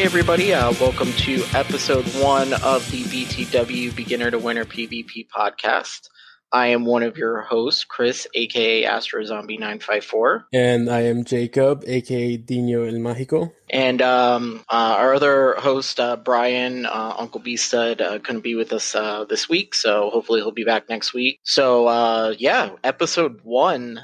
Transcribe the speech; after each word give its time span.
Hey 0.00 0.06
everybody, 0.06 0.54
uh, 0.54 0.72
welcome 0.80 1.12
to 1.12 1.44
episode 1.52 2.06
one 2.22 2.54
of 2.54 2.90
the 2.90 3.02
BTW 3.02 3.94
Beginner 3.94 4.30
to 4.30 4.38
Winner 4.38 4.64
PvP 4.64 5.28
podcast. 5.28 6.08
I 6.50 6.68
am 6.68 6.86
one 6.86 7.02
of 7.02 7.18
your 7.18 7.42
hosts, 7.42 7.84
Chris, 7.84 8.26
aka 8.34 8.86
Astro 8.86 9.22
Zombie 9.24 9.58
954. 9.58 10.46
And 10.54 10.88
I 10.88 11.02
am 11.02 11.24
Jacob, 11.24 11.84
aka 11.86 12.38
Dino 12.38 12.84
El 12.84 12.94
Mágico. 12.94 13.52
And 13.68 14.00
um, 14.00 14.64
uh, 14.70 14.94
our 14.96 15.12
other 15.12 15.56
host, 15.56 16.00
uh, 16.00 16.16
Brian, 16.16 16.86
uh, 16.86 17.16
Uncle 17.18 17.40
B 17.40 17.58
Stud, 17.58 18.00
uh, 18.00 18.20
couldn't 18.20 18.40
be 18.40 18.54
with 18.54 18.72
us 18.72 18.94
uh, 18.94 19.26
this 19.28 19.50
week, 19.50 19.74
so 19.74 20.08
hopefully 20.08 20.40
he'll 20.40 20.50
be 20.50 20.64
back 20.64 20.88
next 20.88 21.12
week. 21.12 21.40
So, 21.42 21.88
uh, 21.88 22.34
yeah, 22.38 22.70
episode 22.82 23.40
one, 23.42 24.00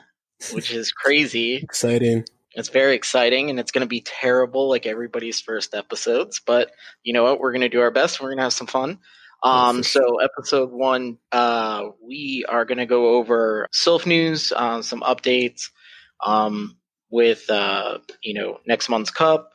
which 0.53 0.71
is 0.71 0.93
crazy. 0.93 1.55
Exciting. 1.55 2.27
It's 2.57 2.71
very 2.71 2.95
exciting 2.95 3.51
and 3.51 3.61
it's 3.61 3.71
going 3.71 3.83
to 3.83 3.89
be 3.89 4.01
terrible 4.01 4.69
like 4.71 4.87
everybody's 4.87 5.41
first 5.43 5.75
episodes, 5.75 6.41
but 6.45 6.71
you 7.03 7.13
know 7.13 7.25
what? 7.25 7.39
We're 7.39 7.53
going 7.53 7.61
to 7.61 7.69
do 7.69 7.83
our 7.83 7.91
best. 7.91 8.19
We're 8.19 8.29
going 8.29 8.39
to 8.39 8.45
have 8.45 8.53
some 8.55 8.67
fun. 8.67 8.99
Um, 9.43 9.83
so 9.83 10.19
episode 10.21 10.73
one, 10.73 11.19
uh, 11.31 11.91
we 12.03 12.47
are 12.49 12.65
going 12.65 12.79
to 12.79 12.87
go 12.87 13.17
over 13.17 13.69
Silph 13.73 14.07
news, 14.07 14.53
uh, 14.57 14.81
some 14.81 15.03
updates, 15.03 15.69
um, 16.25 16.79
with, 17.11 17.49
uh, 17.51 17.99
you 18.23 18.33
know, 18.33 18.59
next 18.67 18.89
month's 18.89 19.11
cup, 19.11 19.53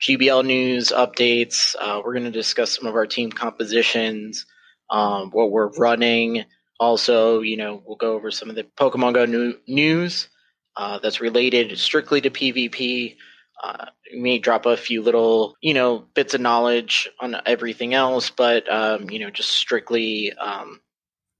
GBL 0.00 0.44
news 0.44 0.88
updates. 0.88 1.76
Uh, 1.78 2.02
we're 2.04 2.12
going 2.12 2.24
to 2.24 2.32
discuss 2.32 2.76
some 2.76 2.86
of 2.86 2.96
our 2.96 3.06
team 3.06 3.30
compositions, 3.30 4.46
um, 4.90 5.30
what 5.30 5.52
we're 5.52 5.70
running. 5.78 6.44
Also, 6.80 7.40
you 7.40 7.56
know, 7.56 7.80
we'll 7.86 7.96
go 7.96 8.14
over 8.14 8.32
some 8.32 8.50
of 8.50 8.56
the 8.56 8.64
Pokemon 8.64 9.14
Go 9.14 9.26
new- 9.26 9.58
news 9.68 10.28
uh, 10.76 10.98
that's 10.98 11.20
related 11.20 11.78
strictly 11.78 12.20
to 12.20 12.30
PvP. 12.30 13.16
Uh, 13.62 13.86
we 14.12 14.20
may 14.20 14.38
drop 14.38 14.66
a 14.66 14.76
few 14.76 15.02
little, 15.02 15.56
you 15.60 15.74
know, 15.74 16.04
bits 16.14 16.34
of 16.34 16.40
knowledge 16.40 17.08
on 17.20 17.36
everything 17.46 17.94
else, 17.94 18.30
but 18.30 18.70
um, 18.72 19.08
you 19.10 19.18
know, 19.18 19.30
just 19.30 19.50
strictly 19.50 20.32
um, 20.32 20.80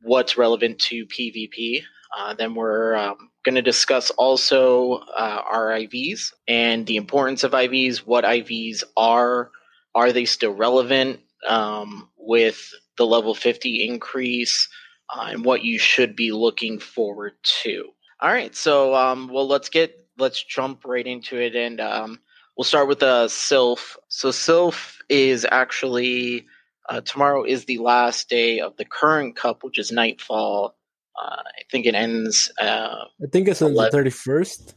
what's 0.02 0.36
relevant 0.36 0.78
to 0.78 1.06
PvP. 1.06 1.82
Uh, 2.16 2.34
then 2.34 2.54
we're 2.54 2.94
um, 2.94 3.30
going 3.44 3.54
to 3.54 3.62
discuss 3.62 4.10
also 4.10 4.94
uh, 5.16 5.42
our 5.50 5.68
IVs 5.70 6.32
and 6.46 6.86
the 6.86 6.96
importance 6.96 7.42
of 7.42 7.52
IVs, 7.52 7.98
what 7.98 8.24
IVs 8.24 8.84
are, 8.96 9.50
are 9.94 10.12
they 10.12 10.26
still 10.26 10.52
relevant 10.52 11.20
um, 11.48 12.08
with 12.16 12.70
the 12.98 13.06
level 13.06 13.34
50 13.34 13.88
increase, 13.88 14.68
uh, 15.14 15.28
and 15.30 15.44
what 15.44 15.64
you 15.64 15.78
should 15.78 16.14
be 16.14 16.32
looking 16.32 16.78
forward 16.78 17.32
to. 17.62 17.88
All 18.22 18.30
right, 18.30 18.54
so 18.54 18.94
um, 18.94 19.28
well, 19.28 19.48
let's 19.48 19.68
get 19.68 19.98
let's 20.16 20.40
jump 20.42 20.84
right 20.84 21.06
into 21.06 21.36
it, 21.40 21.56
and 21.56 21.80
um, 21.80 22.20
we'll 22.56 22.64
start 22.64 22.86
with 22.86 23.00
the 23.00 23.26
Silph. 23.26 23.96
So 24.08 24.28
Silph 24.30 24.98
is 25.08 25.44
actually 25.50 26.46
uh, 26.88 27.00
tomorrow 27.00 27.42
is 27.42 27.64
the 27.64 27.78
last 27.78 28.28
day 28.28 28.60
of 28.60 28.76
the 28.76 28.84
current 28.84 29.34
cup, 29.34 29.64
which 29.64 29.76
is 29.78 29.90
Nightfall. 29.90 30.76
Uh, 31.20 31.42
I 31.44 31.62
think 31.70 31.86
it 31.86 31.96
ends 31.96 32.52
uh, 32.60 33.04
I 33.20 33.26
think 33.30 33.48
it's 33.48 33.60
on 33.60 33.74
the 33.74 33.90
31st. 33.90 34.74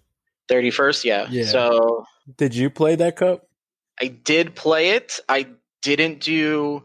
thirty 0.49 0.71
first. 0.71 1.05
Yeah. 1.05 1.27
Yeah. 1.29 1.45
So 1.45 2.05
Did 2.37 2.55
you 2.55 2.71
play 2.71 2.95
that 2.95 3.15
cup? 3.15 3.47
I 4.01 4.07
did 4.07 4.55
play 4.55 4.89
it. 4.91 5.19
I 5.29 5.47
didn't 5.83 6.19
do 6.19 6.83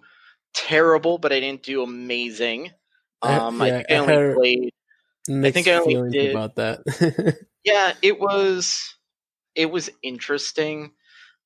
terrible, 0.54 1.16
but 1.16 1.32
I 1.32 1.40
didn't 1.40 1.62
do 1.62 1.82
amazing. 1.82 2.70
I- 3.22 3.36
Um, 3.38 3.62
I 3.62 3.66
yeah, 3.68 3.82
I 3.88 3.94
I 3.94 3.98
only 3.98 4.14
heard- 4.14 4.36
played 4.36 4.72
Mixed 5.28 5.54
think 5.64 5.68
I 5.68 5.80
only 5.80 6.10
did- 6.10 6.34
about 6.34 6.56
that. 6.56 7.36
yeah 7.64 7.92
it 8.02 8.18
was 8.18 8.94
it 9.54 9.70
was 9.70 9.90
interesting 10.02 10.92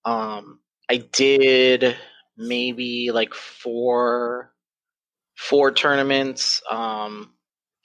um 0.05 0.61
i 0.89 0.99
did 0.99 1.97
maybe 2.37 3.11
like 3.11 3.35
four 3.35 4.53
four 5.37 5.73
tournaments 5.73 6.63
um 6.71 7.33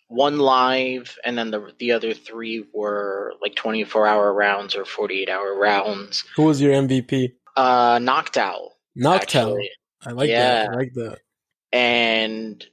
one 0.10 0.38
live 0.38 1.18
and 1.26 1.36
then 1.38 1.50
the 1.50 1.74
the 1.80 1.92
other 1.94 2.14
three 2.14 2.64
were 2.74 3.34
like 3.42 3.56
24 3.56 4.06
hour 4.06 4.32
rounds 4.34 4.76
or 4.76 4.86
48 4.86 5.28
hour 5.30 5.58
rounds 5.58 6.24
Who 6.36 6.44
was 6.44 6.62
your 6.62 6.74
MVP? 6.74 7.34
uh 7.56 8.00
knocked 8.02 8.38
out 8.38 8.72
Noctowl. 8.98 9.16
actually. 9.22 9.70
I 10.06 10.12
like 10.12 10.30
Yeah. 10.30 10.66
that. 10.66 10.70
I 10.70 10.76
like 10.76 10.94
that. 10.94 11.20
and 11.72 12.66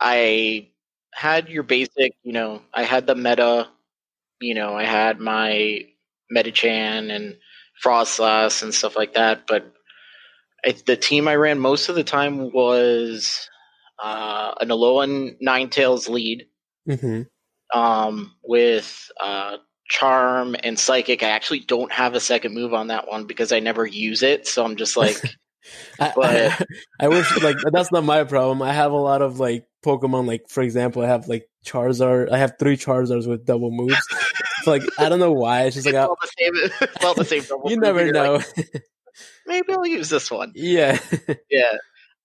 I 0.00 0.69
had 1.20 1.50
your 1.50 1.62
basic, 1.62 2.14
you 2.22 2.32
know, 2.32 2.62
I 2.72 2.84
had 2.84 3.06
the 3.06 3.14
meta, 3.14 3.68
you 4.40 4.54
know, 4.54 4.74
I 4.74 4.86
had 4.86 5.20
my 5.20 5.82
Medicham 6.34 7.14
and 7.14 7.36
Froslass 7.84 8.62
and 8.62 8.72
stuff 8.72 8.96
like 8.96 9.12
that, 9.14 9.46
but 9.46 9.70
I, 10.64 10.74
the 10.86 10.96
team 10.96 11.28
I 11.28 11.36
ran 11.36 11.58
most 11.58 11.90
of 11.90 11.94
the 11.94 12.04
time 12.04 12.50
was 12.52 13.50
uh, 14.02 14.54
an 14.62 14.70
Alolan 14.70 15.36
Ninetales 15.46 16.08
lead 16.08 16.46
hmm 16.86 17.22
um, 17.74 18.34
with 18.42 19.10
uh, 19.20 19.58
Charm 19.90 20.56
and 20.64 20.78
Psychic. 20.78 21.22
I 21.22 21.28
actually 21.28 21.60
don't 21.60 21.92
have 21.92 22.14
a 22.14 22.20
second 22.20 22.54
move 22.54 22.72
on 22.72 22.86
that 22.86 23.08
one 23.08 23.26
because 23.26 23.52
I 23.52 23.60
never 23.60 23.84
use 23.84 24.22
it, 24.22 24.48
so 24.48 24.64
I'm 24.64 24.76
just 24.76 24.96
like, 24.96 25.18
I, 25.98 26.12
But- 26.16 26.66
I 27.00 27.08
wish 27.08 27.42
like 27.42 27.56
that's 27.72 27.92
not 27.92 28.04
my 28.04 28.24
problem. 28.24 28.62
I 28.62 28.72
have 28.72 28.92
a 28.92 28.96
lot 28.96 29.22
of 29.22 29.38
like 29.40 29.66
Pokemon. 29.84 30.26
Like 30.26 30.48
for 30.48 30.62
example, 30.62 31.02
I 31.02 31.06
have 31.08 31.28
like 31.28 31.48
Charizard. 31.64 32.30
I 32.30 32.38
have 32.38 32.54
three 32.58 32.76
Charizards 32.76 33.26
with 33.28 33.44
double 33.44 33.70
moves. 33.70 33.96
so 34.62 34.70
like 34.70 34.82
I 34.98 35.08
don't 35.08 35.18
know 35.20 35.32
why. 35.32 35.64
It's 35.64 35.74
just 35.76 35.86
like 35.86 35.94
it's 35.94 36.04
I, 36.04 36.06
all 36.06 36.16
the 36.20 36.30
same. 36.38 36.52
It's 36.94 37.04
all 37.04 37.14
the 37.14 37.24
same. 37.24 37.42
double 37.48 37.70
you 37.70 37.76
never 37.78 38.04
you're 38.04 38.12
know. 38.12 38.32
like, 38.56 38.84
Maybe 39.46 39.72
I'll 39.72 39.86
use 39.86 40.08
this 40.08 40.30
one. 40.30 40.52
yeah. 40.54 40.98
Yeah. 41.50 41.72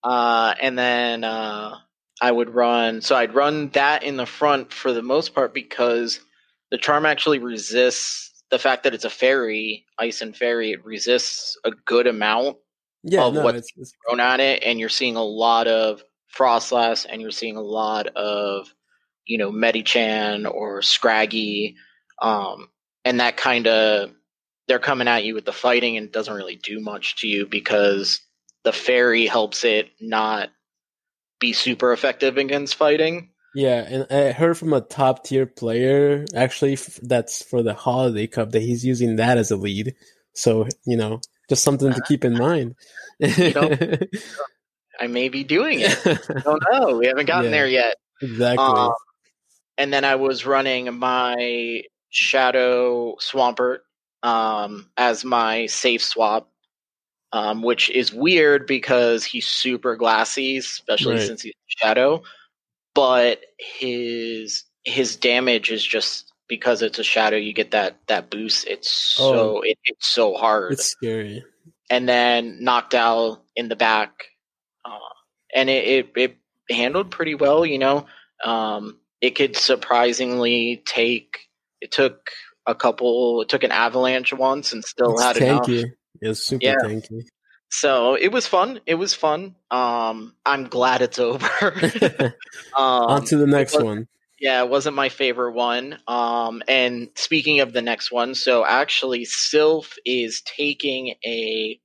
Uh, 0.03 0.53
and 0.61 0.77
then 0.77 1.23
uh, 1.23 1.75
I 2.21 2.31
would 2.31 2.53
run. 2.53 3.01
So 3.01 3.15
I'd 3.15 3.33
run 3.33 3.69
that 3.69 4.03
in 4.03 4.17
the 4.17 4.25
front 4.27 4.71
for 4.71 4.93
the 4.93 5.01
most 5.01 5.33
part 5.33 5.53
because 5.53 6.19
the 6.71 6.77
charm 6.77 7.05
actually 7.05 7.39
resists 7.39 8.43
the 8.51 8.59
fact 8.59 8.83
that 8.83 8.93
it's 8.93 9.05
a 9.05 9.09
fairy, 9.09 9.85
ice 9.97 10.21
and 10.21 10.35
fairy. 10.37 10.71
It 10.71 10.85
resists 10.85 11.57
a 11.65 11.71
good 11.71 12.05
amount 12.05 12.57
Yeah. 13.05 13.25
Of 13.25 13.35
no, 13.35 13.43
what- 13.43 13.55
it's, 13.55 13.71
it's 13.77 13.93
thrown 14.05 14.19
at 14.19 14.39
it, 14.39 14.63
and 14.63 14.79
you're 14.79 14.89
seeing 14.89 15.15
a 15.15 15.23
lot 15.23 15.67
of 15.67 16.03
Froslass, 16.35 17.05
and 17.09 17.21
you're 17.21 17.31
seeing 17.31 17.55
a 17.55 17.61
lot 17.61 18.07
of 18.07 18.67
you 19.25 19.37
know 19.37 19.51
Medicham 19.51 20.51
or 20.51 20.81
Scraggy, 20.81 21.75
um, 22.21 22.67
and 23.05 23.19
that 23.19 23.37
kind 23.37 23.67
of 23.67 24.11
they're 24.67 24.79
coming 24.79 25.07
at 25.07 25.23
you 25.23 25.33
with 25.35 25.45
the 25.45 25.53
fighting, 25.53 25.95
and 25.97 26.07
it 26.07 26.11
doesn't 26.11 26.33
really 26.33 26.55
do 26.57 26.79
much 26.79 27.17
to 27.17 27.27
you 27.27 27.45
because 27.45 28.19
the 28.63 28.73
fairy 28.73 29.27
helps 29.27 29.63
it 29.63 29.89
not 30.01 30.49
be 31.39 31.53
super 31.53 31.93
effective 31.93 32.37
against 32.37 32.75
fighting. 32.75 33.29
Yeah, 33.53 33.85
and 33.87 34.07
I 34.11 34.31
heard 34.31 34.57
from 34.57 34.73
a 34.73 34.81
top 34.81 35.23
tier 35.23 35.45
player 35.45 36.25
actually 36.35 36.73
f- 36.73 36.99
that's 37.01 37.43
for 37.43 37.63
the 37.63 37.73
holiday 37.73 38.27
cup 38.27 38.51
that 38.51 38.61
he's 38.61 38.83
using 38.83 39.15
that 39.17 39.37
as 39.37 39.51
a 39.51 39.55
lead. 39.55 39.95
So 40.33 40.67
you 40.85 40.97
know, 40.97 41.21
just 41.49 41.63
something 41.63 41.93
to 41.93 42.01
keep 42.07 42.23
in 42.25 42.33
mind. 42.37 42.75
know, 43.19 43.75
I 44.99 45.07
may 45.07 45.29
be 45.29 45.43
doing 45.43 45.79
it. 45.81 45.97
I 46.05 46.39
don't 46.41 46.63
know. 46.71 46.97
We 46.97 47.07
haven't 47.07 47.25
gotten 47.27 47.45
Yeah. 47.45 47.51
there 47.51 47.67
yet. 47.67 47.95
exactly. 48.21 48.63
Um, 48.65 48.93
and 49.77 49.91
then 49.93 50.05
I 50.05 50.15
was 50.15 50.45
running 50.45 50.97
my 50.97 51.83
Shadow 52.09 53.15
Swampert 53.17 53.79
um, 54.23 54.89
as 54.95 55.25
my 55.25 55.65
safe 55.65 56.01
swap, 56.01 56.49
um, 57.33 57.61
which 57.61 57.89
is 57.89 58.13
weird 58.13 58.67
because 58.67 59.25
he's 59.25 59.47
super 59.47 59.95
glassy, 59.97 60.57
especially 60.57 61.15
Right. 61.15 61.27
since 61.27 61.41
he's 61.41 61.53
shadow. 61.67 62.23
But 62.93 63.41
his 63.59 64.63
his 64.85 65.17
damage 65.17 65.71
is 65.71 65.83
just 65.85 66.31
because 66.47 66.81
it's 66.81 66.99
a 66.99 67.03
shadow. 67.03 67.37
You 67.37 67.53
get 67.53 67.71
that 67.71 67.97
that 68.07 68.29
boost. 68.29 68.67
It's 68.67 68.89
so 68.89 69.57
Oh. 69.57 69.61
it, 69.61 69.77
it's 69.85 70.07
so 70.07 70.33
hard 70.33 70.73
It's 70.73 70.85
scary. 70.85 71.43
and 71.89 72.07
then 72.07 72.59
Noctowl 72.61 73.39
in 73.55 73.69
the 73.69 73.75
back, 73.75 74.25
uh, 74.83 74.97
and 75.53 75.69
it, 75.69 75.87
it 75.87 76.09
it 76.15 76.37
handled 76.75 77.11
pretty 77.11 77.35
well. 77.35 77.65
You 77.65 77.79
know, 77.79 78.05
um, 78.43 78.99
it 79.21 79.31
could 79.35 79.55
surprisingly 79.57 80.81
take. 80.85 81.39
It 81.81 81.91
took 81.91 82.29
a 82.65 82.73
couple. 82.75 83.41
It 83.41 83.49
took 83.49 83.63
an 83.63 83.71
avalanche 83.71 84.33
once, 84.33 84.73
and 84.73 84.83
still 84.83 85.13
It's 85.13 85.23
had 85.23 85.37
enough. 85.37 85.67
tanky. 85.67 85.85
It's 86.21 86.41
super 86.45 86.65
Yeah. 86.65 86.75
tanky. 86.83 87.23
So 87.69 88.13
it 88.15 88.31
was 88.31 88.47
fun. 88.47 88.79
It 88.85 88.95
was 88.95 89.13
fun. 89.13 89.55
Um, 89.71 90.35
I'm 90.45 90.65
glad 90.67 91.01
it's 91.01 91.19
over. 91.19 91.49
um, 92.77 93.03
On 93.09 93.25
to 93.25 93.37
the 93.37 93.47
next 93.47 93.81
one. 93.81 94.07
Yeah, 94.39 94.61
it 94.63 94.69
wasn't 94.69 94.95
my 94.95 95.09
favorite 95.09 95.53
one. 95.53 95.97
Um, 96.07 96.61
and 96.67 97.09
speaking 97.15 97.61
of 97.61 97.71
the 97.73 97.81
next 97.81 98.11
one, 98.11 98.35
so 98.35 98.65
actually, 98.65 99.25
Silph 99.25 99.93
is 100.05 100.41
taking 100.41 101.15
a 101.25 101.79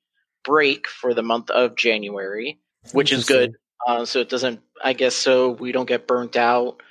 break 0.45 0.89
for 0.89 1.15
the 1.15 1.23
month 1.23 1.51
of 1.51 1.77
January, 1.77 2.59
which 2.93 3.13
is 3.13 3.25
good. 3.27 3.55
Uh, 3.87 4.05
so 4.05 4.21
it 4.21 4.29
doesn't, 4.29 4.61
I 4.83 4.93
guess, 4.95 5.15
so 5.15 5.51
we 5.51 5.71
don't 5.73 5.87
get 5.89 6.07
burnt 6.07 6.37
out. 6.37 6.83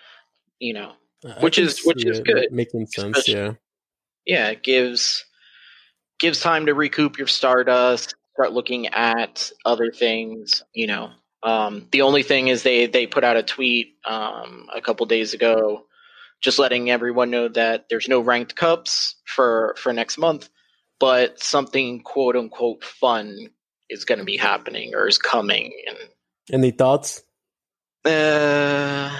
You 0.59 0.73
know, 0.73 0.94
I 1.25 1.39
which 1.41 1.57
is- 1.59 1.81
which 1.85 2.06
is 2.06 2.19
good. 2.21 2.51
Making 2.51 2.85
sense, 2.88 3.17
Especially- 3.17 3.33
yeah. 3.33 3.53
yeah, 4.25 4.50
it 4.50 4.63
gives 4.63 5.25
gives 6.19 6.41
time 6.41 6.65
to 6.65 6.73
recoup 6.73 7.17
your 7.17 7.27
stardust, 7.27 8.13
start 8.33 8.51
looking 8.53 8.88
at 8.88 9.51
other 9.65 9.91
things. 9.91 10.63
You 10.73 10.88
know, 10.88 11.11
um, 11.44 11.88
the 11.91 12.01
only 12.01 12.24
thing 12.24 12.47
is 12.47 12.63
they 12.63 12.88
they 12.88 13.07
put 13.07 13.24
out 13.24 13.38
a 13.38 13.44
tweet 13.44 13.95
um, 14.06 14.68
a 14.75 14.81
couple 14.81 15.06
days 15.06 15.33
ago, 15.33 15.86
just 16.41 16.59
letting 16.59 16.89
everyone 16.89 17.31
know 17.31 17.47
that 17.50 17.86
there's 17.89 18.07
no 18.07 18.19
ranked 18.19 18.56
cups 18.56 19.15
for 19.25 19.75
for 19.77 19.94
next 19.94 20.18
month, 20.18 20.50
but 21.00 21.41
something 21.41 22.01
quote 22.01 22.36
unquote 22.36 22.83
fun 22.83 23.50
is 23.89 24.06
going 24.06 24.19
to 24.19 24.25
be 24.25 24.38
happening 24.38 24.94
or 24.94 25.07
is 25.07 25.18
coming, 25.18 25.71
and 25.88 25.97
Any 26.51 26.71
thoughts? 26.71 27.24
uh, 28.06 29.12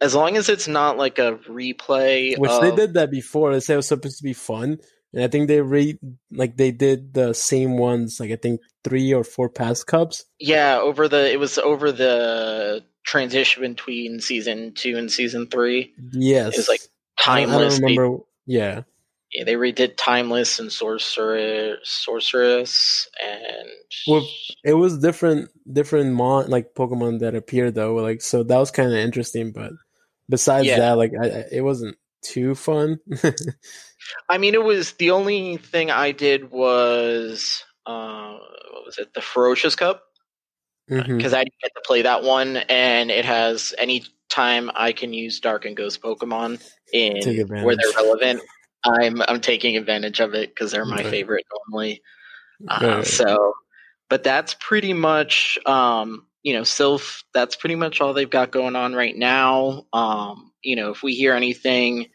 as 0.00 0.14
long 0.14 0.36
as 0.36 0.48
it's 0.48 0.68
not 0.68 0.98
like 0.98 1.18
a 1.18 1.38
replay, 1.48 2.38
Which 2.38 2.50
they 2.60 2.74
did 2.74 2.94
that 2.94 3.10
before. 3.10 3.52
They 3.52 3.60
said 3.60 3.74
it 3.74 3.76
was 3.76 3.88
supposed 3.88 4.18
to 4.18 4.24
be 4.24 4.32
fun, 4.32 4.78
and 5.16 5.24
I 5.24 5.28
think 5.28 5.48
they 5.48 5.62
re 5.62 5.98
like 6.30 6.58
they 6.58 6.70
did 6.70 7.14
the 7.14 7.32
same 7.32 7.78
ones. 7.78 8.20
Like 8.20 8.30
I 8.30 8.36
think 8.36 8.60
three 8.84 9.14
or 9.14 9.24
four 9.24 9.48
past 9.48 9.86
cups. 9.86 10.24
Yeah, 10.38 10.78
over 10.78 11.08
the 11.08 11.32
it 11.32 11.40
was 11.40 11.56
over 11.56 11.90
the 11.90 12.84
transition 13.04 13.62
between 13.62 14.20
season 14.20 14.74
two 14.74 14.98
and 14.98 15.10
season 15.10 15.46
three. 15.48 15.94
Yes, 16.12 16.58
It's 16.58 16.68
like 16.68 16.82
Timeless. 17.18 17.76
I 17.76 17.80
don't 17.80 17.90
remember. 17.96 18.18
Yeah, 18.44 18.74
They, 18.74 18.84
yeah, 19.32 19.44
they 19.44 19.54
redid 19.54 19.96
Timeless 19.96 20.58
and 20.58 20.70
Sorcerer, 20.70 21.76
Sorceress, 21.82 23.08
and 23.24 23.68
Well, 24.06 24.28
it 24.64 24.74
was 24.74 24.98
different, 24.98 25.48
different 25.72 26.12
mon 26.12 26.50
like 26.50 26.74
Pokemon 26.74 27.20
that 27.20 27.34
appeared 27.34 27.74
though. 27.74 27.94
Like 27.94 28.20
so 28.20 28.42
that 28.42 28.58
was 28.58 28.70
kind 28.70 28.90
of 28.92 28.98
interesting. 28.98 29.52
But 29.52 29.72
besides 30.28 30.66
Yeah. 30.66 30.80
that, 30.80 30.98
like 30.98 31.12
I- 31.18 31.44
it 31.50 31.62
wasn't 31.64 31.96
too 32.22 32.54
fun. 32.54 32.98
I 34.28 34.38
mean, 34.38 34.54
it 34.54 34.62
was 34.62 34.92
the 34.92 35.10
only 35.10 35.56
thing 35.56 35.90
I 35.90 36.12
did 36.12 36.50
was 36.50 37.64
uh, 37.86 38.32
what 38.72 38.84
was 38.86 38.98
it? 38.98 39.14
The 39.14 39.20
Ferocious 39.20 39.74
Cup 39.76 40.02
because 40.88 41.34
I 41.34 41.38
didn't 41.44 41.60
get 41.62 41.72
to 41.74 41.82
play 41.84 42.02
that 42.02 42.22
one, 42.22 42.56
and 42.56 43.10
it 43.10 43.24
has 43.24 43.74
any 43.78 44.04
time 44.28 44.70
I 44.74 44.92
can 44.92 45.12
use 45.12 45.40
Dark 45.40 45.64
and 45.64 45.76
Ghost 45.76 46.00
Pokemon 46.02 46.62
in 46.92 47.46
where 47.62 47.76
they're 47.76 47.92
relevant. 47.96 48.40
I'm 48.84 49.20
I'm 49.22 49.40
taking 49.40 49.76
advantage 49.76 50.20
of 50.20 50.34
it 50.34 50.50
because 50.50 50.70
they're 50.70 50.84
my 50.84 50.96
Right. 50.98 51.10
favorite 51.10 51.44
normally. 51.70 52.02
Uh, 52.68 52.96
right. 52.96 53.06
So, 53.06 53.54
but 54.08 54.22
that's 54.22 54.54
pretty 54.60 54.92
much, 54.92 55.58
um, 55.66 56.26
you 56.42 56.54
know, 56.54 56.62
Silph. 56.62 57.24
That's 57.34 57.56
pretty 57.56 57.74
much 57.74 58.00
all 58.00 58.12
they've 58.14 58.30
got 58.30 58.50
going 58.50 58.76
on 58.76 58.94
right 58.94 59.16
now. 59.16 59.86
Um, 59.92 60.52
you 60.62 60.76
know, 60.76 60.90
if 60.90 61.02
we 61.02 61.14
hear 61.14 61.34
anything, 61.34 62.06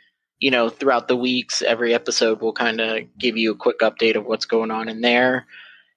you 0.42 0.52
know, 0.52 0.68
throughout 0.70 1.08
the 1.08 1.16
weeks, 1.16 1.62
every 1.62 1.94
episode 1.94 2.42
will 2.42 2.52
kind 2.52 2.82
of 2.82 3.04
give 3.18 3.38
you 3.38 3.52
a 3.52 3.56
quick 3.56 3.80
update 3.80 4.16
of 4.18 4.26
what's 4.26 4.46
going 4.46 4.72
on 4.72 4.90
in 4.90 5.00
there. 5.00 5.46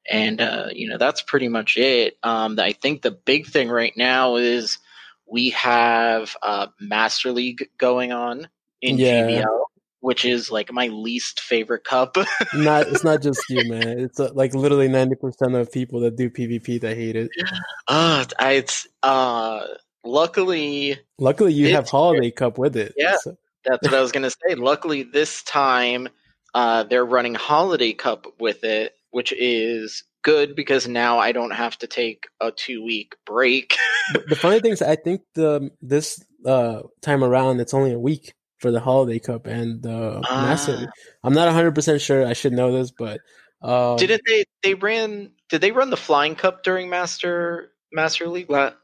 And 0.08 0.40
uh, 0.40 0.66
you 0.70 0.88
know, 0.90 0.98
that's 0.98 1.22
pretty 1.22 1.48
much 1.48 1.76
it. 1.78 2.18
Um, 2.22 2.60
I 2.60 2.72
think 2.72 3.00
the 3.02 3.10
big 3.10 3.46
thing 3.46 3.68
right 3.70 3.94
now 3.96 4.36
is 4.36 4.78
we 5.26 5.50
have 5.50 6.36
uh, 6.42 6.66
Master 6.78 7.32
League 7.32 7.68
going 7.78 8.12
on 8.12 8.46
in 8.82 8.98
Yeah. 8.98 9.22
GBL, 9.26 9.60
which 10.00 10.26
is 10.26 10.50
like 10.50 10.70
my 10.70 10.88
least 10.88 11.40
favorite 11.40 11.84
cup. 11.84 12.18
not 12.54 12.86
it's 12.88 13.02
not 13.02 13.22
just 13.22 13.40
you, 13.48 13.66
man. 13.70 13.98
It's 13.98 14.20
uh, 14.20 14.28
like 14.34 14.54
literally 14.54 14.88
ninety 14.88 15.14
percent 15.14 15.54
of 15.54 15.72
people 15.72 16.00
that 16.00 16.16
do 16.16 16.28
PvP 16.28 16.82
that 16.82 16.96
hate 16.96 17.16
it. 17.16 17.30
Uh, 17.88 18.24
I, 18.38 18.52
it's 18.52 18.86
uh, 19.02 19.62
luckily 20.04 20.98
Luckily, 21.18 21.52
you 21.52 21.72
have 21.74 21.88
Holiday 21.88 22.30
Cup 22.30 22.58
with 22.58 22.76
it. 22.76 22.92
Yeah. 22.96 23.16
So- 23.22 23.36
that's 23.64 23.82
what 23.82 23.94
I 23.94 24.00
was 24.00 24.12
gonna 24.12 24.30
say. 24.30 24.54
Luckily, 24.54 25.02
this 25.02 25.42
time 25.42 26.08
uh, 26.54 26.84
they're 26.84 27.04
running 27.04 27.34
Holiday 27.34 27.92
Cup 27.92 28.26
with 28.38 28.64
it, 28.64 28.94
which 29.10 29.32
is 29.32 30.04
good 30.22 30.56
because 30.56 30.88
now 30.88 31.18
I 31.18 31.32
don't 31.32 31.52
have 31.52 31.78
to 31.78 31.86
take 31.86 32.24
a 32.40 32.50
two 32.50 32.82
week 32.84 33.14
break. 33.26 33.76
The 34.28 34.36
funny 34.36 34.60
thing 34.60 34.72
is, 34.72 34.82
I 34.82 34.96
think 34.96 35.22
the 35.34 35.70
this 35.80 36.22
uh, 36.44 36.82
time 37.00 37.24
around 37.24 37.60
it's 37.60 37.72
only 37.72 37.90
a 37.92 37.98
week 37.98 38.34
for 38.58 38.70
the 38.70 38.78
Holiday 38.78 39.18
Cup 39.18 39.46
and 39.46 39.82
the 39.82 40.20
Master. 40.30 40.74
Ah. 40.76 40.80
League. 40.80 40.88
I'm 41.22 41.32
not 41.32 41.46
100 41.46 41.74
percent 41.74 42.02
sure. 42.02 42.26
I 42.26 42.34
should 42.34 42.52
know 42.52 42.70
this, 42.70 42.90
but 42.90 43.20
um, 43.62 43.96
Didn't 43.96 44.20
they? 44.26 44.44
They 44.62 44.74
ran. 44.74 45.30
Did 45.48 45.62
they 45.62 45.72
run 45.72 45.88
the 45.88 45.96
Flying 45.96 46.34
Cup 46.34 46.62
during 46.62 46.90
Master 46.90 47.70
Master 47.92 48.28
League 48.28 48.50
la- 48.50 48.74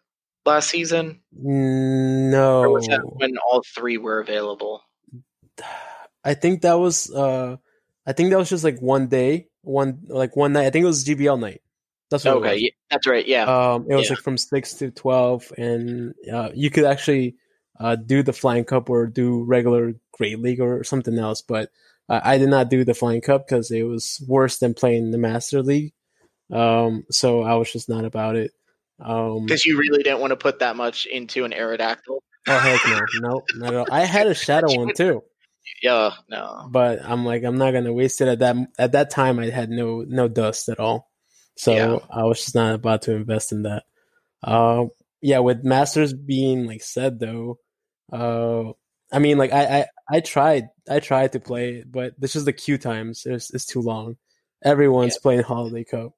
last 0.47 0.71
season, 0.71 1.21
no. 1.33 2.61
or 2.61 2.71
was 2.71 2.87
that 2.89 3.01
when 3.05 3.37
all 3.39 3.63
three 3.75 3.99
were 3.99 4.21
available? 4.21 4.83
I 6.25 6.35
think 6.35 6.63
that 6.63 6.75
was 6.79 7.11
uh 7.13 7.57
I 8.07 8.13
think 8.13 8.31
that 8.31 8.39
was 8.39 8.49
just 8.51 8.65
like 8.65 8.81
one 8.81 9.09
day, 9.09 9.49
one 9.63 10.01
like 10.09 10.37
one 10.37 10.53
night. 10.53 10.67
I 10.67 10.71
think 10.71 10.83
it 10.85 10.87
was 10.87 11.05
GBL 11.05 11.39
night. 11.41 11.63
That's 12.11 12.25
what 12.25 12.39
Okay, 12.39 12.57
yeah, 12.57 12.71
that's 12.91 13.07
right. 13.07 13.27
Yeah. 13.27 13.45
Um 13.45 13.87
it 13.89 13.95
was 13.95 14.07
Yeah. 14.07 14.15
like 14.15 14.23
from 14.25 14.37
6 14.39 14.75
to 14.75 14.91
12 14.91 15.53
and 15.57 16.15
uh 16.33 16.51
you 16.55 16.71
could 16.71 16.85
actually 16.85 17.37
uh 17.79 17.97
do 17.97 18.23
the 18.23 18.33
Flying 18.33 18.65
Cup 18.65 18.91
or 18.91 19.07
do 19.07 19.45
regular 19.45 19.95
Great 20.13 20.39
League 20.41 20.61
or 20.61 20.85
something 20.85 21.19
else, 21.19 21.43
but 21.43 21.71
uh, 22.09 22.21
I 22.25 22.39
did 22.39 22.49
not 22.49 22.69
do 22.69 22.85
the 22.85 22.95
Flying 22.95 23.21
Cup 23.21 23.47
cuz 23.49 23.71
it 23.71 23.85
was 23.85 24.23
worse 24.27 24.59
than 24.59 24.75
playing 24.75 25.11
the 25.11 25.19
Master 25.19 25.63
League. 25.63 25.93
Um 26.51 27.05
so 27.11 27.43
I 27.43 27.55
was 27.55 27.73
just 27.73 27.89
not 27.89 28.05
about 28.05 28.37
it. 28.37 28.53
Um 29.01 29.47
because 29.47 29.65
you 29.65 29.79
really 29.79 30.03
didn't 30.03 30.21
want 30.21 30.31
to 30.33 30.37
put 30.37 30.59
that 30.61 30.77
much 30.77 31.07
into 31.07 31.45
an 31.45 31.53
Aerodactyl. 31.53 32.19
Oh 32.49 32.59
heck 32.59 32.81
no. 32.87 33.01
No, 33.21 33.43
not 33.57 33.75
at 33.75 33.79
all. 33.81 33.87
I 33.91 34.05
had 34.05 34.27
a 34.27 34.35
shadow 34.47 34.75
one 34.77 34.95
too. 34.95 35.23
Yeah, 35.83 36.11
no. 36.29 36.69
but 36.71 37.01
I'm 37.05 37.25
like 37.25 37.43
I'm 37.45 37.57
not 37.59 37.73
gonna 37.73 37.93
waste 37.93 38.21
it 38.21 38.29
at 38.29 38.39
that 38.41 38.57
at 38.79 38.93
that 38.93 39.11
time. 39.11 39.39
I 39.39 39.51
had 39.51 39.71
no 39.71 40.05
no 40.07 40.29
dust 40.29 40.69
at 40.69 40.81
all, 40.81 41.11
so 41.57 41.73
Yeah. 41.75 41.99
I 42.11 42.25
was 42.25 42.41
just 42.41 42.55
not 42.55 42.75
about 42.75 43.03
to 43.03 43.15
invest 43.15 43.53
in 43.53 43.63
that. 43.63 43.85
Uh, 44.43 44.87
yeah, 45.23 45.39
with 45.41 45.65
Masters 45.65 46.13
being 46.15 46.67
like 46.67 46.83
said 46.83 47.21
though, 47.21 47.59
uh, 48.13 48.73
I 49.13 49.19
mean 49.19 49.39
like 49.39 49.53
I, 49.53 49.81
I 49.81 49.87
I 50.11 50.21
tried 50.21 50.69
I 50.89 51.01
tried 51.01 51.33
to 51.33 51.41
play 51.41 51.77
it, 51.77 51.93
but 51.93 52.15
this 52.19 52.37
is 52.37 52.45
the 52.45 52.53
queue 52.53 52.79
times. 52.79 53.25
It's 53.27 53.53
it's 53.53 53.67
too 53.67 53.81
long. 53.83 54.17
Everyone's 54.65 55.19
playing 55.19 55.43
Holiday 55.43 55.85
Cup. 55.85 56.13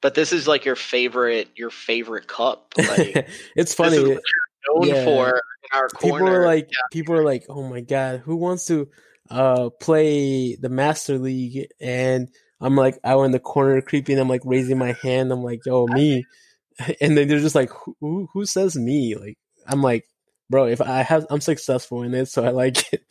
But 0.00 0.14
this 0.14 0.32
is 0.32 0.48
like 0.48 0.64
your 0.64 0.76
favorite, 0.76 1.48
your 1.56 1.70
favorite 1.70 2.26
cup. 2.26 2.74
Like 2.78 3.28
it's 3.56 3.74
this 3.74 3.74
funny. 3.74 3.96
is 3.96 4.02
what 4.02 4.08
you're 4.08 4.76
known 4.76 4.88
Yeah. 4.88 5.04
for 5.04 5.28
in 5.28 5.78
our 5.78 5.88
people 5.88 6.18
corner. 6.18 6.42
are 6.42 6.46
like 6.46 6.68
people 6.92 7.14
are 7.14 7.24
like 7.24 7.44
oh 7.48 7.62
my 7.68 7.80
god 7.80 8.20
who 8.20 8.36
wants 8.36 8.66
to 8.66 8.88
uh 9.30 9.70
play 9.80 10.54
the 10.56 10.68
master 10.68 11.18
league 11.18 11.66
and 11.80 12.28
i'm 12.60 12.76
like 12.76 12.98
out 13.04 13.22
in 13.22 13.30
the 13.30 13.38
corner 13.38 13.80
creeping 13.80 14.18
i'm 14.18 14.28
like 14.28 14.42
raising 14.44 14.76
my 14.76 14.92
hand 15.02 15.32
i'm 15.32 15.42
like 15.42 15.60
yo 15.64 15.86
me 15.86 16.24
and 17.00 17.16
then 17.16 17.28
they're 17.28 17.40
just 17.40 17.54
like 17.54 17.70
who 18.00 18.28
who 18.32 18.44
says 18.44 18.76
me 18.76 19.14
like 19.16 19.38
i'm 19.66 19.82
like 19.82 20.06
bro 20.50 20.66
if 20.66 20.80
i 20.82 21.02
have 21.02 21.26
i'm 21.30 21.40
successful 21.40 22.02
in 22.02 22.12
it 22.14 22.26
so 22.26 22.44
i 22.44 22.50
like 22.50 22.92
it 22.92 23.02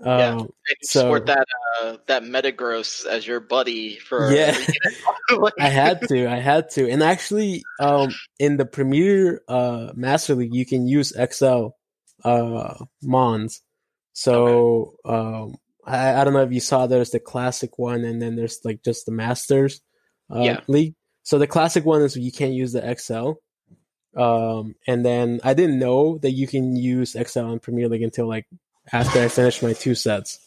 Yeah. 0.00 0.28
um 0.36 0.48
so- 0.82 1.00
sport 1.00 1.26
that 1.26 1.46
uh, 1.82 1.96
that 2.06 2.22
Metagross 2.24 3.06
as 3.06 3.26
your 3.26 3.40
buddy 3.40 3.96
for 3.96 4.32
Yeah. 4.32 4.56
I 5.60 5.68
had 5.68 6.00
to, 6.08 6.26
I 6.28 6.36
had 6.36 6.70
to, 6.70 6.88
and 6.90 7.02
actually, 7.02 7.62
um, 7.80 8.10
in 8.38 8.56
the 8.56 8.66
Premier 8.66 9.40
uh 9.48 9.92
Master 9.94 10.34
League, 10.34 10.54
you 10.54 10.66
can 10.66 10.86
use 10.86 11.12
XL 11.12 11.68
uh 12.24 12.74
Mons. 13.02 13.62
So, 14.12 14.94
um, 15.04 15.56
I, 15.84 16.20
I 16.20 16.24
don't 16.24 16.32
know 16.34 16.42
if 16.42 16.52
you 16.52 16.60
saw 16.60 16.86
there's 16.86 17.10
the 17.10 17.18
classic 17.20 17.78
one 17.78 18.04
and 18.04 18.20
then 18.22 18.36
there's 18.36 18.60
like 18.64 18.82
just 18.84 19.06
the 19.06 19.12
masters 19.12 19.80
uh, 20.34 20.40
Yeah. 20.40 20.60
league. 20.68 20.94
So 21.24 21.38
the 21.38 21.46
classic 21.48 21.84
one 21.84 22.02
is 22.02 22.16
you 22.16 22.30
can't 22.32 22.52
use 22.52 22.72
the 22.72 22.96
XL. 22.96 23.32
Um, 24.20 24.74
and 24.86 25.04
then 25.04 25.40
I 25.42 25.54
didn't 25.54 25.78
know 25.80 26.18
that 26.18 26.30
you 26.30 26.46
can 26.46 26.76
use 26.76 27.16
XL 27.20 27.50
in 27.50 27.58
Premier 27.58 27.88
League 27.88 28.02
until 28.02 28.28
like 28.28 28.46
after 28.92 29.20
I 29.20 29.28
finished 29.28 29.62
my 29.62 29.72
two 29.72 29.94
sets. 29.94 30.40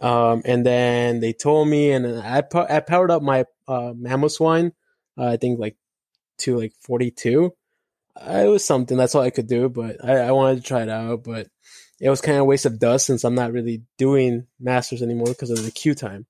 Um, 0.00 0.42
and 0.44 0.66
then 0.66 1.20
they 1.20 1.32
told 1.32 1.68
me, 1.68 1.92
and 1.92 2.06
I 2.20 2.40
po- 2.40 2.66
I 2.68 2.80
powered 2.80 3.10
up 3.10 3.22
my 3.22 3.44
uh, 3.68 3.94
swine, 4.28 4.72
uh, 5.16 5.26
I 5.26 5.36
think 5.36 5.60
like 5.60 5.76
to 6.38 6.58
like 6.58 6.72
forty 6.80 7.10
two. 7.10 7.54
Uh, 8.16 8.42
it 8.44 8.48
was 8.48 8.64
something. 8.64 8.96
That's 8.96 9.14
all 9.14 9.22
I 9.22 9.30
could 9.30 9.46
do, 9.46 9.68
but 9.68 10.04
I, 10.04 10.18
I 10.18 10.30
wanted 10.32 10.56
to 10.56 10.62
try 10.62 10.82
it 10.82 10.88
out. 10.88 11.22
But 11.24 11.48
it 12.00 12.10
was 12.10 12.20
kind 12.20 12.36
of 12.36 12.42
a 12.42 12.44
waste 12.44 12.66
of 12.66 12.80
dust 12.80 13.06
since 13.06 13.22
I'm 13.24 13.36
not 13.36 13.52
really 13.52 13.82
doing 13.96 14.46
Masters 14.58 15.02
anymore 15.02 15.28
because 15.28 15.50
of 15.50 15.62
the 15.64 15.70
queue 15.70 15.94
time. 15.94 16.26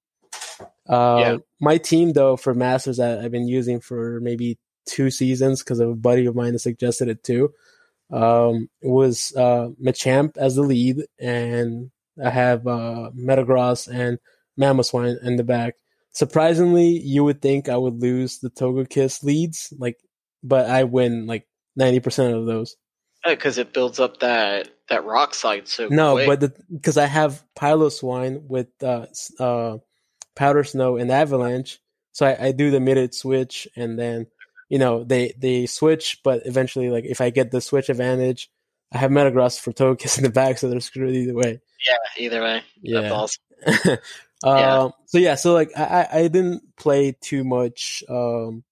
Uh, 0.87 1.17
Yeah. 1.19 1.37
My 1.61 1.79
team, 1.79 2.13
though, 2.13 2.37
for 2.37 2.55
Masters, 2.55 3.01
I, 3.01 3.25
I've 3.25 3.31
been 3.33 3.49
using 3.49 3.81
for 3.81 4.21
maybe 4.21 4.59
two 4.85 5.11
seasons 5.11 5.63
because 5.63 5.81
a 5.81 5.87
buddy 5.87 6.27
of 6.27 6.35
mine 6.35 6.53
has 6.53 6.63
suggested 6.65 7.09
it 7.09 7.25
too. 7.25 7.55
Um, 8.13 8.69
it 8.83 8.89
was 8.89 9.33
uh, 9.37 9.69
Machamp 9.83 10.37
as 10.37 10.57
the 10.57 10.63
lead, 10.63 10.99
and 11.19 11.91
I 12.23 12.31
have 12.31 12.67
uh, 12.67 13.11
Metagross 13.17 13.89
and 13.89 14.19
Mamoswine 14.61 15.17
in 15.25 15.37
the 15.37 15.45
back. 15.45 15.75
Surprisingly, 16.13 16.89
you 16.99 17.25
would 17.25 17.41
think 17.41 17.69
I 17.69 17.77
would 17.77 18.01
lose 18.03 18.39
the 18.39 18.51
Togekiss 18.51 19.23
leads, 19.23 19.73
like, 19.79 19.97
but 20.43 20.69
I 20.69 20.85
win 20.85 21.27
like 21.27 21.47
ninety 21.75 22.01
percent 22.01 22.35
of 22.35 22.45
those. 22.47 22.77
because 23.25 23.57
it 23.57 23.73
builds 23.73 23.99
up 23.99 24.21
that 24.21 24.69
that 24.91 25.05
rock 25.07 25.33
slide 25.35 25.69
so 25.69 25.89
No, 25.89 26.15
quick. 26.17 26.41
but 26.41 26.53
because 26.71 26.99
I 26.99 27.07
have 27.07 27.43
Piloswine 27.59 28.43
with 28.47 28.69
uh, 28.83 29.07
uh, 29.41 29.79
Powder 30.37 30.65
Snow 30.65 30.97
and 30.99 31.11
Avalanche, 31.11 31.79
so 32.13 32.27
I, 32.27 32.49
I 32.49 32.53
do 32.53 32.71
the 32.71 32.81
mid 32.81 33.15
switch, 33.15 33.67
and 33.75 33.99
then 33.99 34.27
you 34.73 34.79
know 34.79 35.05
they 35.05 35.35
they 35.37 35.67
switch, 35.67 36.21
but 36.25 36.47
eventually, 36.47 36.89
like 36.89 37.05
if 37.05 37.21
I 37.21 37.29
get 37.29 37.51
the 37.51 37.61
switch 37.61 37.91
advantage, 37.91 38.49
I 38.91 38.97
have 38.99 39.11
Metagross 39.11 39.61
for 39.61 39.71
Togekiss 39.73 40.17
in 40.19 40.25
the 40.25 40.31
back, 40.31 40.57
so 40.57 40.71
they're 40.71 40.81
screwed 40.81 41.15
either 41.15 41.35
way. 41.35 41.61
yeah, 41.87 41.97
either 42.25 42.41
way, 42.43 42.63
Yeah. 42.81 43.01
that's 43.03 43.13
awesome. 43.13 43.99
um, 44.45 44.93
So 45.07 45.19
yeah, 45.19 45.35
so 45.37 45.53
like 45.53 45.71
I 45.77 45.85
I 45.85 46.19
I 46.21 46.29
didn't 46.29 46.63
play 46.77 47.15
too 47.21 47.45
much 47.45 48.03
um, 48.09 48.65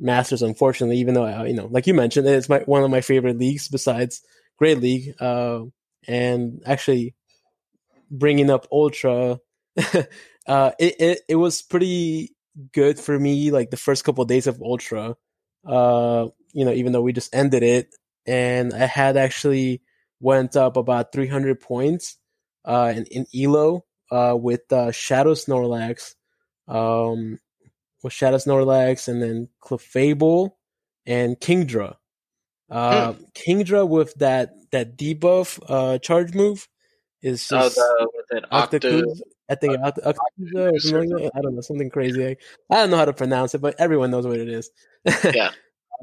Masters, 0.00 0.40
unfortunately, 0.42 0.96
even 0.98 1.12
though 1.14 1.24
I, 1.26 1.46
you 1.46 1.54
know, 1.54 1.66
like 1.70 1.86
you 1.86 1.92
mentioned, 1.94 2.26
it's 2.26 2.48
my 2.48 2.60
one 2.60 2.82
of 2.82 2.90
my 2.90 3.02
favorite 3.02 3.38
leagues 3.38 3.68
besides 3.68 4.22
Great 4.58 4.80
League. 4.80 5.14
Uh, 5.20 5.64
and 6.08 6.62
actually, 6.66 7.14
bringing 8.10 8.48
up 8.50 8.66
Ultra, 8.72 9.38
uh, 10.46 10.70
it, 10.80 10.94
it 10.98 11.20
it 11.28 11.36
was 11.36 11.60
pretty 11.60 12.34
good 12.72 12.98
for 12.98 13.18
me. 13.18 13.50
Like 13.50 13.70
the 13.70 13.76
first 13.76 14.02
couple 14.04 14.22
of 14.22 14.28
days 14.28 14.46
of 14.46 14.60
Ultra, 14.62 15.14
uh, 15.66 16.28
you 16.52 16.64
know, 16.64 16.72
even 16.72 16.92
though 16.92 17.02
we 17.02 17.12
just 17.12 17.34
ended 17.34 17.62
it, 17.62 17.94
and 18.26 18.72
I 18.72 18.86
had 18.86 19.16
actually 19.16 19.82
went 20.20 20.56
up 20.56 20.76
about 20.76 21.12
300 21.12 21.60
points 21.60 22.16
uh, 22.64 22.92
in, 22.94 23.06
in 23.06 23.26
Elo 23.34 23.84
uh, 24.10 24.36
with 24.36 24.70
uh, 24.72 24.92
Shadow 24.92 25.34
Snorlax, 25.34 26.14
um, 26.68 27.38
with 28.02 28.12
Shadow 28.12 28.36
Snorlax, 28.36 29.08
and 29.08 29.22
then 29.22 29.48
Clefable 29.62 30.52
and 31.06 31.38
Kingdra. 31.38 31.96
Uh, 32.70 33.14
Kingdra 33.34 33.86
with 33.86 34.14
that 34.14 34.54
that 34.70 34.96
debuff 34.96 35.62
uh, 35.68 35.98
charge 35.98 36.34
move 36.34 36.68
is 37.20 37.46
Oh, 37.52 37.60
just 37.60 37.76
the 37.76 38.08
with 38.14 38.38
it 38.38 38.44
Octo. 38.50 39.14
I 39.52 39.54
think 39.56 39.74
Oct- 39.74 40.02
Octocuz 40.02 40.54
or 40.54 40.78
something. 40.80 41.30
I 41.34 41.40
don't 41.40 41.54
know 41.54 41.60
something 41.60 41.90
crazy. 41.90 42.26
I, 42.26 42.36
I 42.70 42.76
don't 42.76 42.90
know 42.90 42.96
how 42.96 43.04
to 43.04 43.12
pronounce 43.12 43.54
it, 43.54 43.60
but 43.60 43.76
everyone 43.78 44.10
knows 44.10 44.26
what 44.26 44.38
it 44.38 44.48
is. 44.48 44.70
Yeah. 45.34 45.50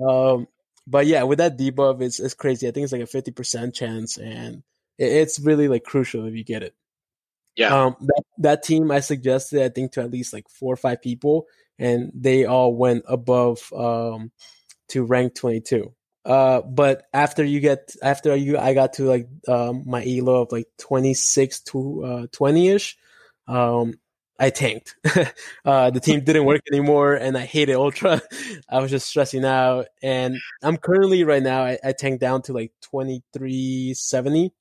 Um, 0.08 0.48
but 0.88 1.08
yeah, 1.08 1.24
with 1.24 1.40
that 1.40 1.58
debuff, 1.58 2.02
it's 2.02 2.22
it's 2.22 2.34
crazy. 2.34 2.68
I 2.68 2.72
think 2.72 2.86
it's 2.86 2.94
like 2.94 3.02
a 3.02 3.06
fifty 3.06 3.32
percent 3.32 3.76
chance, 3.76 4.18
and 4.18 4.64
it, 4.98 5.12
it's 5.12 5.38
really 5.40 5.68
like 5.68 5.84
crucial 5.84 6.26
if 6.26 6.36
you 6.36 6.44
get 6.46 6.64
it. 6.64 6.74
Yeah. 7.56 7.76
Um, 7.76 7.96
that 8.00 8.24
that 8.38 8.64
team 8.64 8.90
I 8.92 9.02
suggested, 9.02 9.62
I 9.62 9.68
think 9.68 9.92
to 9.94 10.02
at 10.02 10.12
least 10.12 10.32
like 10.32 10.48
four 10.50 10.74
or 10.74 10.78
five 10.78 11.02
people, 11.02 11.48
and 11.78 12.12
they 12.16 12.46
all 12.46 12.74
went 12.74 13.04
above 13.08 13.60
um 13.74 14.32
to 14.90 15.04
rank 15.04 15.36
twenty 15.36 15.60
two. 15.60 15.94
Uh, 16.26 16.62
but 16.62 17.04
after 17.14 17.44
you 17.44 17.60
get 17.60 17.94
after 18.02 18.36
you, 18.36 18.58
I 18.58 18.74
got 18.74 18.94
to 18.94 19.04
like 19.04 19.28
um 19.48 19.84
my 19.86 20.04
elo 20.06 20.44
of 20.44 20.52
like 20.52 20.68
twenty 20.78 21.14
six 21.14 21.60
to 21.62 22.04
uh 22.06 22.28
twenty 22.32 22.70
ish. 22.70 22.98
Um, 23.50 23.96
I 24.40 24.52
tanked. 24.52 24.96
uh, 25.66 25.90
the 25.90 26.00
team 26.00 26.24
didn't 26.24 26.46
work 26.46 26.62
anymore, 26.72 27.16
and 27.16 27.38
I 27.38 27.42
hated 27.42 27.76
Ultra. 27.76 28.22
I 28.70 28.80
was 28.80 28.90
just 28.90 29.08
stressing 29.08 29.44
out, 29.44 29.88
and 30.02 30.38
I'm 30.64 30.78
currently 30.78 31.26
right 31.26 31.44
now. 31.44 31.64
I, 31.64 31.78
I 31.84 31.92
tanked 31.92 32.22
down 32.22 32.44
to 32.44 32.54
like 32.54 32.72
twenty 32.82 33.22
three 33.34 33.94
seventy. 33.96 34.54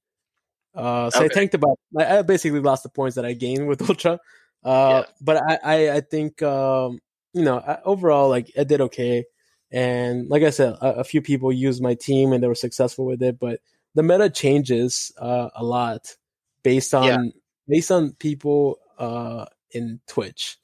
Uh, 0.75 1.11
so 1.11 1.25
I 1.25 1.29
tanked 1.29 1.55
about. 1.55 1.79
I, 1.97 2.19
I 2.19 2.23
basically 2.23 2.61
lost 2.61 2.83
the 2.83 2.89
points 2.89 3.15
that 3.17 3.25
I 3.25 3.35
gained 3.35 3.69
with 3.69 3.83
Ultra. 3.89 4.19
Uh, 4.65 5.03
Yeah. 5.07 5.13
but 5.21 5.37
I, 5.37 5.59
I, 5.63 5.91
I 5.97 6.01
think 6.01 6.43
um, 6.43 6.99
you 7.33 7.45
know 7.45 7.59
I, 7.59 7.79
overall 7.85 8.29
like 8.29 8.51
I 8.59 8.65
did 8.65 8.81
okay, 8.81 9.25
and 9.71 10.29
like 10.29 10.43
I 10.43 10.51
said, 10.51 10.75
a, 10.81 11.01
a 11.01 11.05
few 11.05 11.23
people 11.23 11.53
used 11.53 11.81
my 11.81 11.95
team 11.95 12.33
and 12.33 12.43
they 12.43 12.49
were 12.49 12.57
successful 12.57 13.07
with 13.07 13.23
it. 13.23 13.39
But 13.39 13.61
the 13.95 14.03
meta 14.03 14.29
changes 14.29 15.13
uh, 15.19 15.51
a 15.55 15.63
lot 15.63 16.17
based 16.65 16.95
on 16.95 17.07
Yeah. 17.07 17.31
Based 17.69 17.91
on 17.91 18.13
people 18.13 18.79
uh, 18.99 19.47
in 19.71 20.01
Twitch. 20.07 20.59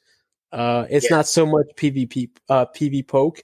Uh, 0.52 0.86
it's 0.88 1.10
Yeah. 1.10 1.16
not 1.16 1.26
so 1.26 1.44
much 1.46 1.66
PvP 1.76 2.30
uh, 2.48 2.66
PvPoke 2.66 3.40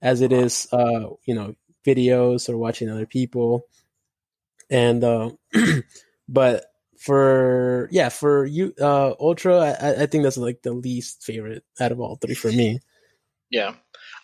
as 0.00 0.20
it 0.20 0.32
is 0.32 0.68
uh, 0.72 1.08
you 1.24 1.34
know 1.34 1.54
videos 1.84 2.48
or 2.48 2.56
watching 2.56 2.88
other 2.88 3.06
people, 3.06 3.66
and 4.70 5.02
uh, 5.02 5.30
but 6.28 6.66
for 6.98 7.88
yeah 7.90 8.08
for 8.08 8.46
you 8.46 8.72
uh, 8.80 9.14
Ultra, 9.18 9.76
I, 9.80 10.02
I 10.02 10.06
think 10.06 10.22
that's 10.22 10.36
like 10.36 10.62
the 10.62 10.72
least 10.72 11.24
favorite 11.24 11.64
out 11.80 11.90
of 11.92 12.00
all 12.00 12.16
three 12.16 12.34
for 12.34 12.52
me. 12.52 12.80
Yeah. 13.50 13.74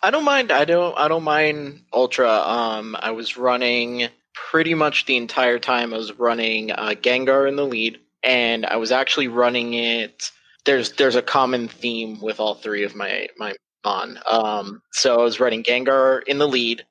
I 0.01 0.11
don't 0.11 0.23
mind 0.23 0.51
I 0.51 0.63
don't 0.65 0.97
I 0.97 1.09
don't 1.09 1.23
mind 1.23 1.83
Ultra. 1.91 2.31
Um 2.31 2.95
I 2.97 3.11
was 3.11 3.35
running 3.37 4.07
pretty 4.33 4.73
much 4.73 5.05
the 5.05 5.17
entire 5.17 5.59
time 5.59 5.93
I 5.93 5.97
was 5.97 6.17
running 6.17 6.71
uh, 6.71 6.95
Gengar 6.95 7.47
in 7.47 7.57
the 7.57 7.65
lead 7.65 7.99
and 8.23 8.65
I 8.65 8.77
was 8.77 8.91
actually 8.91 9.27
running 9.27 9.73
it 9.73 10.31
there's 10.65 10.93
there's 10.93 11.15
a 11.15 11.21
common 11.21 11.67
theme 11.67 12.19
with 12.21 12.39
all 12.39 12.55
three 12.55 12.83
of 12.83 12.95
my 12.95 13.27
my 13.37 13.53
on. 13.83 14.19
Um 14.29 14.81
so 14.91 15.19
I 15.19 15.23
was 15.23 15.39
running 15.39 15.63
Gengar 15.63 16.21
in 16.27 16.37
the 16.37 16.47
lead. 16.47 16.85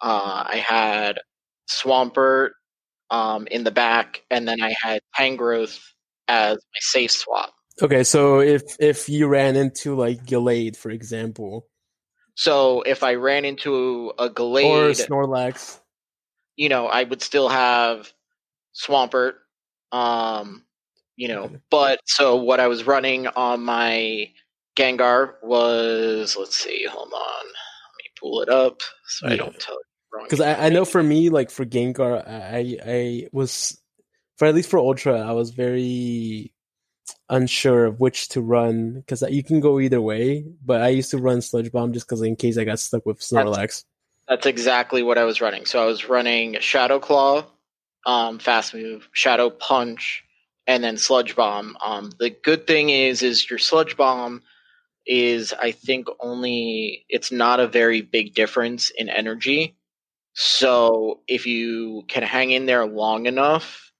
Uh 0.00 0.44
I 0.46 0.56
had 0.56 1.18
Swampert 1.68 2.50
um 3.10 3.46
in 3.50 3.64
the 3.64 3.70
back 3.70 4.22
and 4.30 4.46
then 4.46 4.62
I 4.62 4.74
had 4.80 5.00
Tangrowth 5.18 5.80
as 6.28 6.56
my 6.56 6.78
safe 6.80 7.10
swap. 7.10 7.52
Okay, 7.82 8.04
so 8.04 8.40
if 8.40 8.62
if 8.78 9.08
you 9.08 9.26
ran 9.26 9.56
into 9.56 9.96
like 9.96 10.24
Gallade, 10.24 10.76
for 10.76 10.90
example, 10.90 11.66
So 12.36 12.82
if 12.82 13.02
I 13.02 13.14
ran 13.14 13.44
into 13.44 14.12
a 14.18 14.26
or 14.26 14.90
Snorlax, 14.92 15.80
you 16.56 16.68
know, 16.68 16.86
I 16.86 17.02
would 17.02 17.22
still 17.22 17.48
have 17.48 18.12
Swampert. 18.74 19.34
Um, 19.92 20.64
you 21.16 21.28
know, 21.28 21.50
but 21.70 22.00
so 22.06 22.36
what 22.36 22.60
I 22.60 22.68
was 22.68 22.86
running 22.86 23.26
on 23.28 23.62
my 23.64 24.30
Gengar 24.76 25.34
was 25.42 26.36
let's 26.38 26.56
see, 26.56 26.86
hold 26.86 27.12
on. 27.12 27.46
Let 27.46 27.96
me 27.98 28.10
pull 28.20 28.40
it 28.42 28.48
up 28.48 28.80
so 29.06 29.28
I 29.28 29.36
don't 29.36 29.58
tell 29.58 29.74
you 29.74 29.80
wrong. 30.12 30.24
because 30.24 30.40
I, 30.40 30.66
I 30.66 30.68
know 30.70 30.84
for 30.84 31.02
me, 31.02 31.28
like 31.28 31.50
for 31.50 31.64
Gengar, 31.64 32.26
I 32.26 32.78
I 32.84 33.28
was 33.32 33.80
for 34.36 34.46
at 34.46 34.54
least 34.54 34.70
for 34.70 34.78
Ultra, 34.78 35.20
I 35.20 35.32
was 35.32 35.50
very 35.50 36.52
unsure 37.28 37.86
of 37.86 38.00
which 38.00 38.28
to 38.30 38.40
run 38.40 38.94
because 38.94 39.22
you 39.30 39.42
can 39.42 39.60
go 39.60 39.78
either 39.80 40.00
way. 40.00 40.44
But 40.64 40.82
I 40.82 40.88
used 40.88 41.10
to 41.12 41.18
run 41.18 41.40
Sludge 41.40 41.70
Bomb 41.70 41.92
just 41.92 42.06
because 42.06 42.22
in 42.22 42.36
case 42.36 42.58
I 42.58 42.64
got 42.64 42.80
stuck 42.80 43.06
with 43.06 43.20
Snorlax. 43.20 43.84
That's 44.28 44.46
exactly 44.46 45.02
what 45.02 45.18
I 45.18 45.24
was 45.24 45.40
running. 45.40 45.66
So 45.66 45.82
I 45.82 45.86
was 45.86 46.08
running 46.08 46.56
Shadow 46.60 46.98
Claw, 46.98 47.44
um, 48.06 48.38
fast 48.38 48.74
move, 48.74 49.08
Shadow 49.12 49.50
Punch, 49.50 50.23
and 50.66 50.82
then 50.82 50.96
Sludge 50.96 51.36
Bomb. 51.36 51.76
Um, 51.84 52.12
the 52.18 52.30
good 52.30 52.66
thing 52.66 52.90
is, 52.90 53.22
is 53.22 53.48
your 53.48 53.58
Sludge 53.58 53.96
Bomb 53.96 54.42
is, 55.06 55.52
I 55.52 55.72
think, 55.72 56.08
only 56.20 57.04
it's 57.08 57.30
not 57.30 57.60
a 57.60 57.68
very 57.68 58.00
big 58.00 58.34
difference 58.34 58.90
in 58.90 59.08
energy. 59.08 59.76
So 60.32 61.20
if 61.28 61.46
you 61.46 62.04
can 62.08 62.22
hang 62.22 62.50
in 62.50 62.66
there 62.66 62.86
long 62.86 63.26
enough, 63.26 63.92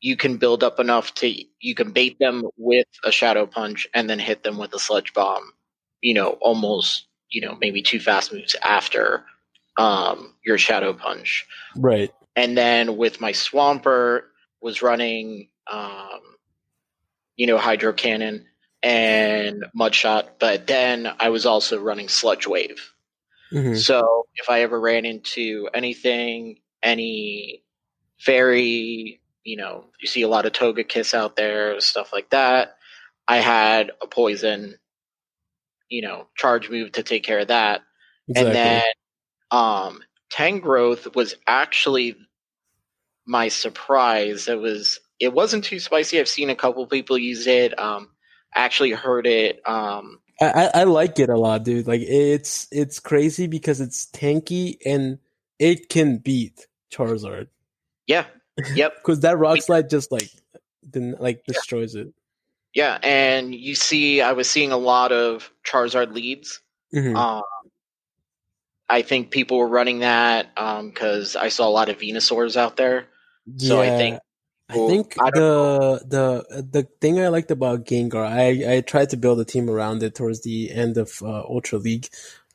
you 0.00 0.16
can 0.16 0.36
build 0.36 0.62
up 0.62 0.78
enough 0.78 1.14
to 1.14 1.34
you 1.60 1.74
can 1.74 1.90
bait 1.92 2.18
them 2.18 2.44
with 2.58 2.86
a 3.04 3.10
Shadow 3.10 3.46
Punch 3.46 3.88
and 3.94 4.10
then 4.10 4.18
hit 4.18 4.42
them 4.42 4.58
with 4.58 4.74
a 4.74 4.78
Sludge 4.78 5.14
Bomb. 5.14 5.52
You 6.02 6.12
know, 6.12 6.30
almost 6.42 7.06
you 7.30 7.40
know 7.40 7.56
maybe 7.58 7.80
two 7.80 8.00
fast 8.00 8.30
moves 8.30 8.54
after 8.62 9.24
um, 9.78 10.34
your 10.44 10.58
Shadow 10.58 10.92
Punch. 10.92 11.46
Right. 11.76 12.12
And 12.36 12.58
then 12.58 12.98
with 12.98 13.20
my 13.20 13.32
Swampert 13.32 14.24
was 14.60 14.82
running 14.82 15.48
um, 15.70 16.20
you 17.36 17.46
know, 17.46 17.58
Hydro 17.58 17.92
Cannon 17.92 18.46
and 18.82 19.64
Mudshot, 19.78 20.28
but 20.38 20.66
then 20.66 21.08
I 21.18 21.30
was 21.30 21.46
also 21.46 21.80
running 21.80 22.08
Sludge 22.08 22.46
Wave. 22.46 22.92
Mhm. 23.52 23.76
So 23.76 24.26
if 24.34 24.50
I 24.50 24.62
ever 24.62 24.78
ran 24.78 25.04
into 25.04 25.68
anything, 25.72 26.60
any 26.82 27.62
fairy, 28.18 29.20
you 29.42 29.56
know, 29.56 29.90
you 30.00 30.06
see 30.08 30.22
a 30.22 30.28
lot 30.28 30.46
of 30.46 30.52
Togekiss 30.52 31.14
out 31.14 31.36
there, 31.36 31.80
stuff 31.80 32.12
like 32.12 32.30
that. 32.30 32.76
I 33.26 33.38
had 33.38 33.92
a 34.02 34.06
poison, 34.06 34.78
you 35.88 36.02
know, 36.02 36.28
charge 36.36 36.68
move 36.70 36.92
to 36.92 37.02
take 37.02 37.24
care 37.24 37.40
of 37.40 37.48
that. 37.48 37.82
Exactly. 38.28 38.46
And 38.46 38.56
then 38.56 38.84
um 39.50 40.02
Tangrowth 40.30 41.14
was 41.14 41.36
actually 41.46 42.16
my 43.26 43.48
surprise. 43.48 44.48
It 44.48 44.58
was 44.58 45.00
it 45.24 45.32
wasn't 45.32 45.64
too 45.64 45.80
spicy. 45.80 46.20
I've 46.20 46.28
seen 46.28 46.50
a 46.50 46.56
couple 46.56 46.86
people 46.86 47.18
use 47.18 47.46
it. 47.46 47.78
Um 47.78 48.10
I 48.54 48.60
actually 48.60 48.92
heard 48.92 49.26
it 49.26 49.60
um 49.66 50.20
I, 50.40 50.70
I 50.74 50.84
like 50.84 51.20
it 51.20 51.30
a 51.30 51.38
lot, 51.38 51.62
dude. 51.64 51.86
Like 51.86 52.00
it's 52.02 52.66
it's 52.72 52.98
crazy 53.00 53.46
because 53.46 53.80
it's 53.80 54.06
tanky 54.06 54.76
and 54.84 55.18
it 55.58 55.88
can 55.88 56.18
beat 56.18 56.66
Charizard. 56.92 57.48
yeah. 58.06 58.26
Yep. 58.74 58.94
Because 59.02 59.20
that 59.20 59.38
rock 59.38 59.62
slide 59.62 59.90
just 59.90 60.10
like 60.12 60.30
then 60.82 61.16
like 61.18 61.44
destroys 61.46 61.94
it. 61.94 62.12
Yeah, 62.74 62.98
and 63.02 63.54
you 63.54 63.74
see 63.76 64.20
I 64.20 64.32
was 64.32 64.50
seeing 64.50 64.72
a 64.72 64.76
lot 64.76 65.12
of 65.12 65.50
Charizard 65.64 66.12
leads. 66.12 66.60
Mhm. 66.92 67.16
Um 67.16 67.42
I 68.88 69.02
think 69.02 69.30
people 69.30 69.58
were 69.58 69.68
running 69.68 70.00
that 70.00 70.50
um 70.56 70.92
cuz 70.92 71.36
I 71.36 71.48
saw 71.48 71.68
a 71.68 71.70
lot 71.70 71.88
of 71.88 71.98
Venusaurs 71.98 72.56
out 72.56 72.76
there. 72.76 73.06
so 73.58 73.80
I 73.80 73.90
think 73.96 74.18
I 74.68 74.74
think 74.74 75.16
I 75.20 75.30
the 75.30 76.02
the 76.06 76.62
the 76.62 76.88
thing 77.00 77.20
I 77.20 77.28
liked 77.28 77.50
about 77.50 77.84
Gengar, 77.84 78.26
I 78.26 78.76
I 78.76 78.80
tried 78.80 79.10
to 79.10 79.16
build 79.16 79.40
a 79.40 79.44
team 79.44 79.68
around 79.68 80.02
it 80.02 80.14
towards 80.14 80.40
the 80.40 80.70
end 80.70 80.96
of 80.96 81.12
uh, 81.22 81.42
Ultra 81.42 81.78
League. 81.78 82.08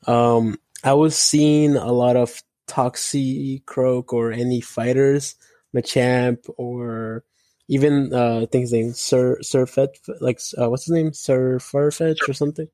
Um, 0.06 0.58
I 0.82 0.94
was 0.94 1.16
seeing 1.16 1.76
a 1.76 1.92
lot 1.92 2.16
of 2.16 2.42
Toxicroak 2.66 4.12
or 4.12 4.32
any 4.32 4.60
fighters, 4.60 5.36
Machamp 5.74 6.48
or 6.56 7.24
even 7.68 8.12
uh, 8.12 8.40
I 8.42 8.46
think 8.46 8.62
his 8.62 8.72
name 8.72 8.92
Sir 8.92 9.38
Surfet, 9.42 9.88
like 10.20 10.40
uh, 10.60 10.68
what's 10.68 10.86
his 10.86 10.94
name 10.94 11.12
Sir 11.12 11.58
Farfetch 11.58 12.28
or 12.28 12.32
something. 12.32 12.66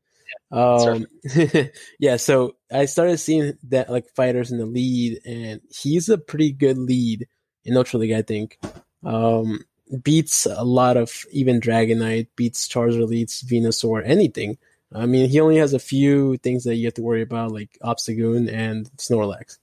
Um, 0.50 1.07
yeah, 2.00 2.16
so 2.16 2.57
I 2.73 2.87
started 2.87 3.19
seeing 3.19 3.59
that 3.64 3.90
like 3.90 4.09
fighters 4.16 4.50
in 4.50 4.59
the 4.59 4.66
lead, 4.66 5.21
and 5.26 5.61
he's 5.71 6.09
a 6.09 6.16
pretty 6.16 6.52
good 6.52 6.78
lead 6.78 7.26
in 7.66 7.76
Ultra 7.76 8.00
League, 8.00 8.12
I 8.12 8.23
think. 8.23 8.59
Um, 9.07 9.65
beats 10.03 10.47
a 10.47 10.65
lot 10.65 10.97
of 10.97 11.25
even 11.31 11.61
Dragonite, 11.61 12.29
beats 12.37 12.69
Charizard 12.69 13.09
Venusaur, 13.45 14.03
anything. 14.05 14.59
I 14.93 15.07
mean, 15.07 15.29
he 15.29 15.41
only 15.41 15.57
has 15.57 15.75
a 15.75 15.79
few 15.79 16.37
things 16.39 16.65
that 16.65 16.77
you 16.77 16.87
have 16.87 16.95
to 16.95 17.03
worry 17.03 17.23
about, 17.23 17.53
like 17.53 17.79
Obstagoon 17.83 18.53
and 18.53 18.91
Snorlax. 18.97 19.59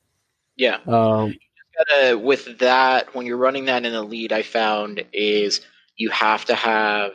Yeah. 0.56 0.78
Um, 0.88 1.36
gotta 1.78 2.18
with 2.18 2.60
that 2.60 3.14
when 3.16 3.26
you're 3.26 3.38
running 3.38 3.66
that 3.66 3.86
in 3.86 3.94
the 3.94 4.04
lead 4.04 4.32
i 4.32 4.42
found 4.42 5.04
is 5.12 5.62
you 5.96 6.10
have 6.10 6.46
to 6.46 6.56
have 6.56 7.12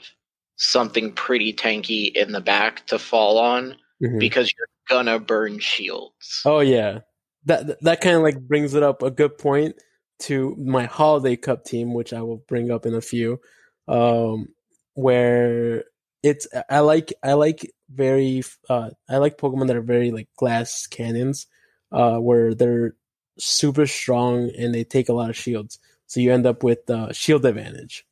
something 0.56 1.12
pretty 1.12 1.52
tanky 1.52 2.12
in 2.14 2.32
the 2.32 2.40
back 2.40 2.87
to 2.87 2.99
fall 2.99 3.38
on 3.38 3.76
mhm. 4.02 4.18
because 4.18 4.52
you're 4.56 4.68
gonna 4.88 5.18
burn 5.18 5.58
shields 5.58 6.42
Oh 6.44 6.61
yeah, 6.61 7.00
that 7.44 7.80
that 7.82 8.00
kind 8.00 8.16
of 8.16 8.23
like 8.23 8.40
brings 8.40 8.75
it 8.75 8.82
up 8.82 9.02
a 9.02 9.11
good 9.11 9.38
point 9.38 9.76
to 10.20 10.54
my 10.56 10.84
holiday 10.87 11.37
cup 11.37 11.64
team, 11.64 11.94
which 11.94 12.12
I 12.12 12.22
will 12.22 12.38
bring 12.48 12.70
up 12.70 12.87
in 12.87 12.94
a 12.94 13.00
few. 13.00 13.40
Um, 13.87 14.48
where 14.94 15.84
it's 16.22 16.46
I 16.68 16.80
like 16.80 17.12
I 17.22 17.34
like 17.34 17.72
very 17.92 18.42
uh 18.68 18.90
I 19.08 19.18
like 19.18 19.38
Pokemon 19.38 19.68
that 19.68 19.76
are 19.76 19.82
very 19.82 20.10
like 20.10 20.28
glass 20.37 20.87
cannons, 20.87 21.46
uh, 21.92 22.18
where 22.18 22.54
they're 22.54 22.96
super 23.38 23.87
strong 23.87 24.50
and 24.59 24.74
they 24.74 24.85
take 24.85 25.09
a 25.09 25.12
lot 25.12 25.31
of 25.31 25.37
shields, 25.37 25.78
so 26.07 26.20
you 26.20 26.33
end 26.33 26.46
up 26.46 26.64
with 26.64 26.90
uh, 26.90 27.12
shield 27.12 27.44
advantage. 27.44 28.04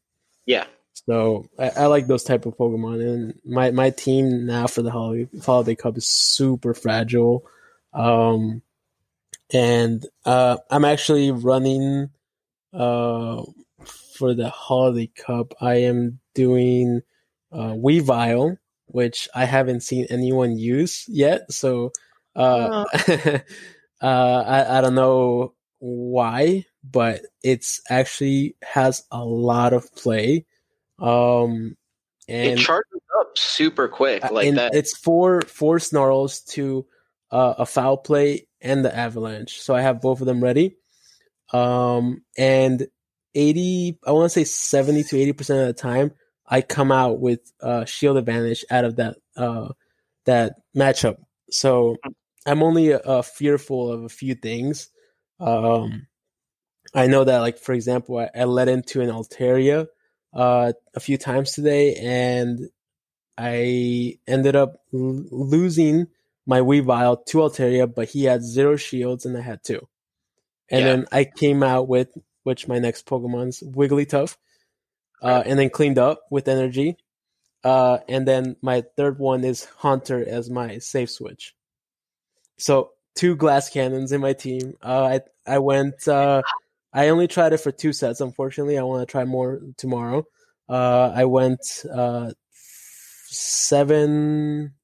yeah 0.46 0.66
So 1.06 1.48
I, 1.58 1.70
I 1.70 1.86
like 1.86 2.06
those 2.06 2.24
type 2.24 2.46
of 2.46 2.56
Pokemon, 2.56 3.02
and 3.02 3.40
my 3.44 3.70
my 3.72 3.90
team 3.90 4.46
now 4.46 4.66
for 4.66 4.82
the 4.82 4.90
holiday 4.90 5.28
holiday 5.44 5.74
cup 5.74 5.96
is 5.96 6.06
super 6.06 6.74
fragile, 6.74 7.44
um, 7.92 8.62
and 9.52 10.04
uh, 10.24 10.58
I'm 10.70 10.84
actually 10.84 11.30
running 11.30 12.10
uh, 12.72 13.42
for 14.16 14.34
the 14.34 14.50
holiday 14.50 15.10
cup. 15.14 15.54
I 15.60 15.76
am 15.76 16.20
doing 16.34 17.02
uh, 17.52 17.72
Weavile, 17.72 18.58
which 18.86 19.28
I 19.34 19.44
haven't 19.44 19.82
seen 19.82 20.06
anyone 20.10 20.58
use 20.58 21.04
yet. 21.08 21.52
So 21.52 21.92
uh, 22.34 22.84
uh, 23.08 23.38
I 24.02 24.78
I 24.78 24.80
don't 24.80 24.94
know 24.94 25.54
why, 25.78 26.64
but 26.84 27.22
it's 27.42 27.80
actually 27.88 28.56
has 28.62 29.04
a 29.10 29.24
lot 29.24 29.72
of 29.72 29.94
play. 29.94 30.44
Um, 30.98 31.76
and 32.28 32.58
it 32.58 32.64
charges 32.64 33.00
up 33.20 33.38
super 33.38 33.86
quick 33.86 34.24
uh, 34.24 34.28
like 34.32 34.48
and 34.48 34.58
that 34.58 34.74
it's 34.74 34.96
four 34.96 35.42
four 35.42 35.78
snarls 35.78 36.40
to 36.40 36.86
uh, 37.30 37.54
a 37.58 37.66
foul 37.66 37.96
play 37.96 38.45
and 38.60 38.84
the 38.84 38.94
avalanche. 38.94 39.60
So 39.60 39.74
I 39.74 39.82
have 39.82 40.00
both 40.00 40.20
of 40.20 40.26
them 40.26 40.42
ready. 40.42 40.76
Um, 41.52 42.22
and 42.36 42.86
eighty, 43.34 43.98
I 44.06 44.12
want 44.12 44.26
to 44.26 44.30
say 44.30 44.44
seventy 44.44 45.04
to 45.04 45.18
eighty 45.18 45.32
percent 45.32 45.60
of 45.60 45.66
the 45.66 45.80
time, 45.80 46.12
I 46.46 46.62
come 46.62 46.90
out 46.90 47.20
with 47.20 47.40
uh, 47.60 47.84
shield 47.84 48.16
advantage 48.16 48.64
out 48.70 48.84
of 48.84 48.96
that 48.96 49.16
uh, 49.36 49.68
that 50.24 50.56
matchup. 50.76 51.16
So 51.50 51.96
I'm 52.46 52.62
only 52.62 52.94
uh, 52.94 53.22
fearful 53.22 53.92
of 53.92 54.04
a 54.04 54.08
few 54.08 54.34
things. 54.34 54.88
Um, 55.38 56.06
I 56.94 57.08
know 57.08 57.24
that, 57.24 57.38
like 57.38 57.58
for 57.58 57.72
example, 57.72 58.18
I, 58.18 58.30
I 58.34 58.44
led 58.44 58.68
into 58.68 59.00
an 59.00 59.10
Altaria 59.10 59.86
uh, 60.32 60.72
a 60.94 61.00
few 61.00 61.18
times 61.18 61.52
today, 61.52 61.94
and 61.96 62.68
I 63.36 64.18
ended 64.26 64.56
up 64.56 64.80
l- 64.94 65.24
losing 65.30 66.06
my 66.46 66.60
Weavile 66.60 67.24
to 67.26 67.38
Altaria, 67.38 67.92
but 67.92 68.08
he 68.08 68.24
had 68.24 68.42
zero 68.42 68.76
shields 68.76 69.26
and 69.26 69.36
I 69.36 69.40
had 69.40 69.62
two. 69.64 69.88
And 70.70 70.80
Yeah. 70.80 70.86
then 70.86 71.06
I 71.12 71.24
came 71.24 71.62
out 71.62 71.88
with 71.88 72.08
which 72.44 72.68
my 72.68 72.78
next 72.78 73.06
Pokemon's 73.06 73.60
Wigglytuff, 73.62 74.36
uh, 75.22 75.42
and 75.44 75.58
then 75.58 75.70
cleaned 75.70 75.98
up 75.98 76.20
with 76.30 76.46
energy. 76.48 76.96
Uh, 77.64 77.98
and 78.08 78.26
then 78.28 78.56
my 78.62 78.84
third 78.96 79.18
one 79.18 79.42
is 79.44 79.64
Haunter 79.64 80.24
as 80.26 80.48
my 80.48 80.78
safe 80.78 81.10
switch. 81.10 81.54
So 82.58 82.92
two 83.16 83.34
glass 83.34 83.68
cannons 83.68 84.12
in 84.12 84.20
my 84.20 84.32
team. 84.34 84.74
Uh, 84.80 85.18
I 85.46 85.54
I 85.54 85.58
went. 85.58 86.06
Uh, 86.06 86.42
I 86.92 87.08
only 87.08 87.26
tried 87.28 87.52
it 87.52 87.58
for 87.58 87.72
two 87.72 87.92
sets. 87.92 88.20
Unfortunately, 88.20 88.78
I 88.78 88.82
want 88.84 89.06
to 89.06 89.10
try 89.10 89.24
more 89.24 89.60
tomorrow. 89.76 90.24
Uh, 90.68 91.12
I 91.14 91.24
went 91.24 91.60
uh, 91.92 92.30
seven, 93.26 94.74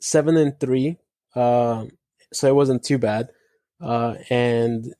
seven 0.00 0.36
and 0.36 0.58
three. 0.58 0.98
Um, 1.34 1.90
so 2.32 2.48
it 2.48 2.54
wasn't 2.54 2.84
too 2.84 2.98
bad. 2.98 3.30
Uh, 3.80 4.14
and 4.30 4.94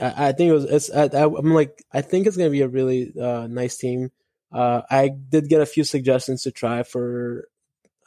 I, 0.00 0.28
I 0.28 0.32
think 0.32 0.50
it 0.50 0.52
was. 0.52 0.64
It's. 0.64 0.90
I, 0.90 1.24
I'm 1.24 1.54
like. 1.54 1.84
I 1.92 2.02
think 2.02 2.26
it's 2.26 2.36
gonna 2.36 2.50
be 2.50 2.62
a 2.62 2.68
really 2.68 3.12
uh, 3.18 3.46
nice 3.46 3.76
team. 3.76 4.10
Uh, 4.52 4.82
I 4.90 5.08
did 5.08 5.48
get 5.48 5.60
a 5.60 5.66
few 5.66 5.84
suggestions 5.84 6.42
to 6.42 6.50
try 6.50 6.82
for 6.82 7.48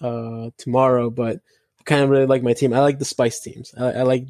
uh, 0.02 0.50
tomorrow, 0.58 1.10
but 1.10 1.38
I 1.80 1.84
kind 1.86 2.04
of 2.04 2.10
really 2.10 2.28
like 2.28 2.44
my 2.44 2.54
team. 2.54 2.74
I 2.74 2.80
like 2.80 3.00
the 3.00 3.06
spice 3.06 3.40
teams. 3.40 3.74
I, 3.78 3.92
I 3.92 4.02
like 4.04 4.28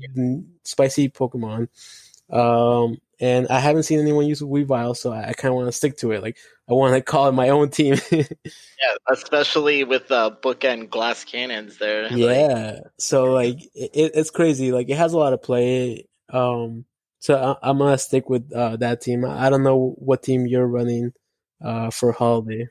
spicy 0.63 1.09
Pokemon. 1.09 1.67
Um, 2.29 2.97
and 3.19 3.47
I 3.47 3.59
haven't 3.59 3.83
seen 3.83 3.99
anyone 3.99 4.25
use 4.25 4.41
Weavile, 4.41 4.95
so 4.95 5.11
I, 5.11 5.29
I 5.29 5.33
kind 5.33 5.51
of 5.51 5.55
want 5.55 5.67
to 5.67 5.71
stick 5.71 5.97
to 5.97 6.11
it. 6.11 6.21
Like 6.21 6.37
I 6.69 6.73
want 6.73 6.95
to 6.95 7.01
call 7.01 7.27
it 7.27 7.33
my 7.33 7.49
own 7.49 7.69
team. 7.69 7.95
yeah 8.11 8.95
especially 9.09 9.83
with 9.83 10.11
uh 10.11 10.31
bookend 10.41 10.89
glass 10.89 11.23
cannons 11.23 11.77
there 11.77 12.03
Like, 12.09 12.19
yeah. 12.19 12.79
So 12.99 13.31
like 13.33 13.61
it, 13.73 14.11
it's 14.13 14.29
crazy. 14.31 14.71
Like 14.71 14.89
it 14.89 14.97
has 14.97 15.13
a 15.13 15.17
lot 15.17 15.33
of 15.33 15.41
play. 15.41 16.07
Um, 16.29 16.85
so 17.19 17.57
I, 17.63 17.69
I'm 17.69 17.77
gonna 17.77 17.97
stick 17.97 18.29
with 18.29 18.51
uh, 18.53 18.77
that 18.77 19.01
team. 19.01 19.25
I 19.25 19.49
don't 19.49 19.63
know 19.63 19.95
what 19.97 20.23
team 20.23 20.45
you're 20.47 20.67
running 20.67 21.13
uh, 21.63 21.89
for 21.91 22.11
holiday. 22.11 22.67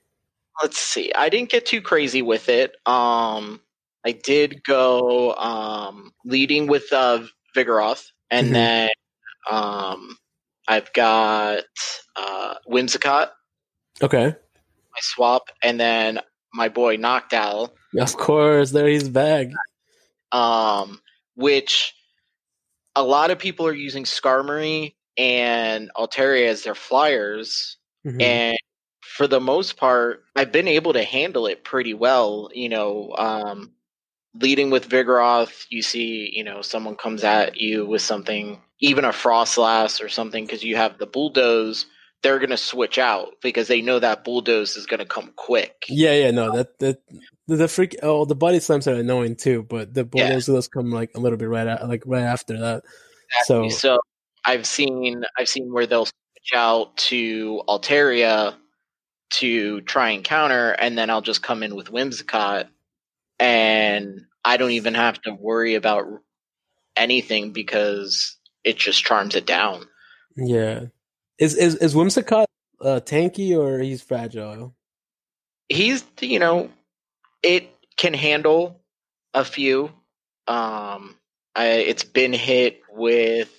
let's 0.62 0.78
see 0.78 1.10
i 1.16 1.28
didn't 1.28 1.50
get 1.50 1.66
too 1.66 1.80
crazy 1.82 2.22
with 2.22 2.48
it 2.48 2.76
um 2.86 3.60
i 4.06 4.12
did 4.12 4.62
go 4.62 5.34
um 5.34 6.12
leading 6.24 6.66
with 6.68 6.92
uh 6.92 7.20
vigoroth 7.56 8.04
and 8.30 8.48
Mhm. 8.48 8.52
then 8.52 8.90
um 9.50 10.16
i've 10.68 10.92
got 10.92 11.64
uh 12.16 12.54
whimsicott 12.70 13.30
Okay. 14.02 14.26
my 14.26 15.00
swap 15.00 15.48
and 15.62 15.78
then 15.78 16.20
my 16.52 16.68
boy 16.68 16.96
Noctowl, 16.96 17.70
Of 17.98 18.16
course, 18.16 18.70
there 18.70 18.88
he's 18.88 19.08
back. 19.08 19.48
um 20.32 21.00
which 21.36 21.94
a 22.96 23.02
lot 23.02 23.30
of 23.30 23.38
people 23.38 23.66
are 23.66 23.74
using 23.74 24.04
skarmory 24.04 24.94
and 25.16 25.90
altaria 25.96 26.46
as 26.48 26.62
their 26.62 26.74
flyers 26.76 27.76
Mhm. 28.06 28.20
and 28.22 28.58
for 29.02 29.26
the 29.28 29.40
most 29.40 29.76
part, 29.76 30.24
I've 30.34 30.50
been 30.50 30.66
able 30.66 30.92
to 30.94 31.04
handle 31.04 31.46
it 31.46 31.62
pretty 31.62 31.92
well. 31.94 32.50
You 32.54 32.68
know, 32.70 33.14
um, 33.16 33.72
leading 34.34 34.70
with 34.70 34.88
Vigoroth, 34.88 35.66
you 35.70 35.82
see, 35.82 36.30
you 36.34 36.42
know, 36.42 36.62
someone 36.62 36.96
comes 36.96 37.22
at 37.22 37.60
you 37.60 37.86
with 37.86 38.02
something, 38.02 38.60
even 38.80 39.04
a 39.04 39.10
Froslass 39.10 40.02
or 40.02 40.08
something, 40.08 40.44
because 40.46 40.64
you 40.64 40.74
have 40.76 40.98
the 40.98 41.06
Bulldoze. 41.06 41.86
They're 42.24 42.40
gonna 42.40 42.56
switch 42.56 42.98
out 42.98 43.34
because 43.42 43.68
they 43.68 43.82
know 43.82 43.98
that 44.00 44.24
Bulldoze 44.24 44.76
is 44.76 44.86
gonna 44.86 45.04
come 45.04 45.32
quick. 45.36 45.84
Yeah, 45.88 46.14
yeah, 46.14 46.30
no, 46.30 46.56
that 46.56 46.78
that 46.78 47.02
the, 47.46 47.56
the 47.56 47.68
freak. 47.68 47.96
Oh, 48.02 48.24
the 48.24 48.34
body 48.34 48.58
slams 48.60 48.88
are 48.88 48.94
annoying 48.94 49.36
too, 49.36 49.62
but 49.62 49.92
the 49.92 50.04
Bulldoze 50.04 50.48
yeah. 50.48 50.54
does 50.54 50.66
come 50.66 50.90
like 50.90 51.10
a 51.14 51.20
little 51.20 51.38
bit 51.38 51.48
right, 51.48 51.66
at, 51.66 51.86
like 51.86 52.02
right 52.06 52.22
after 52.22 52.58
that. 52.58 52.82
Exactly. 53.40 53.70
So, 53.70 53.76
so 53.76 53.98
I've 54.44 54.66
seen 54.66 55.24
I've 55.38 55.48
seen 55.48 55.70
where 55.72 55.86
they'll 55.86 56.06
switch 56.06 56.52
out 56.54 56.96
to 56.96 57.62
Altaria 57.68 58.54
to 59.34 59.80
try 59.82 60.10
and 60.10 60.24
counter, 60.24 60.70
and 60.70 60.96
then 60.96 61.10
I'll 61.10 61.20
just 61.20 61.42
come 61.42 61.62
in 61.62 61.74
with 61.76 61.92
Whimsicott, 61.92 62.68
and 63.38 64.22
I 64.44 64.56
don't 64.56 64.70
even 64.72 64.94
have 64.94 65.20
to 65.22 65.34
worry 65.34 65.74
about 65.74 66.06
anything 66.96 67.52
because 67.52 68.36
it 68.64 68.76
just 68.78 69.04
charms 69.04 69.34
it 69.34 69.46
down. 69.46 69.86
Yeah, 70.36 70.86
is 71.38 71.54
is 71.54 71.76
is 71.76 71.94
Whimsicott 71.94 72.46
uh, 72.80 73.00
tanky 73.04 73.56
or 73.56 73.78
he's 73.80 74.02
fragile? 74.02 74.74
He's 75.68 76.04
you 76.20 76.38
know, 76.38 76.70
it 77.42 77.70
can 77.96 78.14
handle 78.14 78.80
a 79.32 79.44
few. 79.44 79.92
Um, 80.46 81.16
I, 81.56 81.66
it's 81.66 82.04
been 82.04 82.32
hit 82.32 82.80
with 82.90 83.50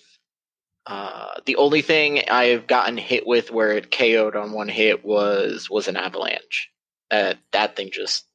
uh, 0.86 1.40
the 1.46 1.56
only 1.56 1.82
thing 1.82 2.22
I've 2.30 2.68
gotten 2.68 2.98
hit 2.98 3.26
with 3.26 3.52
where 3.52 3.72
it 3.72 3.92
KO'd 3.92 4.36
on 4.36 4.52
one 4.52 4.70
hit 4.70 5.04
was 5.04 5.70
was 5.70 5.88
an 5.88 5.98
avalanche. 5.98 6.70
Uh, 7.12 7.34
that 7.52 7.76
thing 7.76 7.90
just 7.92 8.26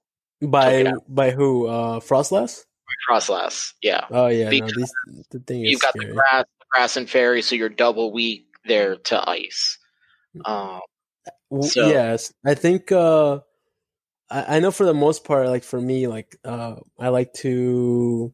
by 0.42 0.92
by 1.08 1.30
who? 1.30 1.66
Uh, 1.66 2.00
Froslass. 2.00 2.64
Froslass, 3.08 3.72
yeah. 3.82 4.04
Oh 4.10 4.26
yeah, 4.26 4.50
no, 4.50 4.50
these, 4.50 4.92
the 5.30 5.38
thing 5.38 5.60
you've 5.60 5.80
got 5.80 5.94
scary. 5.94 6.08
the 6.08 6.14
grass, 6.14 6.44
the 6.58 6.66
grass 6.70 6.96
and 6.96 7.08
fairy, 7.08 7.40
so 7.40 7.54
you're 7.54 7.68
double 7.68 8.12
weak 8.12 8.49
there 8.64 8.96
to 8.96 9.28
ice. 9.28 9.78
Um, 10.44 10.80
so. 11.62 11.88
Yes, 11.88 12.32
I 12.44 12.54
think. 12.54 12.92
Uh, 12.92 13.40
I, 14.30 14.56
I 14.56 14.60
know 14.60 14.70
for 14.70 14.84
the 14.86 14.94
most 14.94 15.24
part, 15.24 15.48
like 15.48 15.64
for 15.64 15.80
me, 15.80 16.06
like 16.06 16.36
uh, 16.44 16.76
I 16.98 17.08
like 17.08 17.32
to 17.34 18.32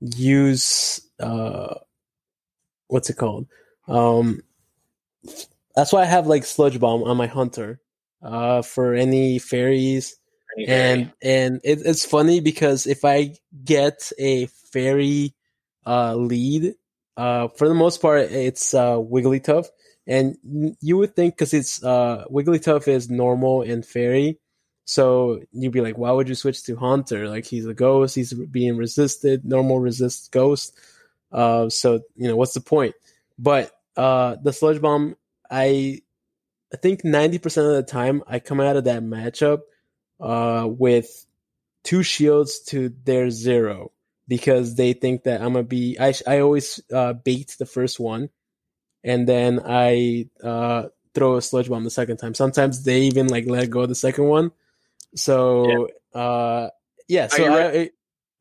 use 0.00 1.00
uh 1.20 1.74
what's 2.88 3.08
it 3.08 3.16
called? 3.16 3.46
Um, 3.88 4.42
that's 5.74 5.92
why 5.92 6.02
I 6.02 6.06
have 6.06 6.26
like 6.26 6.44
sludge 6.44 6.78
bomb 6.78 7.02
on 7.02 7.16
my 7.16 7.26
Haunter 7.26 7.80
uh, 8.22 8.62
for 8.62 8.94
any 8.94 9.38
fairies. 9.38 10.16
Any 10.58 10.66
and 10.68 11.12
and 11.22 11.60
it, 11.64 11.80
it's 11.84 12.04
funny 12.04 12.40
because 12.40 12.86
if 12.86 13.04
I 13.04 13.36
get 13.64 14.12
a 14.18 14.46
fairy 14.46 15.34
uh, 15.86 16.14
lead, 16.14 16.74
uh, 17.16 17.48
for 17.48 17.68
the 17.68 17.74
most 17.74 18.00
part, 18.00 18.30
it's 18.30 18.74
uh, 18.74 18.96
Wigglytuff. 18.96 19.66
And 20.06 20.36
you 20.80 20.96
would 20.96 21.14
think 21.14 21.34
because 21.34 21.54
it's 21.54 21.82
uh, 21.84 22.24
Wigglytuff 22.30 22.88
is 22.88 23.08
normal 23.08 23.62
and 23.62 23.86
fairy, 23.86 24.40
so 24.84 25.40
you'd 25.52 25.72
be 25.72 25.80
like, 25.80 25.96
why 25.96 26.10
would 26.10 26.28
you 26.28 26.34
switch 26.34 26.64
to 26.64 26.76
Haunter? 26.76 27.28
Like 27.28 27.46
he's 27.46 27.66
a 27.66 27.74
ghost, 27.74 28.14
he's 28.14 28.32
being 28.32 28.76
resisted, 28.76 29.44
normal 29.44 29.78
resist 29.78 30.32
ghost. 30.32 30.76
Uh, 31.30 31.68
so 31.68 32.00
you 32.16 32.28
know 32.28 32.36
what's 32.36 32.54
the 32.54 32.60
point? 32.60 32.94
But 33.38 33.72
uh, 33.96 34.36
the 34.42 34.52
sludge 34.52 34.80
bomb, 34.80 35.16
I 35.50 36.02
I 36.72 36.76
think 36.78 37.04
ninety 37.04 37.38
percent 37.38 37.68
of 37.68 37.74
the 37.74 37.82
time 37.84 38.22
I 38.26 38.40
come 38.40 38.60
out 38.60 38.76
of 38.76 38.84
that 38.84 39.02
matchup 39.02 39.60
uh, 40.20 40.66
with 40.68 41.26
two 41.84 42.02
shields 42.02 42.60
to 42.60 42.92
their 43.04 43.30
zero 43.30 43.92
because 44.32 44.76
they 44.76 44.94
think 44.94 45.24
that 45.24 45.42
I'm 45.42 45.52
gonna 45.52 45.62
be. 45.62 45.98
I 46.00 46.14
I 46.26 46.40
always 46.40 46.80
uh, 46.90 47.12
bait 47.12 47.54
the 47.58 47.66
first 47.66 48.00
one, 48.00 48.30
and 49.04 49.28
then 49.28 49.60
I 49.62 50.30
uh, 50.42 50.88
throw 51.12 51.36
a 51.36 51.42
sludge 51.42 51.68
bomb 51.68 51.84
the 51.84 51.90
second 51.90 52.16
time. 52.16 52.32
Sometimes 52.32 52.82
they 52.82 53.02
even 53.02 53.26
like 53.26 53.44
let 53.44 53.68
go 53.68 53.80
of 53.80 53.90
the 53.90 53.94
second 53.94 54.24
one. 54.24 54.52
So 55.14 55.90
yeah, 56.14 56.18
uh, 56.18 56.70
yeah 57.08 57.26
so 57.26 57.44
I, 57.44 57.68
I, 57.68 57.90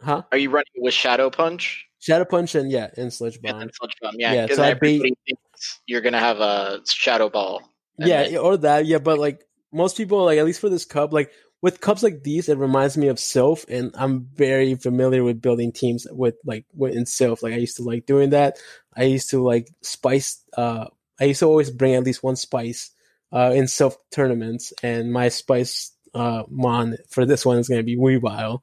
huh? 0.02 0.22
Are 0.32 0.38
you 0.38 0.50
running 0.50 0.72
with 0.78 0.94
Shadow 0.94 1.30
Punch? 1.30 1.86
Shadow 2.00 2.24
Punch 2.24 2.56
and 2.56 2.72
yeah, 2.72 2.88
and 2.96 3.12
Sludge 3.12 3.42
Bomb. 3.42 3.60
And 3.60 3.72
Sludge 3.74 3.98
Bomb, 4.02 4.16
yeah. 4.18 4.32
yeah 4.32 4.48
so 4.48 4.64
everybody 4.64 5.14
thinks 5.28 5.82
you're 5.88 6.00
gonna 6.00 6.20
have 6.20 6.40
a 6.40 6.80
Shadow 6.88 7.30
Ball. 7.30 7.70
Yeah, 7.98 8.24
then... 8.24 8.38
or 8.38 8.56
that, 8.56 8.86
yeah. 8.86 9.00
But 9.00 9.20
like 9.20 9.44
most 9.74 9.98
people, 9.98 10.24
like 10.24 10.40
at 10.40 10.46
least 10.46 10.62
for 10.62 10.70
this 10.70 10.86
cup, 10.86 11.12
like 11.12 11.32
with 11.62 11.80
cups 11.80 12.02
like 12.02 12.24
these, 12.24 12.50
it 12.50 12.58
reminds 12.58 12.98
me 12.98 13.08
of 13.08 13.18
Silph, 13.18 13.66
and 13.70 13.92
I'm 13.96 14.28
very 14.36 14.76
familiar 14.76 15.24
with 15.24 15.42
building 15.42 15.72
teams 15.72 16.08
with 16.10 16.36
like 16.44 16.66
in 16.80 17.06
Silph. 17.06 17.44
Like 17.44 17.54
I 17.54 17.58
used 17.58 17.78
to 17.78 17.84
like 17.84 18.06
doing 18.06 18.32
that. 18.32 18.58
I 18.96 19.04
used 19.04 19.30
to 19.30 19.44
like 19.44 19.70
spice. 19.82 20.44
Uh, 20.58 20.88
I 21.20 21.26
used 21.26 21.40
to 21.42 21.46
always 21.46 21.70
bring 21.70 21.94
at 21.94 22.04
least 22.04 22.24
one 22.24 22.36
spice 22.36 22.92
uh, 23.32 23.52
in 23.54 23.66
Silph 23.66 23.96
tournaments, 24.12 24.74
and 24.82 25.14
my 25.14 25.30
spice 25.30 25.92
uh, 26.16 26.44
mon 26.50 26.98
for 27.10 27.26
this 27.26 27.46
one 27.46 27.60
is 27.60 27.70
going 27.70 27.80
to 27.80 27.84
be 27.84 27.98
Weavile. 27.98 28.62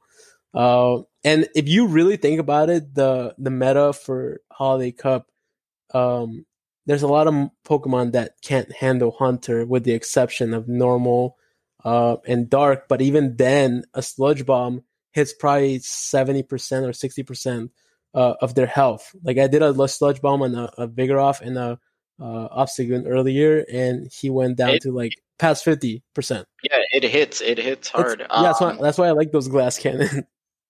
Uh, 0.53 1.03
and 1.23 1.47
if 1.55 1.67
you 1.69 1.87
really 1.87 2.17
think 2.17 2.39
about 2.39 2.69
it, 2.69 2.93
the 2.93 3.33
the 3.37 3.51
meta 3.51 3.93
for 3.93 4.41
Holiday 4.51 4.91
Cup, 4.91 5.27
um, 5.93 6.45
there's 6.85 7.03
a 7.03 7.07
lot 7.07 7.27
of 7.27 7.49
Pokemon 7.65 8.11
that 8.11 8.41
can't 8.41 8.71
handle 8.73 9.11
Haunter, 9.11 9.65
with 9.65 9.85
the 9.85 9.93
exception 9.93 10.53
of 10.53 10.67
normal 10.67 11.37
uh, 11.83 12.17
and 12.27 12.49
dark. 12.49 12.87
But 12.87 13.01
even 13.01 13.35
then, 13.37 13.83
a 13.93 14.01
Sludge 14.01 14.45
Bomb 14.45 14.83
hits 15.11 15.33
probably 15.33 15.79
seventy 15.79 16.43
percent 16.43 16.85
or 16.85 16.93
sixty 16.93 17.23
percent 17.23 17.71
uh, 18.13 18.35
of 18.41 18.55
their 18.55 18.67
health. 18.67 19.15
Like 19.23 19.37
I 19.37 19.47
did 19.47 19.61
a 19.61 19.87
Sludge 19.87 20.21
Bomb 20.21 20.41
on 20.41 20.55
a, 20.55 20.71
a 20.77 20.87
Vigoroth 20.87 21.41
and 21.41 21.57
a 21.57 21.79
uh, 22.21 22.63
Obstagoon 22.63 23.05
earlier, 23.07 23.65
and 23.71 24.11
he 24.11 24.29
went 24.29 24.57
down 24.57 24.71
it, 24.71 24.81
to 24.83 24.91
like 24.91 25.13
past 25.37 25.63
fifty 25.63 26.03
percent. 26.13 26.47
Yeah, 26.63 26.79
it 26.91 27.03
hits. 27.03 27.41
It 27.41 27.57
hits 27.57 27.89
hard. 27.89 28.19
Yeah, 28.19 28.41
that's 28.41 28.61
why, 28.61 28.71
um, 28.71 28.79
that's 28.81 28.97
why 28.97 29.07
I 29.07 29.11
like 29.11 29.31
those 29.31 29.47
glass 29.47 29.77
cannon. 29.79 30.25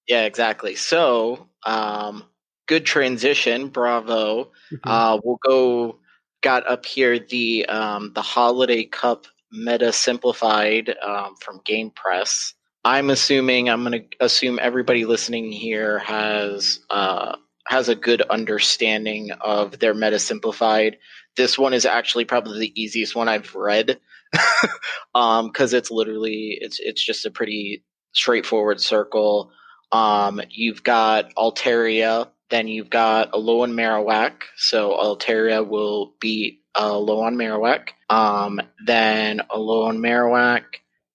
Yeah, 0.07 0.23
exactly. 0.23 0.75
So, 0.75 1.47
um, 1.65 2.23
good 2.67 2.85
transition. 2.85 3.69
Bravo. 3.69 4.51
Mm-hmm. 4.71 4.89
Uh, 4.89 5.19
we'll 5.23 5.39
go. 5.43 5.99
Got 6.41 6.69
up 6.69 6.85
here 6.85 7.19
the 7.19 7.65
um, 7.65 8.13
the 8.13 8.21
Holiday 8.21 8.85
Cup 8.85 9.25
Meta 9.51 9.91
Simplified 9.91 10.95
um, 11.05 11.35
from 11.41 11.59
GamePress. 11.61 12.53
I'm 12.85 13.09
assuming 13.09 13.69
I'm 13.69 13.83
going 13.83 14.03
to 14.03 14.25
assume 14.25 14.59
everybody 14.61 15.05
listening 15.05 15.51
here 15.51 15.99
has 15.99 16.79
uh, 16.89 17.35
has 17.67 17.89
a 17.89 17.95
good 17.95 18.21
understanding 18.21 19.31
of 19.41 19.79
their 19.79 19.93
Meta 19.93 20.19
Simplified. 20.19 20.97
This 21.35 21.57
one 21.57 21.73
is 21.73 21.85
actually 21.85 22.25
probably 22.25 22.59
the 22.59 22.81
easiest 22.81 23.15
one 23.15 23.27
I've 23.27 23.53
read 23.53 23.99
because 24.31 24.69
um, 25.15 25.51
it's 25.55 25.91
literally 25.91 26.57
it's 26.59 26.79
it's 26.79 27.03
just 27.03 27.25
a 27.25 27.31
pretty 27.31 27.83
straightforward 28.13 28.79
circle. 28.79 29.51
Um, 29.91 30.41
you've 30.49 30.83
got 30.83 31.33
Altaria, 31.35 32.29
then 32.49 32.67
you've 32.67 32.89
got 32.89 33.31
Alolan 33.31 33.73
Marowak. 33.73 34.43
So 34.57 34.91
Altaria 34.91 35.67
will 35.67 36.13
beat 36.19 36.58
uh, 36.75 36.91
Alolan 36.91 37.35
Marowak. 37.35 37.89
Um, 38.09 38.61
then 38.85 39.41
Alolan 39.51 39.97
Marowak, 39.97 40.63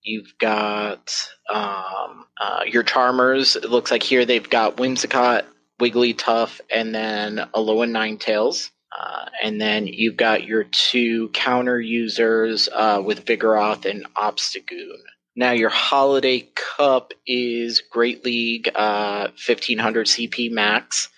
you've 0.03 0.33
got 0.39 1.15
um, 1.53 2.27
uh, 2.41 2.63
your 2.67 2.83
Charmers. 2.83 3.57
It 3.57 3.71
looks 3.71 3.91
like 3.91 4.03
here 4.03 4.25
they've 4.25 4.49
got 4.49 4.77
Whimsicott, 4.77 5.45
Wigglytuff, 5.81 6.61
and 6.71 6.95
then 6.95 7.49
Alolan 7.55 7.91
Ninetales. 7.91 8.71
Uh, 8.97 9.27
and 9.43 9.61
then 9.61 9.87
you've 9.89 10.17
got 10.17 10.45
your 10.45 10.65
two 10.65 11.29
counter 11.31 11.81
users 11.81 12.69
uh, 12.73 13.03
with 13.05 13.25
Vigoroth 13.25 13.91
and 13.91 14.07
Obstagoon. 14.15 14.99
Now 15.37 15.51
your 15.51 15.71
holiday 15.71 16.49
cup 16.55 17.13
is 17.27 17.83
Great 17.91 18.25
League 18.25 18.71
uh, 18.75 19.29
1500 19.47 20.07
CP 20.07 20.53
max. 20.53 21.09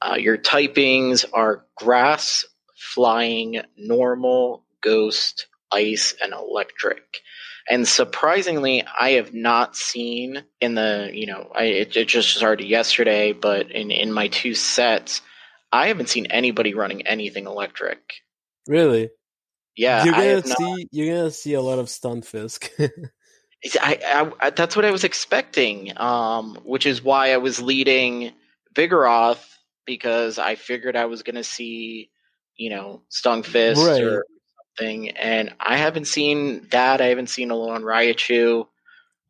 Uh, 0.00 0.14
your 0.18 0.38
typings 0.38 1.26
are 1.34 1.66
grass, 1.76 2.46
flying, 2.78 3.60
normal, 3.76 4.64
ghost, 4.80 5.48
ice, 5.70 6.14
and 6.22 6.32
electric. 6.32 7.02
And 7.68 7.86
surprisingly, 7.86 8.84
I 8.98 9.12
have 9.12 9.34
not 9.34 9.76
seen 9.76 10.42
in 10.60 10.74
the, 10.74 11.10
you 11.12 11.26
know, 11.26 11.50
I, 11.54 11.64
it, 11.64 11.96
it 11.96 12.08
just 12.08 12.34
started 12.34 12.66
yesterday, 12.66 13.32
but 13.32 13.70
in, 13.70 13.90
in 13.90 14.12
my 14.12 14.28
two 14.28 14.54
sets, 14.54 15.20
I 15.70 15.88
haven't 15.88 16.08
seen 16.08 16.26
anybody 16.26 16.72
running 16.72 17.06
anything 17.06 17.46
electric. 17.46 17.98
Really? 18.66 19.10
Yeah, 19.76 20.04
you're 20.04 20.12
gonna 20.12 20.42
see 20.42 20.54
not... 20.58 20.80
you're 20.90 21.16
gonna 21.16 21.30
see 21.30 21.54
a 21.54 21.60
lot 21.60 21.78
of 21.78 21.86
Stunfisk. 21.86 22.70
I, 23.80 24.32
I, 24.40 24.50
that's 24.50 24.76
what 24.76 24.84
I 24.84 24.90
was 24.90 25.04
expecting, 25.04 25.92
um, 25.96 26.58
which 26.64 26.86
is 26.86 27.02
why 27.02 27.32
I 27.32 27.36
was 27.36 27.60
leading 27.60 28.32
Vigoroth 28.74 29.44
because 29.88 30.38
I 30.38 30.54
figured 30.54 30.96
I 30.96 31.06
was 31.06 31.22
going 31.22 31.36
to 31.36 31.42
see, 31.44 32.10
you 32.58 32.70
know, 32.70 33.02
Stunfisk 33.10 33.76
right. 33.86 34.02
or 34.02 34.26
something, 34.76 35.10
and 35.10 35.54
I 35.58 35.78
haven't 35.78 36.06
seen 36.06 36.66
that. 36.70 37.00
I 37.00 37.06
haven't 37.06 37.30
seen 37.30 37.48
Alolan 37.48 37.82
Raichu. 37.82 38.66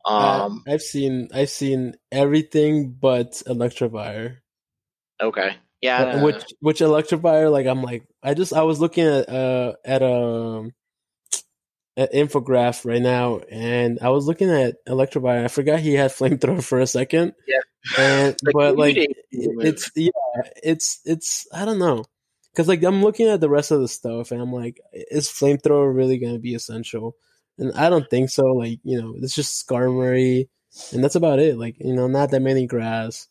Um, 0.04 0.64
uh, 0.66 0.72
I've 0.72 0.82
seen 0.82 1.28
I've 1.32 1.50
seen 1.50 1.94
everything 2.10 2.96
but 3.00 3.32
Electivire. 3.46 4.38
Okay. 5.20 5.56
Yeah. 5.80 6.22
which 6.22 6.44
which 6.60 6.80
Electivire? 6.80 7.52
Like 7.52 7.66
I'm 7.66 7.82
like 7.82 8.08
I 8.22 8.34
just 8.34 8.52
I 8.52 8.62
was 8.62 8.80
looking 8.80 9.06
at 9.06 9.28
uh 9.28 9.74
at 9.84 10.02
a 10.02 10.12
um, 10.12 10.72
at 11.96 12.12
infograph 12.12 12.86
right 12.86 13.02
now, 13.02 13.40
and 13.50 13.98
I 14.00 14.10
was 14.10 14.26
looking 14.26 14.50
at 14.50 14.76
Electivire. 14.86 15.44
I 15.44 15.48
forgot 15.48 15.80
he 15.80 15.94
had 15.94 16.10
flamethrower 16.12 16.64
for 16.64 16.78
a 16.78 16.86
second. 16.86 17.34
Yeah. 17.46 17.60
And 17.98 18.36
like, 18.42 18.54
but 18.54 18.76
like 18.78 18.96
it's 19.30 19.90
yeah, 19.94 20.10
it's 20.62 21.00
it's 21.04 21.46
I 21.52 21.64
don't 21.64 21.78
know 21.78 22.04
because 22.58 22.66
like 22.66 22.82
I'm 22.82 23.02
looking 23.02 23.28
at 23.28 23.40
the 23.40 23.48
rest 23.48 23.70
of 23.70 23.80
the 23.80 23.86
stuff, 23.86 24.32
and 24.32 24.42
I'm 24.42 24.52
like, 24.52 24.80
is 24.92 25.28
flamethrower 25.28 25.94
really 25.94 26.18
going 26.18 26.32
to 26.32 26.40
be 26.40 26.56
essential? 26.56 27.14
And 27.56 27.72
I 27.74 27.88
don't 27.88 28.10
think 28.10 28.30
so. 28.30 28.46
Like 28.46 28.80
you 28.82 29.00
know, 29.00 29.14
it's 29.22 29.36
just 29.36 29.64
Skarmory, 29.64 30.48
and 30.92 31.04
that's 31.04 31.14
about 31.14 31.38
it. 31.38 31.56
Like 31.56 31.76
you 31.78 31.94
know, 31.94 32.08
not 32.08 32.32
that 32.32 32.42
many 32.42 32.66
grass. 32.66 33.28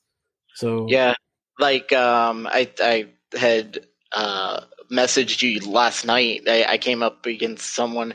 So 0.56 0.86
yeah, 0.88 1.16
like 1.60 1.92
um, 1.92 2.48
I 2.50 2.72
I 2.80 3.08
had 3.38 3.80
uh 4.14 4.62
messaged 4.90 5.42
you 5.42 5.60
last 5.70 6.06
night. 6.06 6.44
I, 6.48 6.64
I 6.64 6.78
came 6.78 7.04
up 7.04 7.26
against 7.26 7.76
someone 7.76 8.14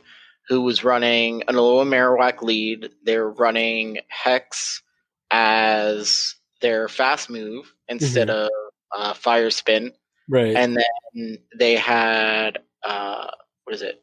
who 0.48 0.62
was 0.62 0.83
running 0.83 1.42
an 1.42 1.57
Alola 1.57 1.87
Marowak 1.87 2.40
lead. 2.40 2.88
They're 3.05 3.29
running 3.29 3.98
Hex 4.09 4.83
as 5.31 6.37
their 6.62 6.88
fast 6.88 7.29
move 7.29 7.70
instead 7.87 8.29
mm-hmm. 8.29 8.46
of 8.46 8.51
uh, 8.96 9.12
Fire 9.12 9.51
Spin. 9.51 9.92
Right. 10.33 10.57
And 10.57 10.79
then 10.79 11.38
they 11.59 11.77
had 11.77 12.61
uh, 12.83 13.27
what 13.64 13.75
is 13.75 13.83
it? 13.83 14.03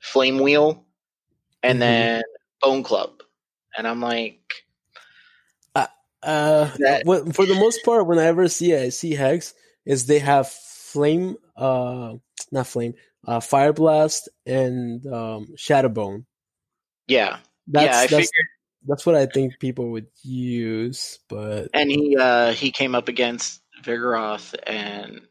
Flame 0.00 0.38
Wheel, 0.38 0.84
and 1.62 1.80
mm-hmm. 1.80 1.80
then 1.80 2.22
Bone 2.60 2.82
Club. 2.82 3.22
And 3.76 3.88
I'm 3.88 4.00
like, 4.00 4.40
uh, 5.74 6.70
that- 6.78 7.32
for 7.34 7.46
the 7.46 7.54
most 7.54 7.84
part, 7.84 8.06
when 8.06 8.18
I 8.18 8.26
ever 8.26 8.48
see 8.48 8.74
I 8.74 8.90
see 8.90 9.12
Hex, 9.12 9.54
is 9.86 10.06
they 10.06 10.18
have 10.18 10.48
flame, 10.48 11.36
uh, 11.56 12.14
not 12.52 12.66
flame, 12.66 12.94
uh, 13.26 13.40
Fire 13.40 13.72
Blast 13.72 14.28
and 14.46 15.06
um, 15.06 15.48
Shadow 15.56 15.88
Bone. 15.88 16.26
Yeah, 17.06 17.38
that's, 17.66 17.84
yeah, 17.86 17.96
I 17.96 18.00
that's, 18.02 18.10
figured. 18.10 18.46
That's 18.86 19.06
what 19.06 19.14
I 19.14 19.26
think 19.26 19.58
people 19.60 19.92
would 19.92 20.08
use, 20.22 21.18
but 21.28 21.68
and 21.72 21.90
he 21.90 22.16
uh, 22.18 22.52
he 22.52 22.70
came 22.70 22.94
up 22.94 23.08
against 23.08 23.62
Vigoroth, 23.82 24.54
and 24.66 25.22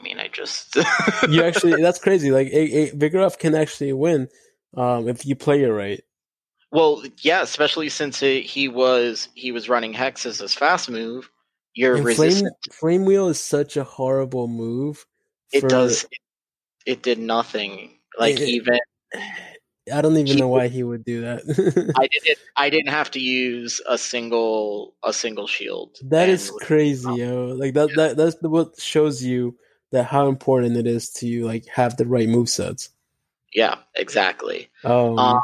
I 0.00 0.02
mean, 0.02 0.18
I 0.18 0.28
just 0.28 0.76
you 1.28 1.42
actually 1.42 1.80
that's 1.82 1.98
crazy. 1.98 2.30
Like 2.30 2.48
a, 2.48 2.90
a, 2.94 3.30
can 3.30 3.54
actually 3.54 3.92
win 3.92 4.28
um, 4.76 5.08
if 5.08 5.26
you 5.26 5.36
play 5.36 5.62
it 5.62 5.68
right. 5.68 6.02
Well, 6.72 7.02
yeah, 7.22 7.42
especially 7.42 7.88
since 7.88 8.22
it, 8.22 8.44
he 8.44 8.68
was 8.68 9.28
he 9.34 9.52
was 9.52 9.68
running 9.68 9.92
Hex 9.92 10.24
as 10.24 10.38
his 10.38 10.54
fast 10.54 10.88
move. 10.88 11.30
You're 11.74 11.96
and 11.96 12.04
resistant. 12.04 12.54
Flame, 12.70 13.00
flame 13.00 13.04
Wheel 13.04 13.28
is 13.28 13.40
such 13.40 13.76
a 13.76 13.84
horrible 13.84 14.48
move. 14.48 15.04
It 15.52 15.68
does. 15.68 16.04
It, 16.04 16.10
it, 16.86 17.02
did 17.02 17.18
nothing. 17.18 17.98
Like 18.18 18.40
it, 18.40 18.48
even. 18.48 18.78
I 19.92 20.02
don't 20.02 20.12
even 20.12 20.26
he, 20.26 20.36
know 20.36 20.48
why 20.48 20.68
he 20.68 20.84
would 20.84 21.04
do 21.04 21.22
that. 21.22 21.40
I 21.96 22.06
didn't. 22.24 22.38
I 22.56 22.70
didn't 22.70 22.90
have 22.90 23.10
to 23.12 23.20
use 23.20 23.80
a 23.88 23.98
single 23.98 24.94
a 25.02 25.12
single 25.12 25.48
shield. 25.48 25.96
That 26.04 26.28
is 26.28 26.52
crazy, 26.62 27.12
yo. 27.12 27.46
Like 27.46 27.74
that. 27.74 27.88
Yeah. 27.90 27.94
That 27.96 28.16
that's 28.16 28.36
what 28.40 28.80
shows 28.80 29.22
you 29.22 29.56
that 29.92 30.04
how 30.04 30.28
important 30.28 30.76
it 30.76 30.86
is 30.86 31.10
to 31.10 31.44
like 31.44 31.66
have 31.66 31.96
the 31.96 32.06
right 32.06 32.28
move 32.28 32.48
sets. 32.48 32.90
Yeah, 33.52 33.76
exactly. 33.94 34.70
Um, 34.84 35.18
um, 35.18 35.42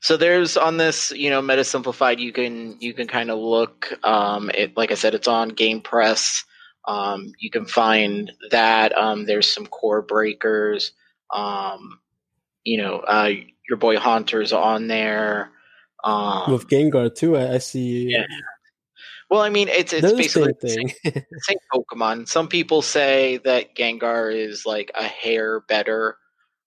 so 0.00 0.16
there's 0.16 0.56
on 0.56 0.76
this, 0.76 1.12
you 1.12 1.30
know, 1.30 1.40
meta 1.40 1.64
simplified. 1.64 2.18
You 2.18 2.32
can 2.32 2.76
you 2.80 2.92
can 2.92 3.06
kind 3.06 3.30
of 3.30 3.38
look. 3.38 3.92
Um, 4.02 4.50
it 4.52 4.76
like 4.76 4.90
I 4.90 4.94
said, 4.94 5.14
it's 5.14 5.28
on 5.28 5.52
GamePress. 5.52 6.44
Um, 6.86 7.32
you 7.38 7.50
can 7.50 7.66
find 7.66 8.32
that. 8.50 8.96
Um, 8.96 9.26
there's 9.26 9.50
some 9.50 9.66
core 9.66 10.02
breakers. 10.02 10.92
Um, 11.32 12.00
you 12.64 12.78
know, 12.78 12.98
uh, 12.98 13.30
your 13.68 13.78
boy 13.78 13.96
Haunter's 13.96 14.52
on 14.52 14.88
there. 14.88 15.52
Um, 16.02 16.50
With 16.50 16.68
Gengar 16.68 17.14
too, 17.14 17.36
I, 17.36 17.54
I 17.54 17.58
see. 17.58 18.10
Yeah. 18.10 18.26
Well, 19.32 19.40
I 19.40 19.48
mean, 19.48 19.68
it's 19.68 19.94
it's 19.94 20.12
basically 20.12 20.52
the 20.60 20.68
same, 20.68 20.88
same 21.38 21.58
Pokemon. 21.72 22.28
Some 22.28 22.48
people 22.48 22.82
say 22.82 23.38
that 23.46 23.74
Gengar 23.74 24.30
is 24.30 24.66
like 24.66 24.90
a 24.94 25.04
hair 25.04 25.60
better. 25.60 26.18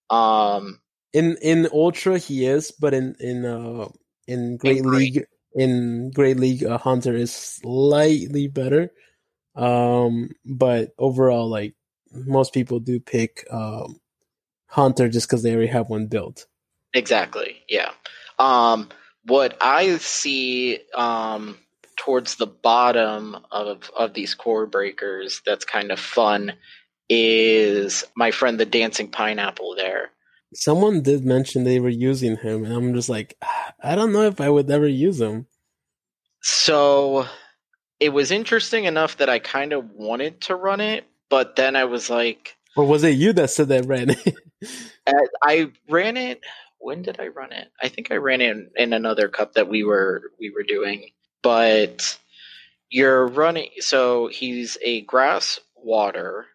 Um, 0.09 0.81
in 1.13 1.37
in 1.43 1.69
Ultra 1.71 2.17
he 2.17 2.47
is, 2.47 2.71
but 2.71 2.95
in 2.95 3.15
in 3.19 3.45
uh 3.45 3.87
in 4.25 4.57
Great 4.57 4.79
in 4.79 4.91
League 4.91 5.25
in 5.53 6.09
Great 6.09 6.37
League 6.37 6.63
uh, 6.63 6.79
Haunter 6.79 7.15
is 7.15 7.31
slightly 7.31 8.47
better. 8.47 8.91
Um, 9.55 10.31
but 10.43 10.89
overall, 10.97 11.47
like 11.47 11.75
most 12.11 12.51
people 12.51 12.79
do 12.79 12.99
pick 12.99 13.45
um, 13.51 13.99
Haunter 14.69 15.07
just 15.07 15.29
because 15.29 15.43
they 15.43 15.51
already 15.53 15.67
have 15.67 15.91
one 15.91 16.07
built. 16.07 16.47
Exactly. 16.95 17.57
Yeah. 17.69 17.91
Um, 18.39 18.89
what 19.23 19.55
I 19.61 19.97
see 19.97 20.79
um, 20.95 21.59
towards 21.97 22.35
the 22.35 22.47
bottom 22.47 23.37
of 23.51 23.91
of 23.97 24.13
these 24.13 24.33
core 24.33 24.65
breakers 24.65 25.41
that's 25.45 25.65
kind 25.65 25.91
of 25.91 25.99
fun 25.99 26.53
is 27.09 28.03
my 28.15 28.31
friend 28.31 28.59
the 28.59 28.65
dancing 28.65 29.09
pineapple 29.09 29.75
there 29.75 30.11
Someone 30.53 31.01
did 31.01 31.25
mention 31.25 31.63
they 31.63 31.81
were 31.81 31.89
using 31.89 32.37
him, 32.37 32.63
and 32.63 32.73
I'm 32.73 32.93
just 32.93 33.09
like, 33.09 33.37
I 33.83 33.95
don't 33.95 34.13
know 34.13 34.23
if 34.23 34.39
I 34.39 34.49
would 34.49 34.71
ever 34.71 34.87
use 34.87 35.19
him. 35.19 35.47
So 36.41 37.25
it 37.99 38.09
was 38.09 38.31
interesting 38.31 38.85
enough 38.85 39.17
that 39.17 39.29
I 39.29 39.39
kind 39.39 39.73
of 39.73 39.91
wanted 39.91 40.41
to 40.41 40.55
run 40.55 40.79
it, 40.79 41.05
but 41.29 41.55
then 41.55 41.75
I 41.75 41.85
was 41.85 42.09
like, 42.09 42.55
or 42.77 42.85
was 42.85 43.03
it 43.03 43.15
you 43.15 43.33
that 43.33 43.49
said 43.49 43.69
that 43.69 43.85
ran 43.85 44.11
it? 44.11 44.35
I 45.43 45.71
ran 45.89 46.17
it. 46.17 46.41
When 46.79 47.01
did 47.01 47.19
I 47.19 47.27
run 47.27 47.51
it? 47.51 47.69
I 47.81 47.87
think 47.87 48.11
I 48.11 48.15
ran 48.15 48.41
it 48.41 48.51
in, 48.51 48.69
in 48.75 48.93
another 48.93 49.27
cup 49.27 49.53
that 49.53 49.67
we 49.67 49.83
were 49.83 50.31
we 50.39 50.51
were 50.51 50.63
doing. 50.63 51.09
But 51.45 52.17
you're 52.89 53.27
running. 53.27 53.69
So 53.79 54.27
he's 54.27 54.79
a 54.83 55.01
grass 55.01 55.59
water 55.75 56.47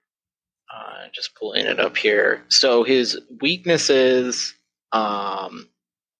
uh, 0.75 1.09
just 1.13 1.35
pulling 1.35 1.67
it 1.67 1.81
up 1.81 1.97
here. 1.97 2.45
So 2.49 2.83
his 2.85 3.19
weaknesses 3.41 4.55
um, 4.93 5.69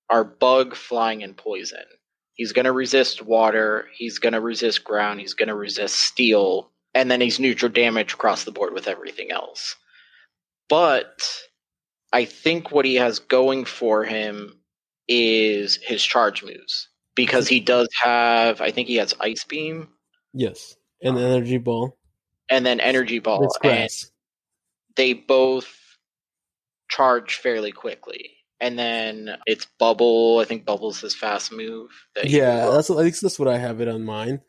are 0.09 0.25
bug, 0.25 0.75
flying, 0.77 1.23
and 1.23 1.37
poison. 1.37 1.85
He's 2.35 2.53
going 2.53 2.65
to 2.65 2.73
resist 2.73 3.23
water. 3.23 3.87
He's 3.93 4.19
going 4.19 4.33
to 4.33 4.41
resist 4.41 4.85
ground. 4.85 5.21
He's 5.21 5.35
going 5.35 5.49
to 5.49 5.55
resist 5.55 5.97
steel. 5.97 6.71
And 6.95 7.11
then 7.11 7.21
he's 7.21 7.41
neutral 7.41 7.71
damage 7.71 8.15
across 8.15 8.45
the 8.45 8.53
board 8.53 8.73
with 8.73 8.89
everything 8.89 9.31
else. 9.33 9.77
But 10.69 11.29
I 12.13 12.25
think 12.25 12.71
what 12.71 12.85
he 12.85 12.97
has 12.97 13.19
going 13.19 13.65
for 13.65 14.05
him 14.05 14.61
is 15.09 15.77
his 15.83 16.03
charge 16.03 16.43
moves. 16.43 16.89
Because 17.15 17.49
he 17.49 17.61
does 17.61 17.89
have, 18.03 18.61
I 18.61 18.71
think 18.71 18.89
he 18.89 18.97
has 18.97 19.15
Ice 19.21 19.45
Beam. 19.45 19.89
Yes. 20.33 20.77
And 21.03 21.17
um, 21.17 21.23
Energy 21.23 21.59
Ball. 21.59 21.97
And 22.49 22.65
then 22.65 22.81
Energy 22.81 23.19
Ball. 23.19 23.49
And 23.63 23.91
they 24.97 25.13
both 25.13 25.69
charge 26.89 27.37
fairly 27.37 27.73
quickly. 27.73 28.31
And 28.61 28.79
then 28.79 29.37
it's 29.47 29.67
Bubble. 29.79 30.39
I 30.39 30.45
think 30.45 30.67
Bubble's 30.67 31.01
his 31.01 31.15
fast 31.15 31.51
move. 31.53 31.91
yeah, 32.23 32.71
that's 32.71 32.91
at 32.91 32.97
least 32.97 33.23
that's 33.23 33.39
what 33.39 33.49
I 33.49 33.57
have 33.57 33.81
it 33.81 33.89
on 33.89 34.05
mine. 34.05 34.41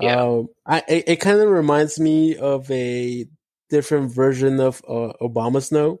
Yeah. 0.00 0.22
Um, 0.22 0.48
I 0.64 0.84
it, 0.88 1.04
it 1.08 1.16
kind 1.16 1.40
of 1.40 1.48
reminds 1.48 1.98
me 1.98 2.36
of 2.36 2.70
a 2.70 3.26
different 3.68 4.12
version 4.14 4.60
of 4.60 4.80
uh, 4.88 5.12
Abomasnow. 5.20 5.98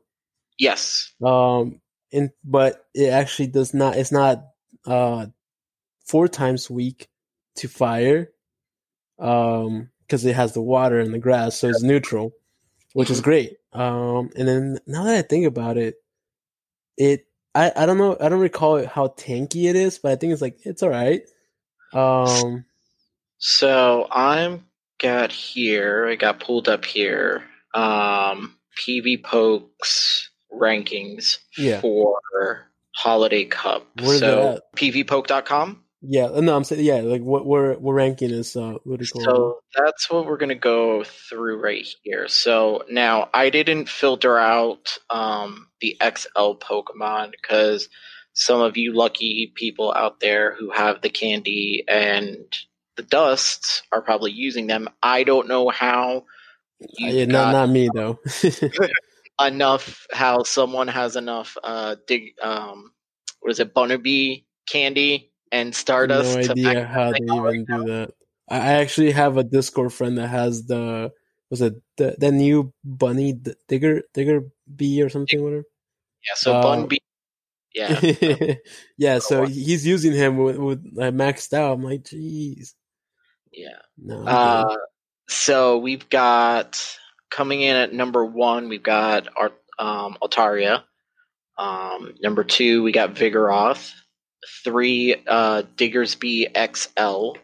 Yes. 0.58 1.12
Um, 1.24 1.80
and 2.12 2.30
but 2.44 2.84
it 2.94 3.08
actually 3.08 3.48
does 3.48 3.74
not. 3.74 3.96
It's 3.96 4.12
not 4.12 4.44
uh 4.86 5.26
four 6.08 6.26
times 6.28 6.68
weak 6.68 7.08
to 7.56 7.68
fire. 7.68 8.30
Um, 9.18 9.90
because 10.08 10.24
it 10.24 10.34
has 10.34 10.54
the 10.54 10.62
water 10.62 10.98
and 10.98 11.12
the 11.12 11.18
grass, 11.18 11.58
so 11.58 11.68
it's 11.68 11.82
neutral, 11.82 12.32
which 12.94 13.10
is 13.10 13.18
mm-hmm. 13.18 13.24
great. 13.24 13.56
Um, 13.72 14.30
and 14.36 14.48
then 14.48 14.78
now 14.86 15.04
that 15.04 15.16
I 15.16 15.22
think 15.22 15.46
about 15.46 15.76
it, 15.76 15.96
it 16.96 17.26
I, 17.54 17.72
I 17.76 17.86
don't 17.86 17.98
know 17.98 18.16
I 18.20 18.28
don't 18.28 18.40
recall 18.40 18.84
how 18.86 19.08
tanky 19.08 19.68
it 19.68 19.76
is, 19.76 19.98
but 19.98 20.12
I 20.12 20.16
think 20.16 20.32
it's 20.32 20.42
like 20.42 20.58
it's 20.64 20.82
all 20.82 20.88
right. 20.88 21.22
Um, 21.92 22.64
so 23.36 24.08
I'm 24.10 24.64
got 24.98 25.30
here. 25.30 26.08
I 26.08 26.16
got 26.16 26.40
pulled 26.40 26.68
up 26.68 26.84
here. 26.84 27.44
Um, 27.74 28.56
PvPoke's 28.80 30.30
rankings 30.52 31.38
yeah. 31.56 31.80
for 31.80 32.66
Holiday 32.94 33.44
Cup. 33.44 33.86
Where's 34.00 34.20
so 34.20 34.60
PvPoke.com. 34.76 35.84
Yeah, 36.00 36.28
no, 36.28 36.54
I'm 36.54 36.62
saying 36.62 36.84
yeah, 36.84 37.00
like 37.00 37.22
what 37.22 37.44
we're 37.44 37.76
we're 37.76 37.94
ranking 37.94 38.30
is 38.30 38.54
uh, 38.54 38.74
Ludicolo. 38.86 39.24
So 39.24 39.58
that's 39.74 40.08
what 40.08 40.26
we're 40.26 40.36
gonna 40.36 40.54
go 40.54 41.02
through 41.02 41.60
right 41.60 41.86
here. 42.04 42.28
So 42.28 42.84
now 42.88 43.28
I 43.34 43.50
didn't 43.50 43.88
filter 43.88 44.38
out 44.38 44.96
um, 45.10 45.66
the 45.80 45.96
XL 46.00 46.54
Pokemon 46.60 47.32
because 47.32 47.88
some 48.32 48.60
of 48.60 48.76
you 48.76 48.94
lucky 48.94 49.52
people 49.56 49.92
out 49.92 50.20
there 50.20 50.54
who 50.54 50.70
have 50.70 51.00
the 51.02 51.10
candy 51.10 51.84
and 51.88 52.36
the 52.96 53.02
dusts 53.02 53.82
are 53.90 54.02
probably 54.02 54.30
using 54.30 54.68
them. 54.68 54.88
I 55.02 55.24
don't 55.24 55.48
know 55.48 55.68
how. 55.68 56.26
Uh, 56.80 57.08
yeah, 57.08 57.24
not 57.24 57.50
not 57.50 57.70
me 57.70 57.90
though. 57.92 58.20
enough 59.40 60.06
how 60.12 60.42
someone 60.42 60.88
has 60.88 61.14
enough 61.16 61.56
uh 61.62 61.94
dig 62.06 62.32
um 62.42 62.92
what 63.40 63.52
is 63.52 63.60
it 63.60 63.72
Bunnelby 63.72 64.44
candy 64.68 65.30
and 65.52 65.74
Stardust. 65.74 66.34
No 66.34 66.52
idea 66.52 66.84
how 66.84 67.12
they 67.12 67.18
even 67.24 67.64
do 67.64 67.84
that. 67.84 68.12
I 68.48 68.74
actually 68.74 69.12
have 69.12 69.36
a 69.36 69.44
Discord 69.44 69.92
friend 69.92 70.18
that 70.18 70.28
has 70.28 70.64
the 70.66 71.12
was 71.50 71.60
it 71.62 71.74
the, 71.96 72.16
the 72.18 72.32
new 72.32 72.72
bunny 72.84 73.38
digger 73.68 74.02
digger 74.14 74.42
bee 74.74 75.02
or 75.02 75.08
something 75.08 75.42
whatever. 75.42 75.64
Yeah, 76.26 76.34
so 76.34 76.54
uh, 76.54 76.62
Bun 76.62 76.86
Bee. 76.88 77.02
Yeah, 77.74 78.54
yeah. 78.96 79.18
So 79.18 79.44
he's 79.46 79.86
using 79.86 80.12
him 80.12 80.38
with, 80.38 80.56
with 80.56 80.84
like, 80.94 81.14
maxed 81.14 81.52
out. 81.52 81.74
I'm 81.74 81.82
like, 81.82 82.02
jeez. 82.02 82.74
Yeah. 83.52 83.78
No. 83.96 84.24
Uh, 84.24 84.76
so 85.28 85.78
we've 85.78 86.08
got 86.08 86.82
coming 87.30 87.60
in 87.60 87.76
at 87.76 87.92
number 87.92 88.24
one. 88.24 88.68
We've 88.68 88.82
got 88.82 89.28
our 89.36 89.52
um, 89.78 90.16
Altaria. 90.22 90.82
Um, 91.56 92.14
number 92.22 92.44
two, 92.44 92.82
we 92.82 92.92
got 92.92 93.14
Vigoroth 93.14 93.92
three 94.64 95.16
uh, 95.26 95.62
Diggersby 95.76 96.46
XL, 96.74 97.38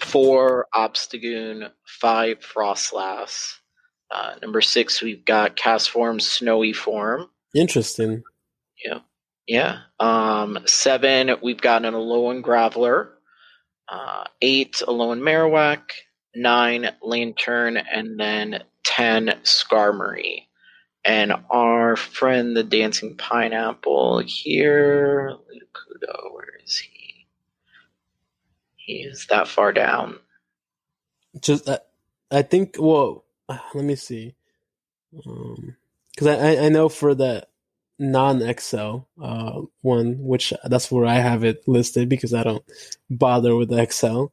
four 0.00 0.66
Obstagoon, 0.74 1.70
five 1.84 2.40
Froslass. 2.40 3.54
Uh, 4.10 4.34
number 4.40 4.60
six, 4.60 5.02
we've 5.02 5.24
got 5.24 5.56
Castform 5.56 6.20
Snowy 6.20 6.72
Form. 6.72 7.28
Interesting. 7.54 8.22
Yeah. 8.84 9.00
Yeah. 9.46 9.78
Um, 9.98 10.58
seven, 10.66 11.36
we've 11.42 11.60
got 11.60 11.84
an 11.84 11.94
Alolan 11.94 12.42
Graveler. 12.42 13.08
Uh, 13.88 14.24
eight, 14.42 14.82
Alolan 14.86 15.20
Marowak. 15.20 15.82
Nine, 16.34 16.90
Lanturn. 17.02 17.76
And 17.76 18.18
then 18.18 18.62
ten, 18.84 19.38
Skarmory. 19.42 20.45
And 21.06 21.32
our 21.50 21.94
friend, 21.94 22.56
the 22.56 22.64
Dancing 22.64 23.16
Pineapple, 23.16 24.24
here, 24.26 25.36
Ludicolo, 25.48 26.34
where 26.34 26.58
is 26.64 26.78
he? 26.78 27.26
He 28.74 28.94
is 29.02 29.26
that 29.26 29.46
far 29.46 29.72
down. 29.72 30.18
Just, 31.40 31.68
uh, 31.68 31.78
I 32.30 32.42
think. 32.42 32.76
Well, 32.78 33.24
let 33.48 33.84
me 33.84 33.94
see. 33.94 34.34
Because 35.12 36.26
um, 36.26 36.44
I 36.44 36.58
I 36.58 36.68
know 36.70 36.88
for 36.88 37.14
the 37.14 37.46
non 38.00 38.42
XL 38.58 38.98
uh, 39.22 39.60
one, 39.82 40.18
which 40.18 40.52
that's 40.64 40.90
where 40.90 41.06
I 41.06 41.14
have 41.14 41.44
it 41.44 41.66
listed 41.68 42.08
because 42.08 42.34
I 42.34 42.42
don't 42.42 42.64
bother 43.08 43.54
with 43.54 43.68
the 43.68 43.86
XL. 43.88 44.26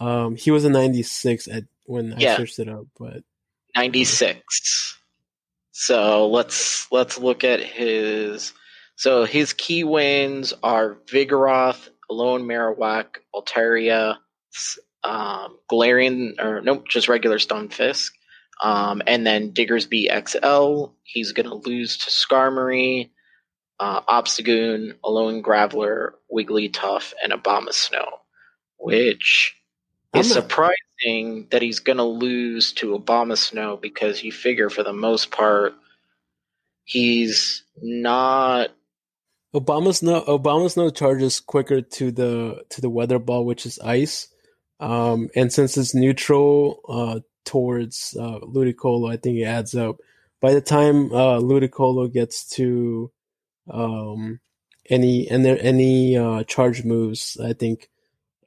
Um, 0.00 0.36
he 0.36 0.50
was 0.50 0.64
a 0.64 0.70
96 0.70 1.48
at 1.48 1.64
when 1.86 2.12
I 2.12 2.18
yeah. 2.18 2.36
searched 2.36 2.58
it 2.58 2.68
up, 2.68 2.86
but 2.98 3.22
96. 3.76 4.97
So 5.80 6.26
let's 6.26 6.90
let's 6.90 7.18
look 7.18 7.44
at 7.44 7.60
his. 7.60 8.52
So 8.96 9.24
his 9.24 9.52
key 9.52 9.84
wins 9.84 10.52
are 10.60 10.96
Vigoroth, 11.06 11.88
Alolan 12.10 12.42
Marowak, 12.42 13.18
Altaria, 13.32 14.16
um, 15.04 15.56
or 15.70 16.60
nope, 16.62 16.88
just 16.88 17.08
regular 17.08 17.38
Stunfisk, 17.38 18.10
um, 18.60 19.02
and 19.06 19.24
then 19.24 19.52
Diggersby 19.52 20.08
XL. 20.28 20.96
He's 21.04 21.30
going 21.30 21.48
to 21.48 21.54
lose 21.54 21.96
to 21.98 22.10
Skarmory, 22.10 23.10
uh, 23.78 24.00
Obstagoon, 24.00 24.94
Alolan 25.04 25.42
Graveler, 25.42 26.14
Wigglytuff, 26.34 27.12
and 27.22 27.32
Abomasnow, 27.32 28.08
which 28.80 29.54
is 30.14 30.32
surprising 30.32 31.46
that 31.50 31.62
he's 31.62 31.80
going 31.80 31.98
to 31.98 32.04
lose 32.04 32.72
to 32.74 32.98
Abomasnow 32.98 33.80
because 33.80 34.22
you 34.22 34.32
figure 34.32 34.70
for 34.70 34.82
the 34.82 34.92
most 34.92 35.30
part 35.30 35.74
he's 36.84 37.64
not 37.80 38.70
Obama 39.54 39.94
Snow 39.94 40.22
Abomasnow 40.22 40.94
charges 40.94 41.40
quicker 41.40 41.80
to 41.80 42.10
the 42.10 42.64
to 42.70 42.80
the 42.80 42.90
weather 42.90 43.18
ball 43.18 43.44
which 43.44 43.66
is 43.66 43.78
ice. 43.78 44.28
Um, 44.80 45.28
and 45.34 45.52
since 45.52 45.76
it's 45.76 45.94
neutral 45.94 46.80
uh, 46.88 47.20
towards 47.44 48.16
uh, 48.18 48.40
Ludicolo 48.40 49.12
I 49.12 49.16
think 49.16 49.38
it 49.38 49.44
adds 49.44 49.74
up. 49.74 49.96
By 50.40 50.54
the 50.54 50.60
time 50.60 51.12
uh, 51.12 51.40
Ludicolo 51.40 52.12
gets 52.12 52.48
to 52.50 53.10
um, 53.70 54.40
any 54.88 55.28
and 55.28 55.44
there 55.44 55.58
any 55.60 56.16
uh, 56.16 56.44
charge 56.44 56.84
moves 56.84 57.38
I 57.42 57.54
think 57.54 57.88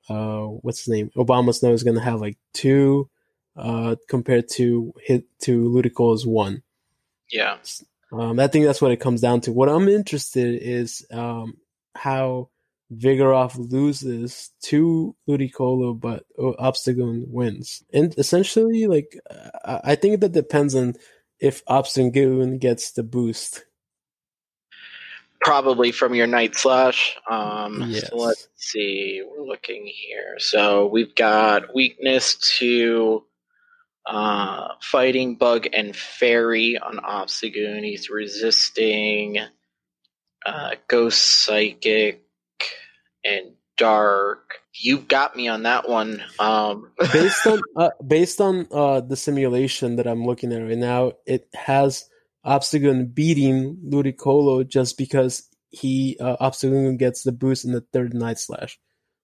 uh, 0.10 0.42
what's 0.42 0.80
his 0.80 0.90
name? 0.90 1.12
Abomasnow 1.16 1.74
is 1.74 1.84
going 1.84 1.98
to 1.98 2.04
have 2.04 2.22
like 2.22 2.38
two 2.54 3.10
uh, 3.56 3.96
compared 4.08 4.50
to 4.54 4.94
hit 5.02 5.26
to 5.42 5.70
Ludicolo's 5.70 6.26
one. 6.26 6.64
Yeah. 7.32 7.58
Um, 8.12 8.40
I 8.40 8.48
think 8.48 8.66
that's 8.66 8.82
what 8.82 8.92
it 8.92 9.00
comes 9.00 9.22
down 9.22 9.42
to. 9.42 9.52
What 9.54 9.70
I'm 9.70 9.88
interested 9.88 10.62
is 10.62 11.06
um, 11.12 11.58
how 11.96 12.50
Vigoroth 12.94 13.56
loses 13.72 14.52
to 14.64 15.16
Ludicolo, 15.28 15.98
but 15.98 16.26
Obstagoon 16.38 17.28
wins. 17.30 17.84
And 17.94 18.14
essentially, 18.18 18.88
like, 18.88 19.18
I 19.64 19.96
think 19.96 20.20
that 20.20 20.34
depends 20.34 20.76
on 20.76 20.96
if 21.40 21.64
Obstagoon 21.66 22.60
gets 22.60 22.92
the 22.92 23.04
boost 23.04 23.66
probably 25.42 25.92
from 25.92 26.14
your 26.14 26.28
night 26.28 26.56
slash. 26.56 27.18
Um, 27.30 27.84
yes. 27.90 28.10
So 28.10 28.16
let's 28.16 28.48
see. 28.56 29.24
We're 29.26 29.46
looking 29.46 29.86
here. 29.86 30.36
So 30.38 30.88
we've 30.88 31.14
got 31.16 31.74
weakness 31.74 32.36
to 32.60 33.24
uh, 34.06 34.70
fighting 34.82 35.36
bug 35.36 35.68
and 35.74 35.96
fairy 35.96 36.78
on 36.78 36.98
Obstagoon. 36.98 37.84
He's 37.84 38.10
resisting 38.10 39.40
uh, 40.46 40.72
ghost 40.88 41.22
psychic 41.44 42.24
and 43.26 43.54
dark. 43.78 44.60
You 44.74 45.00
got 45.00 45.36
me 45.36 45.48
on 45.48 45.64
that 45.64 45.90
one. 45.90 46.24
Um, 46.40 46.92
based 47.12 47.46
on 47.46 47.62
uh, 47.76 47.90
based 48.06 48.40
on 48.42 48.68
uh, 48.72 49.02
the 49.02 49.16
simulation 49.16 49.96
that 49.98 50.08
I'm 50.08 50.26
looking 50.26 50.54
at 50.54 50.62
right 50.62 50.78
now, 50.78 51.14
it 51.26 51.48
has 51.54 52.10
Obstagoon 52.46 53.14
beating 53.14 53.78
Ludicolo 53.86 54.68
just 54.68 54.98
because 54.98 55.48
he 55.70 56.18
uh, 56.20 56.38
Obstagoon 56.38 56.98
gets 56.98 57.24
the 57.24 57.32
boost 57.32 57.66
in 57.66 57.72
the 57.72 57.86
third 57.94 58.14
Night 58.14 58.40
Slash. 58.40 58.80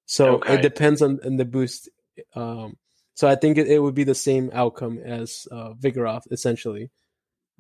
So 0.06 0.36
okay. 0.36 0.56
it 0.56 0.62
depends 0.62 1.02
on, 1.02 1.20
on 1.26 1.36
the 1.36 1.46
boost. 1.46 1.90
Um, 2.36 2.78
so 3.16 3.28
I 3.28 3.36
think 3.36 3.58
it, 3.58 3.68
it, 3.68 3.80
would 3.80 3.96
be 3.96 4.04
the 4.04 4.16
same 4.16 4.52
outcome 4.54 5.00
as 5.00 5.48
uh, 5.52 5.74
Vigoroth, 5.74 6.32
essentially. 6.32 6.90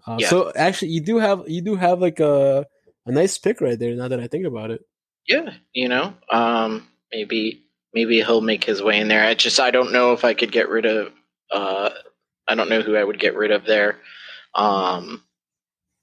Uh, 0.05 0.17
yeah. 0.19 0.29
So 0.29 0.51
actually, 0.55 0.89
you 0.89 1.01
do 1.01 1.17
have 1.17 1.43
you 1.47 1.61
do 1.61 1.75
have 1.75 1.99
like 1.99 2.19
a 2.19 2.65
a 3.05 3.11
nice 3.11 3.37
pick 3.37 3.59
right 3.59 3.77
there. 3.77 3.95
Now 3.95 4.07
that 4.07 4.19
I 4.19 4.27
think 4.27 4.45
about 4.45 4.71
it. 4.71 4.81
Yeah, 5.27 5.53
you 5.73 5.89
know, 5.89 6.13
um, 6.31 6.87
maybe 7.11 7.65
maybe 7.93 8.17
he'll 8.21 8.41
make 8.41 8.63
his 8.63 8.81
way 8.81 8.99
in 8.99 9.07
there. 9.07 9.25
I 9.25 9.33
just 9.33 9.59
I 9.59 9.71
don't 9.71 9.91
know 9.91 10.13
if 10.13 10.23
I 10.23 10.33
could 10.33 10.51
get 10.51 10.69
rid 10.69 10.85
of. 10.85 11.11
Uh, 11.51 11.89
I 12.47 12.55
don't 12.55 12.69
know 12.69 12.81
who 12.81 12.95
I 12.95 13.03
would 13.03 13.19
get 13.19 13.35
rid 13.35 13.51
of 13.51 13.65
there. 13.65 13.97
Um, 14.53 15.23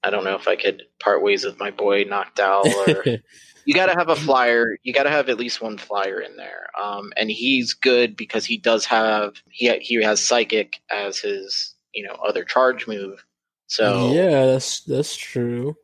I 0.05 0.11
don't 0.11 0.25
know 0.25 0.35
if 0.35 0.47
I 0.47 0.57
could 0.57 0.83
part 1.01 1.23
ways 1.23 1.45
with 1.45 1.59
my 1.59 1.71
boy 1.71 2.05
Noctowl 2.05 2.67
or 2.67 3.05
you 3.64 3.75
got 3.75 3.87
to 3.87 3.95
have 3.95 4.09
a 4.09 4.17
flyer. 4.17 4.77
You 4.83 4.93
got 4.93 5.05
to 5.05 5.11
have 5.11 5.29
at 5.29 5.38
least 5.38 5.62
one 5.62 5.79
flyer 5.79 6.21
in 6.21 6.37
there. 6.37 6.67
Um, 6.81 7.12
and 7.17 7.31
he's 7.31 7.73
good 7.73 8.17
because 8.17 8.45
he 8.45 8.59
does 8.59 8.85
have 8.87 9.35
he 9.51 9.77
he 9.79 10.03
has 10.03 10.25
psychic 10.25 10.81
as 10.90 11.19
his 11.19 11.75
you 11.95 12.07
know 12.07 12.14
other 12.27 12.45
charge 12.45 12.87
move. 12.87 13.25
So 13.67 14.12
yeah, 14.12 14.47
that's 14.47 14.81
that's 14.83 15.17
true. 15.17 15.75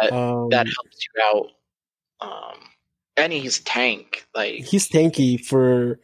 That 0.00 0.12
um, 0.12 0.48
that 0.50 0.66
helps 0.66 0.98
you 1.00 1.22
out. 1.24 1.46
Um, 2.20 2.58
and 3.16 3.32
he's 3.32 3.60
tank 3.60 4.26
like 4.34 4.54
he's 4.64 4.88
tanky 4.88 5.40
for 5.40 5.98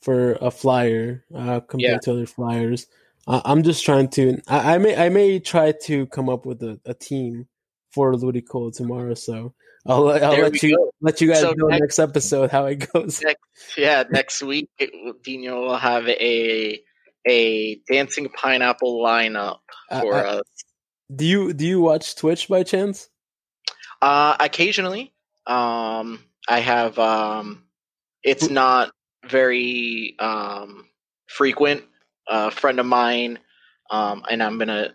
for 0.00 0.32
a 0.40 0.50
flyer 0.50 1.24
uh, 1.34 1.60
compared 1.60 1.92
yeah. 1.92 1.98
to 1.98 2.12
other 2.12 2.26
flyers. 2.26 2.86
I'm 3.28 3.62
just 3.62 3.84
trying 3.84 4.08
to. 4.10 4.40
I, 4.48 4.74
I, 4.74 4.78
may. 4.78 4.96
I 4.96 5.08
may 5.10 5.38
try 5.38 5.72
to 5.84 6.06
come 6.06 6.28
up 6.28 6.46
with 6.46 6.62
a, 6.62 6.80
a 6.86 6.94
team 6.94 7.46
for 7.90 8.14
Ludicolo 8.14 8.74
tomorrow. 8.74 9.14
So 9.14 9.54
I'll, 9.86 10.08
I'll 10.08 10.40
let 10.40 10.62
you 10.62 10.76
go. 10.76 10.90
let 11.00 11.20
you 11.20 11.28
guys 11.28 11.40
so 11.40 11.52
know 11.56 11.66
next, 11.68 11.80
next, 11.80 11.98
episode 11.98 12.50
how 12.50 12.66
it 12.66 12.90
goes. 12.92 13.20
Next, 13.24 13.42
yeah, 13.76 14.04
next 14.10 14.42
week 14.42 14.68
Dino 15.22 15.60
will 15.62 15.76
have 15.76 16.08
a 16.08 16.80
a 17.26 17.74
dancing 17.90 18.28
pineapple 18.28 19.02
lineup 19.02 19.58
for 19.90 20.14
us. 20.14 20.44
Do 21.14 21.24
you 21.24 21.52
do 21.52 21.66
you 21.66 21.80
watch 21.80 22.16
Twitch 22.16 22.48
by 22.48 22.62
chance? 22.62 23.08
Uh, 24.00 24.36
occasionally. 24.40 25.12
Um, 25.46 26.20
I 26.46 26.60
have 26.60 26.98
um, 26.98 27.64
it's 28.22 28.50
not 28.50 28.92
very 29.26 30.16
um, 30.18 30.86
frequent. 31.26 31.84
A 32.28 32.50
friend 32.50 32.78
of 32.78 32.86
mine, 32.86 33.38
um, 33.90 34.24
and 34.30 34.42
I'm 34.42 34.58
gonna 34.58 34.94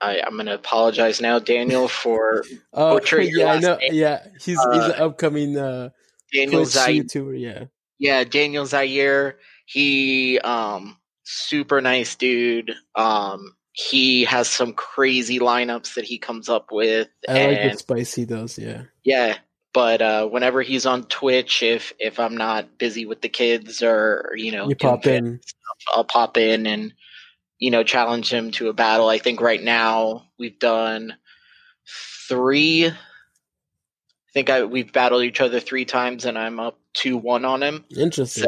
I, 0.00 0.20
I'm 0.20 0.36
gonna 0.36 0.54
apologize 0.54 1.20
now, 1.20 1.38
Daniel, 1.38 1.88
for 1.88 2.44
Oh, 2.72 3.00
your 3.00 3.22
yeah, 3.22 3.52
I 3.52 3.58
know. 3.58 3.76
name. 3.76 3.92
Yeah, 3.92 4.22
he's 4.34 4.44
he's 4.46 4.58
Uh, 4.58 4.92
an 4.96 5.02
upcoming 5.02 5.56
uh, 5.56 5.90
Daniel 6.32 6.64
Zaire. 6.64 7.02
YouTuber. 7.04 7.40
Yeah. 7.40 7.64
Yeah, 7.98 8.24
Daniel 8.24 8.66
Zaire. 8.66 9.38
He 9.66 10.38
um 10.40 10.98
super 11.24 11.80
nice 11.80 12.16
dude. 12.16 12.74
Um 12.94 13.56
he 13.72 14.24
has 14.24 14.48
some 14.48 14.72
crazy 14.72 15.40
lineups 15.40 15.94
that 15.94 16.04
he 16.04 16.18
comes 16.18 16.48
up 16.48 16.68
with 16.70 17.08
I 17.28 17.32
like 17.46 17.58
and 17.58 17.70
what 17.70 17.78
Spicy 17.78 18.24
does. 18.26 18.58
Yeah. 18.58 18.82
yeah, 19.02 19.38
but 19.74 20.00
uh 20.00 20.26
whenever 20.26 20.62
he's 20.62 20.86
on 20.86 21.04
Twitch 21.04 21.62
if 21.62 21.92
if 21.98 22.18
I'm 22.18 22.36
not 22.38 22.78
busy 22.78 23.04
with 23.04 23.20
the 23.20 23.28
kids 23.28 23.82
or 23.82 24.32
you 24.36 24.52
know 24.52 24.68
You 24.68 24.76
pop 24.76 25.06
in. 25.06 25.40
stuff, 25.44 25.76
I'll 25.94 26.04
pop 26.04 26.38
in 26.38 26.66
and 26.66 26.94
you 27.58 27.70
know 27.70 27.82
challenge 27.84 28.32
him 28.32 28.50
to 28.52 28.68
a 28.70 28.72
battle. 28.72 29.08
I 29.10 29.18
think 29.18 29.40
right 29.42 29.62
now 29.62 30.24
we've 30.38 30.58
done 30.58 31.14
3 32.28 32.86
I 32.86 32.92
think 34.32 34.48
I 34.50 34.64
we've 34.64 34.92
battled 34.92 35.22
each 35.24 35.40
other 35.40 35.60
3 35.60 35.84
times 35.84 36.24
and 36.24 36.38
I'm 36.38 36.58
up 36.58 36.78
2-1 36.96 37.46
on 37.46 37.62
him. 37.62 37.84
Interesting. 37.96 38.44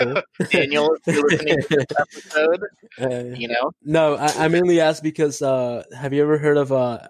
So- 0.00 0.22
Daniel, 0.50 0.96
if 1.06 1.14
you're 1.14 1.28
listening 1.28 1.58
to 1.60 1.68
this 1.68 1.86
episode, 1.98 2.60
Uh, 3.00 3.36
you 3.36 3.48
know, 3.48 3.70
no, 3.82 4.16
I, 4.16 4.48
mainly 4.48 4.80
asked 4.80 5.02
because 5.02 5.40
uh, 5.42 5.84
have 5.96 6.12
you 6.12 6.22
ever 6.22 6.36
heard 6.38 6.56
of 6.56 6.72
uh, 6.72 7.08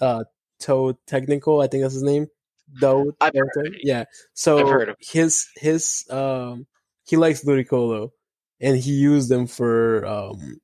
uh, 0.00 0.24
Toe 0.60 0.92
Technical? 1.06 1.60
I 1.60 1.66
think 1.66 1.82
that's 1.82 1.94
his 1.94 2.02
name. 2.02 2.28
Though, 2.80 3.12
I've 3.20 3.34
heard 3.34 3.76
yeah. 3.82 4.04
So 4.34 4.58
I've 4.58 4.68
heard 4.68 4.88
of 4.90 4.96
his 5.00 5.46
his 5.56 6.04
um 6.10 6.66
he 7.04 7.16
likes 7.16 7.44
Ludicolo, 7.44 8.10
and 8.60 8.76
he 8.76 8.92
used 8.92 9.28
them 9.28 9.46
for 9.46 10.04
um 10.06 10.60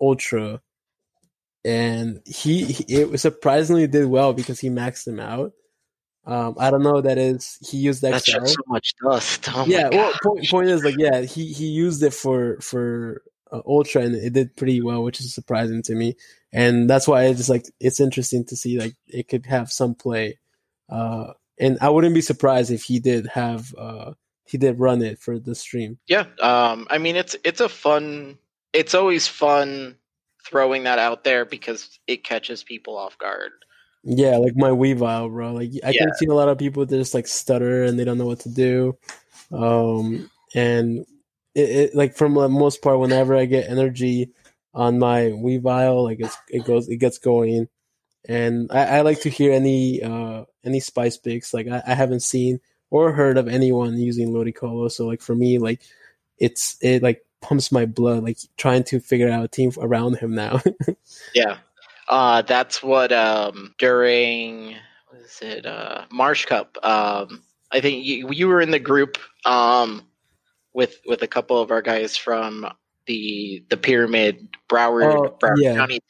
Ultra, 0.00 0.60
and 1.64 2.20
he, 2.26 2.64
he 2.64 2.84
it 3.00 3.10
was 3.10 3.22
surprisingly 3.22 3.86
did 3.86 4.06
well 4.06 4.32
because 4.32 4.60
he 4.60 4.68
maxed 4.68 5.04
them 5.04 5.20
out. 5.20 5.52
Um, 6.24 6.54
I 6.58 6.70
don't 6.70 6.82
know 6.82 7.00
that 7.00 7.18
is. 7.18 7.58
He 7.68 7.78
used 7.78 8.02
that's 8.02 8.24
just 8.24 8.54
so 8.54 8.62
much 8.68 8.94
dust. 9.02 9.48
Oh 9.54 9.64
yeah, 9.66 9.88
well, 9.90 10.12
point, 10.22 10.48
point 10.48 10.68
is 10.68 10.84
like 10.84 10.94
yeah, 10.98 11.22
he 11.22 11.52
he 11.52 11.66
used 11.66 12.02
it 12.02 12.14
for 12.14 12.58
for 12.60 13.22
uh, 13.50 13.60
Ultra 13.66 14.02
and 14.02 14.14
it 14.14 14.32
did 14.32 14.56
pretty 14.56 14.80
well, 14.80 15.02
which 15.02 15.20
is 15.20 15.34
surprising 15.34 15.82
to 15.82 15.94
me, 15.94 16.14
and 16.52 16.88
that's 16.88 17.08
why 17.08 17.24
it's 17.24 17.38
just 17.38 17.50
like 17.50 17.64
it's 17.80 18.00
interesting 18.00 18.44
to 18.46 18.56
see 18.56 18.78
like 18.78 18.94
it 19.08 19.28
could 19.28 19.46
have 19.46 19.72
some 19.72 19.94
play, 19.94 20.38
uh, 20.88 21.32
and 21.58 21.78
I 21.80 21.90
wouldn't 21.90 22.14
be 22.14 22.20
surprised 22.20 22.70
if 22.70 22.82
he 22.84 22.98
did 22.98 23.26
have 23.26 23.74
uh 23.76 24.12
he 24.44 24.58
did 24.58 24.78
run 24.78 25.02
it 25.02 25.18
for 25.18 25.38
the 25.38 25.54
stream. 25.54 25.98
yeah. 26.06 26.26
Um, 26.40 26.86
I 26.90 26.98
mean, 26.98 27.16
it's 27.16 27.36
it's 27.44 27.60
a 27.60 27.68
fun. 27.68 28.38
It's 28.72 28.94
always 28.94 29.28
fun 29.28 29.96
throwing 30.44 30.84
that 30.84 30.98
out 30.98 31.24
there 31.24 31.44
because 31.44 31.98
it 32.06 32.24
catches 32.24 32.64
people 32.64 32.96
off 32.98 33.16
guard. 33.18 33.52
Yeah, 34.04 34.36
like 34.38 34.54
my 34.56 34.70
Weavile, 34.70 35.30
bro. 35.30 35.52
Like 35.52 35.70
I 35.84 35.92
Yeah. 35.92 36.00
can 36.00 36.14
see 36.14 36.26
a 36.26 36.34
lot 36.34 36.48
of 36.48 36.58
people 36.58 36.84
that 36.84 36.96
just 36.96 37.14
like 37.14 37.28
stutter 37.28 37.84
and 37.84 37.98
they 37.98 38.04
don't 38.04 38.18
know 38.18 38.26
what 38.26 38.40
to 38.40 38.48
do. 38.48 38.98
Um, 39.52 40.28
and 40.54 41.06
it, 41.54 41.70
it 41.70 41.94
like 41.94 42.16
from 42.16 42.34
the 42.34 42.48
most 42.48 42.82
part, 42.82 42.98
whenever 42.98 43.36
I 43.36 43.44
get 43.44 43.70
energy 43.70 44.30
on 44.74 44.98
my 44.98 45.30
Weavile, 45.30 46.02
like 46.02 46.18
it's 46.20 46.36
it 46.48 46.64
goes 46.64 46.88
it 46.88 46.96
gets 46.96 47.18
going. 47.18 47.68
And 48.28 48.70
I, 48.70 48.98
I 48.98 49.00
like 49.00 49.20
to 49.22 49.30
hear 49.30 49.52
any 49.52 50.02
uh 50.02 50.44
any 50.64 50.80
spice 50.80 51.16
picks. 51.16 51.52
Like 51.52 51.66
I, 51.68 51.82
I 51.86 51.94
haven't 51.94 52.20
seen 52.20 52.60
or 52.90 53.12
heard 53.12 53.38
of 53.38 53.48
anyone 53.48 53.98
using 53.98 54.30
Ludicolo. 54.30 54.90
So 54.90 55.06
like 55.06 55.20
for 55.20 55.34
me, 55.34 55.58
like 55.58 55.80
it's 56.38 56.76
it 56.80 57.02
like 57.02 57.24
pumps 57.40 57.72
my 57.72 57.86
blood, 57.86 58.22
like 58.22 58.38
trying 58.56 58.84
to 58.84 59.00
figure 59.00 59.28
out 59.28 59.44
a 59.44 59.48
team 59.48 59.72
around 59.78 60.16
him 60.18 60.34
now. 60.34 60.60
Yeah. 61.34 61.58
Uh, 62.08 62.42
that's 62.42 62.82
what 62.82 63.12
um, 63.12 63.74
during 63.78 64.74
what 65.08 65.20
is 65.22 65.38
it 65.40 65.64
uh, 65.64 66.04
Marsh 66.10 66.44
Cup. 66.44 66.76
Um, 66.84 67.42
I 67.70 67.80
think 67.80 68.04
you, 68.04 68.30
you 68.30 68.48
were 68.48 68.60
in 68.60 68.70
the 68.70 68.78
group 68.78 69.18
um, 69.46 70.02
with 70.74 71.00
with 71.06 71.22
a 71.22 71.28
couple 71.28 71.60
of 71.60 71.70
our 71.70 71.80
guys 71.80 72.16
from 72.16 72.66
the 73.06 73.64
the 73.70 73.76
Pyramid 73.76 74.48
Broward, 74.68 75.14
Oh, 75.14 75.36
Broward 75.40 75.54
yeah. 75.58 75.74
County. 75.74 76.00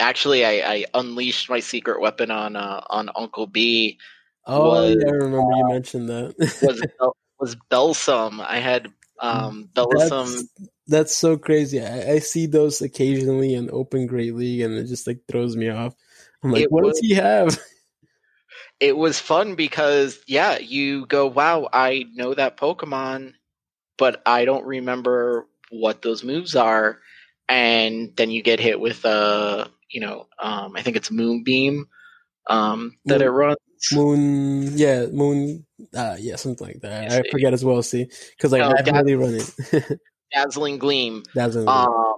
Actually, 0.00 0.44
I, 0.44 0.72
I 0.72 0.84
unleashed 0.94 1.48
my 1.50 1.60
secret 1.60 2.00
weapon 2.00 2.30
on 2.30 2.56
uh, 2.56 2.82
on 2.90 3.10
Uncle 3.14 3.46
B. 3.46 3.98
oh 4.46 4.68
Was- 4.68 4.96
yeah, 4.98 5.08
I 5.08 5.12
remember 5.12 5.52
you 5.56 5.68
mentioned 5.68 6.08
that. 6.08 6.34
Was 6.62 6.82
was 7.38 7.56
Bellossom? 7.70 8.40
I 8.40 8.58
had 8.58 8.92
um, 9.20 9.68
Bellossom. 9.74 10.26
That's, 10.34 10.70
that's 10.86 11.16
so 11.16 11.36
crazy. 11.36 11.80
I, 11.80 12.14
I 12.14 12.18
see 12.18 12.46
those 12.46 12.80
occasionally 12.82 13.54
in 13.54 13.70
Open 13.72 14.06
Great 14.06 14.34
League, 14.34 14.60
and 14.62 14.74
it 14.74 14.84
just 14.86 15.06
like 15.06 15.20
throws 15.28 15.56
me 15.56 15.68
off. 15.68 15.94
I'm 16.42 16.52
like, 16.52 16.64
It 16.64 16.72
what 16.72 16.84
was- 16.84 16.98
does 16.98 17.06
he 17.08 17.14
have? 17.14 17.58
it 18.80 18.96
was 18.96 19.18
fun 19.20 19.54
because 19.54 20.18
yeah, 20.26 20.58
you 20.58 21.06
go, 21.06 21.26
wow, 21.26 21.68
I 21.72 22.06
know 22.14 22.34
that 22.34 22.56
Pokemon, 22.56 23.34
but 23.98 24.22
I 24.26 24.44
don't 24.44 24.64
remember 24.66 25.46
what 25.70 26.02
those 26.02 26.24
moves 26.24 26.56
are, 26.56 26.98
and 27.48 28.12
then 28.16 28.30
you 28.30 28.42
get 28.42 28.58
hit 28.60 28.80
with 28.80 29.04
uh, 29.04 29.68
you 29.90 30.00
know, 30.00 30.26
um, 30.38 30.76
I 30.76 30.82
think 30.82 30.96
it's 30.96 31.10
Moonbeam, 31.10 31.86
um, 32.48 32.96
that 33.06 33.18
Moon- 33.20 33.26
it 33.28 33.30
runs. 33.30 33.56
Moon, 33.92 34.76
yeah, 34.76 35.06
Moon, 35.06 35.64
uh, 35.94 36.16
yeah, 36.20 36.36
something 36.36 36.66
like 36.66 36.80
that. 36.82 37.04
Yes, 37.04 37.12
I 37.14 37.18
it- 37.20 37.30
forget 37.30 37.52
as 37.54 37.64
well. 37.64 37.82
See, 37.82 38.08
because 38.36 38.52
like 38.52 38.60
No, 38.60 38.68
I 38.72 38.76
haven't 38.76 38.94
really 39.06 39.14
run 39.14 39.34
it. 39.34 40.00
Dazzling 40.34 40.78
Gleam, 40.78 41.22
a, 41.34 41.66
um, 41.66 42.14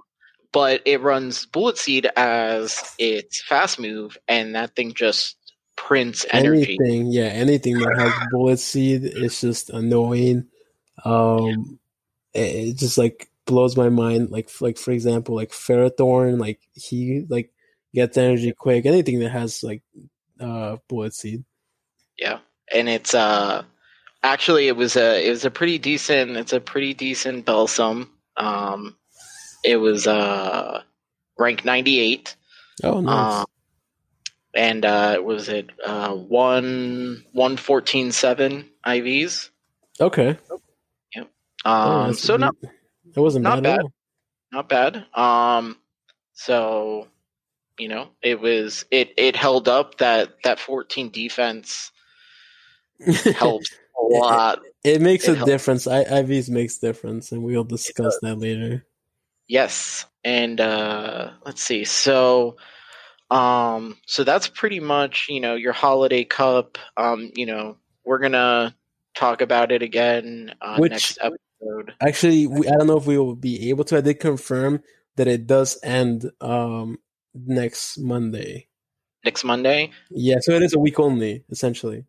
but 0.51 0.81
it 0.85 1.01
runs 1.01 1.45
Bullet 1.47 1.77
Seed 1.77 2.07
as 2.15 2.93
its 2.99 3.41
fast 3.43 3.79
move, 3.79 4.17
and 4.27 4.55
that 4.55 4.75
thing 4.75 4.93
just 4.93 5.37
prints 5.77 6.25
energy. 6.31 6.77
anything, 6.79 7.07
yeah, 7.07 7.23
anything 7.27 7.79
that 7.79 7.97
has 7.97 8.13
Bullet 8.31 8.59
Seed 8.59 9.03
is 9.05 9.39
just 9.41 9.69
annoying. 9.69 10.45
Um, 11.05 11.79
it, 12.33 12.39
it 12.69 12.77
just 12.77 12.97
like 12.97 13.29
blows 13.45 13.77
my 13.77 13.89
mind. 13.89 14.31
Like, 14.31 14.49
like 14.61 14.77
for 14.77 14.91
example, 14.91 15.33
like 15.35 15.51
Ferrothorn, 15.51 16.39
like 16.39 16.59
he 16.73 17.25
like 17.29 17.52
gets 17.93 18.17
energy 18.17 18.53
quick. 18.57 18.85
Anything 18.85 19.19
that 19.19 19.29
has 19.29 19.63
like 19.63 19.81
uh 20.39 20.77
Bullet 20.87 21.13
Seed. 21.13 21.43
Yeah, 22.17 22.39
and 22.73 22.89
it's 22.89 23.13
uh 23.13 23.63
actually 24.23 24.67
it 24.67 24.75
was 24.75 24.95
a 24.95 25.25
it 25.25 25.29
was 25.29 25.45
a 25.45 25.51
pretty 25.51 25.77
decent 25.77 26.37
it's 26.37 26.53
a 26.53 26.59
pretty 26.59 26.93
decent 26.93 27.45
Bellossom. 27.45 28.09
Um, 28.37 28.95
it 29.63 29.77
was 29.77 30.07
uh 30.07 30.81
rank 31.37 31.65
ninety 31.65 31.99
eight. 31.99 32.35
Oh, 32.83 33.01
nice. 33.01 33.41
Um, 33.41 33.45
and 34.55 34.85
uh, 34.85 35.21
was 35.23 35.49
it 35.49 35.69
uh 35.85 36.13
one 36.13 37.23
one 37.33 37.57
fourteen 37.57 38.11
seven 38.11 38.69
IVs? 38.85 39.49
okay. 39.99 40.37
Yep. 41.15 41.29
Um, 41.65 42.07
that's 42.07 42.21
so 42.21 42.37
not. 42.37 42.55
It 43.15 43.19
wasn't 43.19 43.43
not 43.43 43.61
bad, 43.61 43.77
bad. 43.77 43.85
not 44.51 44.69
bad. 44.69 45.05
Um, 45.13 45.77
so 46.33 47.07
you 47.79 47.87
know 47.87 48.09
it 48.21 48.39
was 48.39 48.85
it 48.91 49.13
it 49.17 49.35
held 49.35 49.67
up 49.67 49.97
that 49.97 50.41
that 50.43 50.59
fourteen 50.59 51.09
defense 51.09 51.91
helped 53.35 53.69
a 53.99 54.03
lot. 54.03 54.59
it 54.83 55.01
makes 55.01 55.27
It 55.27 55.33
a 55.33 55.35
helps. 55.37 55.51
difference. 55.51 55.87
I, 55.87 56.03
IVs 56.03 56.49
makes 56.49 56.77
difference, 56.77 57.31
and 57.31 57.43
we'll 57.43 57.63
discuss 57.63 58.17
that 58.21 58.35
later. 58.39 58.85
Yes, 59.47 60.05
and 60.23 60.59
uh, 60.61 61.31
let's 61.45 61.61
see. 61.61 61.83
So, 61.83 62.55
um, 63.29 63.97
so 64.05 64.23
that's 64.23 64.47
pretty 64.47 64.79
much 64.79 65.27
you 65.29 65.39
know 65.39 65.55
your 65.55 65.73
holiday 65.73 66.23
cup. 66.23 66.77
Um, 66.97 67.31
you 67.35 67.45
know 67.45 67.77
we're 68.05 68.19
gonna 68.19 68.75
talk 69.15 69.41
about 69.41 69.71
it 69.71 69.81
again 69.81 70.53
uh, 70.61 70.77
Which- 70.77 70.91
next 70.91 71.17
episode. 71.21 71.93
Actually, 72.01 72.45
we, 72.47 72.67
I 72.67 72.71
don't 72.71 72.87
know 72.87 72.97
if 72.97 73.05
we 73.05 73.17
will 73.17 73.35
be 73.35 73.69
able 73.69 73.83
to. 73.85 73.97
I 73.97 74.01
did 74.01 74.19
confirm 74.19 74.81
that 75.15 75.27
it 75.27 75.45
does 75.47 75.77
end 75.83 76.29
um 76.41 76.97
next 77.33 77.97
Monday. 77.97 78.67
Next 79.25 79.43
Monday. 79.43 79.91
Yeah, 80.09 80.37
so 80.41 80.53
it 80.53 80.63
is 80.63 80.73
a 80.73 80.79
week 80.79 80.99
only, 80.99 81.43
essentially. 81.49 82.05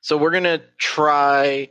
So 0.00 0.16
we're 0.16 0.30
gonna 0.30 0.62
try 0.78 1.68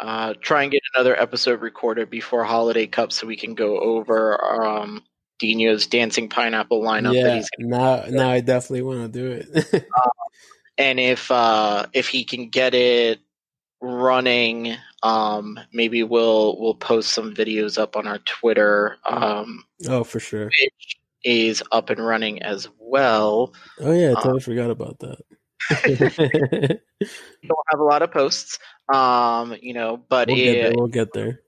uh, 0.00 0.34
try 0.40 0.62
and 0.62 0.72
get 0.72 0.82
another 0.94 1.20
episode 1.20 1.60
recorded 1.60 2.10
before 2.10 2.44
holiday 2.44 2.86
cup, 2.86 3.12
so 3.12 3.26
we 3.26 3.36
can 3.36 3.54
go 3.54 3.78
over 3.78 4.64
um, 4.64 5.02
Dino's 5.38 5.86
dancing 5.86 6.28
pineapple 6.28 6.82
lineup 6.82 7.12
that 7.12 7.14
yeah, 7.14 7.34
he's 7.36 7.48
now 7.58 8.04
now 8.08 8.30
I 8.30 8.40
definitely 8.40 8.82
want 8.82 9.12
to 9.12 9.18
do 9.18 9.32
it. 9.32 9.84
and 10.78 10.98
if 10.98 11.30
uh 11.30 11.86
if 11.92 12.08
he 12.08 12.24
can 12.24 12.48
get 12.48 12.74
it 12.74 13.20
running 13.80 14.76
um 15.02 15.58
maybe 15.72 16.02
we'll 16.02 16.58
we'll 16.60 16.74
post 16.74 17.12
some 17.12 17.34
videos 17.34 17.78
up 17.78 17.96
on 17.96 18.06
our 18.06 18.18
twitter 18.18 18.96
um 19.04 19.64
oh, 19.88 20.04
for 20.04 20.20
sure. 20.20 20.46
which 20.46 20.98
is 21.24 21.62
up 21.72 21.90
and 21.90 22.04
running 22.04 22.42
as 22.42 22.68
well 22.78 23.52
Oh 23.80 23.92
yeah, 23.92 24.10
I 24.10 24.14
totally 24.14 24.40
forgot 24.40 24.70
about 24.70 24.98
that. 25.00 25.18
don't 27.48 27.58
have 27.70 27.80
a 27.80 27.84
lot 27.84 28.02
of 28.02 28.10
posts, 28.10 28.58
um, 28.92 29.56
you 29.60 29.74
know, 29.74 29.96
but 30.08 30.28
we'll 30.28 30.36
get 30.36 30.52
there. 30.54 30.70
it, 30.70 30.76
We'll 30.76 30.88
get 30.88 31.12
there. 31.12 31.40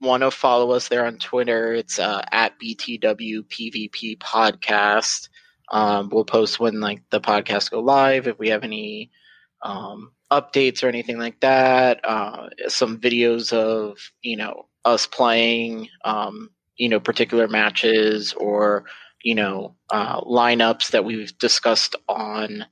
want 0.00 0.22
to 0.22 0.30
follow 0.30 0.72
us 0.72 0.88
there 0.88 1.06
on 1.06 1.18
Twitter, 1.18 1.72
it's 1.74 1.98
uh, 1.98 2.22
at 2.32 2.58
BTW 2.58 3.42
PvP 3.48 4.18
Podcast. 4.18 5.28
Um, 5.72 6.08
we'll 6.10 6.24
post 6.24 6.58
when 6.58 6.80
like 6.80 7.02
the 7.10 7.20
podcast 7.20 7.70
go 7.70 7.80
live 7.80 8.26
if 8.26 8.38
we 8.38 8.48
have 8.48 8.64
any 8.64 9.10
um, 9.62 10.12
updates 10.30 10.82
or 10.82 10.88
anything 10.88 11.18
like 11.18 11.38
that. 11.40 12.00
Uh, 12.04 12.48
some 12.68 12.98
videos 12.98 13.52
of 13.52 13.98
you 14.22 14.36
know 14.36 14.66
us 14.84 15.06
playing, 15.06 15.88
um, 16.04 16.50
you 16.76 16.88
know, 16.88 16.98
particular 17.00 17.46
matches 17.46 18.32
or 18.32 18.84
you 19.22 19.34
know 19.34 19.74
uh, 19.90 20.20
lineups 20.22 20.90
that 20.90 21.04
we've 21.04 21.36
discussed 21.38 21.96
on 22.08 22.64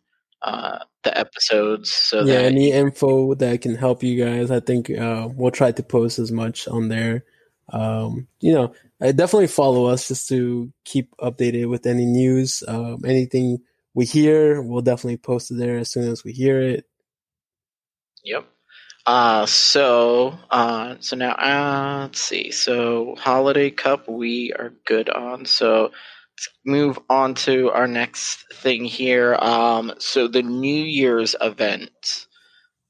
uh, 0.43 0.79
the 1.05 1.17
episodes. 1.17 1.91
So 1.91 2.25
yeah, 2.25 2.41
any 2.41 2.73
info 2.73 3.35
that 3.35 3.61
can 3.61 3.75
help 3.75 4.03
you 4.03 4.23
guys, 4.23 4.51
I 4.51 4.61
think 4.61 4.91
uh, 4.91 5.29
we'll 5.33 5.51
try 5.51 5.73
to 5.73 5.83
post 5.83 6.19
as 6.19 6.33
much 6.33 6.69
on 6.69 6.89
there. 6.89 7.25
Um, 7.71 8.29
you 8.41 8.53
know, 8.55 8.75
uh, 9.01 9.13
definitely 9.13 9.49
follow 9.49 9.87
us 9.87 10.09
just 10.09 10.29
to 10.29 10.73
keep 10.85 11.15
updated 11.19 11.69
with 11.69 11.87
any 11.87 12.07
news. 12.07 12.63
Um, 12.67 13.03
anything 13.05 13.59
we 13.95 14.07
hear, 14.07 14.63
we'll 14.63 14.83
definitely 14.83 15.19
post 15.19 15.51
it 15.51 15.55
there 15.55 15.79
as 15.79 15.91
soon 15.91 16.09
as 16.11 16.25
we 16.25 16.33
hear 16.33 16.61
it. 16.61 16.85
Yep. 18.25 18.47
Uh, 19.07 19.47
so, 19.47 20.39
uh, 20.51 20.97
so 21.01 21.17
now, 21.17 21.33
uh, 21.33 22.03
let's 22.03 22.21
see. 22.21 22.51
So, 22.51 23.17
Holiday 23.19 23.71
Cup, 23.71 24.07
we 24.09 24.53
are 24.53 24.73
good 24.85 25.09
on. 25.09 25.47
So, 25.47 25.93
move 26.65 26.99
on 27.09 27.35
to 27.35 27.71
our 27.71 27.87
next 27.87 28.45
thing 28.53 28.85
here. 28.85 29.35
Um, 29.37 29.93
so, 29.99 30.29
the 30.29 30.43
New 30.43 30.85
Year's 30.85 31.35
event. 31.41 32.27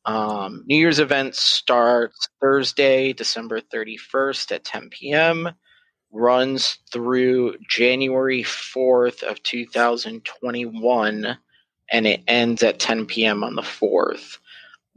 Um, 0.05 0.65
New 0.67 0.77
Year's 0.77 1.01
event 1.01 1.35
starts 1.35 2.29
Thursday, 2.41 3.13
December 3.13 3.61
31st 3.61 4.53
at 4.53 4.65
10 4.65 4.89
p.m., 4.91 5.51
runs 6.11 6.79
through 6.91 7.57
January 7.69 8.43
4th 8.43 9.23
of 9.23 9.43
2021, 9.43 11.39
and 11.93 12.07
it 12.07 12.23
ends 12.27 12.63
at 12.63 12.79
10 12.79 13.07
p.m. 13.07 13.45
on 13.45 13.55
the 13.55 13.63
4th 13.63 14.39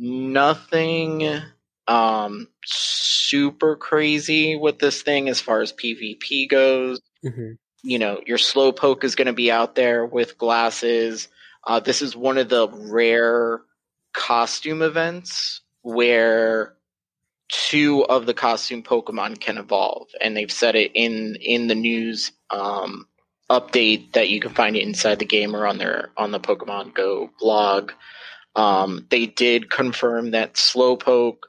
nothing 0.01 1.39
um 1.87 2.47
super 2.65 3.75
crazy 3.75 4.55
with 4.55 4.79
this 4.79 5.03
thing 5.03 5.29
as 5.29 5.39
far 5.39 5.61
as 5.61 5.73
PvP 5.73 6.49
goes. 6.49 6.99
Mhm. 7.23 7.57
You 7.83 7.99
know, 7.99 8.21
your 8.25 8.37
Slowpoke 8.37 9.03
is 9.03 9.15
going 9.15 9.27
to 9.27 9.33
be 9.33 9.51
out 9.51 9.75
there 9.75 10.05
with 10.05 10.37
glasses. 10.37 11.27
Uh, 11.65 11.79
this 11.79 12.01
is 12.01 12.15
one 12.15 12.37
of 12.37 12.49
the 12.49 12.69
rare 12.69 13.61
costume 14.13 14.81
events 14.81 15.61
where 15.81 16.75
two 17.49 18.05
of 18.05 18.25
the 18.25 18.33
costume 18.33 18.83
Pokemon 18.83 19.39
can 19.39 19.57
evolve, 19.57 20.07
and 20.19 20.35
they've 20.35 20.51
said 20.51 20.75
it 20.75 20.91
in 20.93 21.35
in 21.41 21.67
the 21.67 21.75
news 21.75 22.31
um, 22.49 23.07
update 23.49 24.13
that 24.13 24.29
you 24.29 24.39
can 24.39 24.53
find 24.53 24.75
it 24.75 24.83
inside 24.83 25.19
the 25.19 25.25
game 25.25 25.55
or 25.55 25.67
on 25.67 25.77
their 25.77 26.11
on 26.17 26.31
the 26.31 26.39
Pokemon 26.39 26.93
Go 26.93 27.29
blog. 27.39 27.91
Um, 28.55 29.07
they 29.09 29.27
did 29.27 29.69
confirm 29.69 30.31
that 30.31 30.55
Slowpoke, 30.55 31.43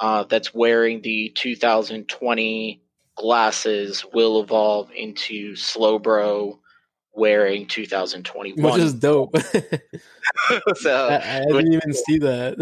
uh, 0.00 0.24
that's 0.24 0.54
wearing 0.54 1.02
the 1.02 1.32
2020 1.34 2.83
glasses, 3.16 4.04
will 4.12 4.42
evolve 4.42 4.90
into 4.92 5.52
Slowbro 5.54 6.58
wearing 7.12 7.66
2021. 7.66 8.72
Which 8.72 8.82
is 8.82 8.94
dope. 8.94 9.36
so, 10.76 11.08
I, 11.08 11.40
I 11.40 11.44
didn't 11.44 11.72
even 11.72 11.94
see 11.94 12.18
that. 12.18 12.56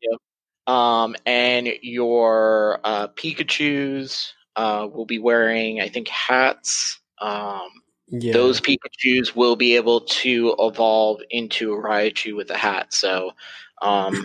yep. 0.00 0.18
um, 0.66 1.14
and 1.26 1.68
your 1.82 2.80
uh, 2.84 3.08
Pikachu's 3.08 4.32
uh, 4.56 4.88
will 4.92 5.06
be 5.06 5.18
wearing, 5.18 5.80
I 5.80 5.88
think, 5.88 6.08
hats. 6.08 7.00
Um, 7.20 7.68
yeah. 8.08 8.32
those 8.32 8.60
Pikachu's 8.60 9.34
will 9.34 9.56
be 9.56 9.76
able 9.76 10.02
to 10.02 10.54
evolve 10.58 11.22
into 11.30 11.72
a 11.72 11.76
Raichu 11.76 12.36
with 12.36 12.50
a 12.50 12.56
hat. 12.56 12.92
So, 12.92 13.32
um, 13.80 14.24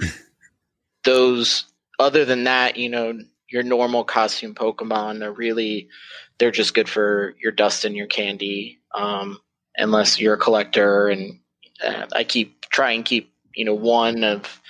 those, 1.03 1.65
other 1.99 2.25
than 2.25 2.43
that, 2.45 2.77
you 2.77 2.89
know, 2.89 3.19
your 3.49 3.63
normal 3.63 4.03
costume 4.03 4.53
Pokemon 4.53 5.23
are 5.23 5.31
really, 5.31 5.89
they're 6.37 6.51
just 6.51 6.73
good 6.73 6.89
for 6.89 7.35
your 7.41 7.51
dust 7.51 7.85
and 7.85 7.95
your 7.95 8.07
candy. 8.07 8.79
Um, 8.93 9.39
unless 9.77 10.19
you're 10.19 10.33
a 10.33 10.39
collector, 10.39 11.07
and 11.07 11.39
uh, 11.83 12.07
I 12.13 12.23
keep 12.23 12.61
try 12.69 12.91
and 12.91 13.05
keep, 13.05 13.33
you 13.55 13.65
know, 13.65 13.75
one 13.75 14.23
of. 14.23 14.61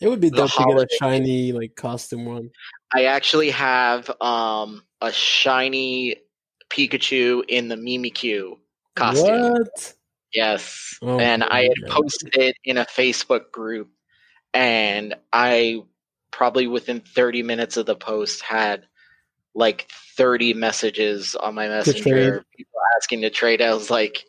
it 0.00 0.08
would 0.08 0.20
be 0.20 0.30
the 0.30 0.36
dope 0.36 0.52
to 0.52 0.64
get 0.64 0.76
a 0.76 0.88
shiny 0.98 1.52
like 1.52 1.76
costume 1.76 2.26
one. 2.26 2.50
I 2.92 3.04
actually 3.04 3.50
have 3.50 4.10
um, 4.20 4.82
a 5.00 5.12
shiny 5.12 6.16
Pikachu 6.70 7.42
in 7.48 7.68
the 7.68 7.76
Mimikyu 7.76 8.58
costume. 8.94 9.52
What? 9.52 9.94
Yes. 10.32 10.98
Oh 11.02 11.18
and 11.18 11.44
I 11.44 11.62
had 11.62 11.72
God. 11.82 11.90
posted 11.90 12.36
it 12.36 12.56
in 12.64 12.78
a 12.78 12.84
Facebook 12.84 13.50
group, 13.52 13.90
and 14.52 15.14
I 15.32 15.82
probably 16.36 16.66
within 16.66 17.00
30 17.00 17.42
minutes 17.42 17.78
of 17.78 17.86
the 17.86 17.94
post 17.96 18.42
had 18.42 18.84
like 19.54 19.88
30 20.18 20.52
messages 20.52 21.34
on 21.34 21.54
my 21.54 21.66
messenger, 21.66 22.44
people 22.54 22.78
asking 22.98 23.22
to 23.22 23.30
trade. 23.30 23.62
I 23.62 23.72
was 23.72 23.90
like, 23.90 24.22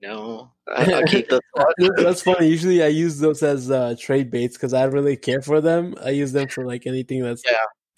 no, 0.00 0.52
I- 0.66 0.90
I'll 0.94 1.02
keep 1.04 1.28
this. 1.28 1.40
That's 1.98 2.22
funny. 2.22 2.48
Usually, 2.48 2.82
I 2.82 2.86
use 2.86 3.18
those 3.18 3.42
as 3.42 3.70
uh, 3.70 3.94
trade 4.00 4.30
baits 4.30 4.56
because 4.56 4.72
I 4.72 4.84
don't 4.84 4.94
really 4.94 5.16
care 5.18 5.42
for 5.42 5.60
them. 5.60 5.94
I 6.02 6.10
use 6.10 6.32
them 6.32 6.48
for 6.48 6.64
like 6.64 6.86
anything 6.86 7.22
that's 7.22 7.42
Yeah. 7.46 7.56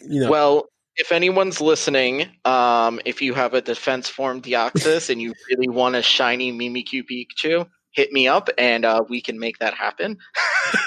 you 0.09 0.21
know. 0.21 0.31
Well, 0.31 0.67
if 0.97 1.13
anyone's 1.13 1.61
listening, 1.61 2.27
um, 2.45 3.01
if 3.05 3.23
you 3.23 3.33
have 3.35 3.55
a 3.55 3.61
defense 3.63 4.09
form 4.09 4.43
Deoxys 4.43 5.09
and 5.09 5.23
you 5.23 5.35
really 5.49 5.69
want 5.69 5.95
a 5.95 6.03
shiny 6.03 6.53
Mimikyu 6.53 7.05
Pikachu, 7.09 7.69
hit 7.93 8.11
me 8.11 8.27
up 8.27 8.51
and 8.59 8.85
uh, 8.85 9.05
we 9.09 9.21
can 9.21 9.39
make 9.39 9.59
that 9.59 9.75
happen. 9.75 10.19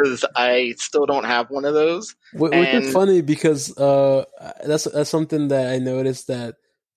Because 0.00 0.24
I 0.34 0.74
still 0.78 1.04
don't 1.06 1.24
have 1.24 1.50
one 1.50 1.64
of 1.64 1.74
those. 1.74 2.14
Wh- 2.32 2.52
Which 2.52 2.74
is 2.74 2.92
funny 2.92 3.20
because 3.20 3.76
uh, 3.76 4.24
that's 4.64 4.84
that's 4.84 5.10
something 5.10 5.48
that 5.48 5.72
I 5.72 5.78
noticed 5.78 6.28
that 6.28 6.56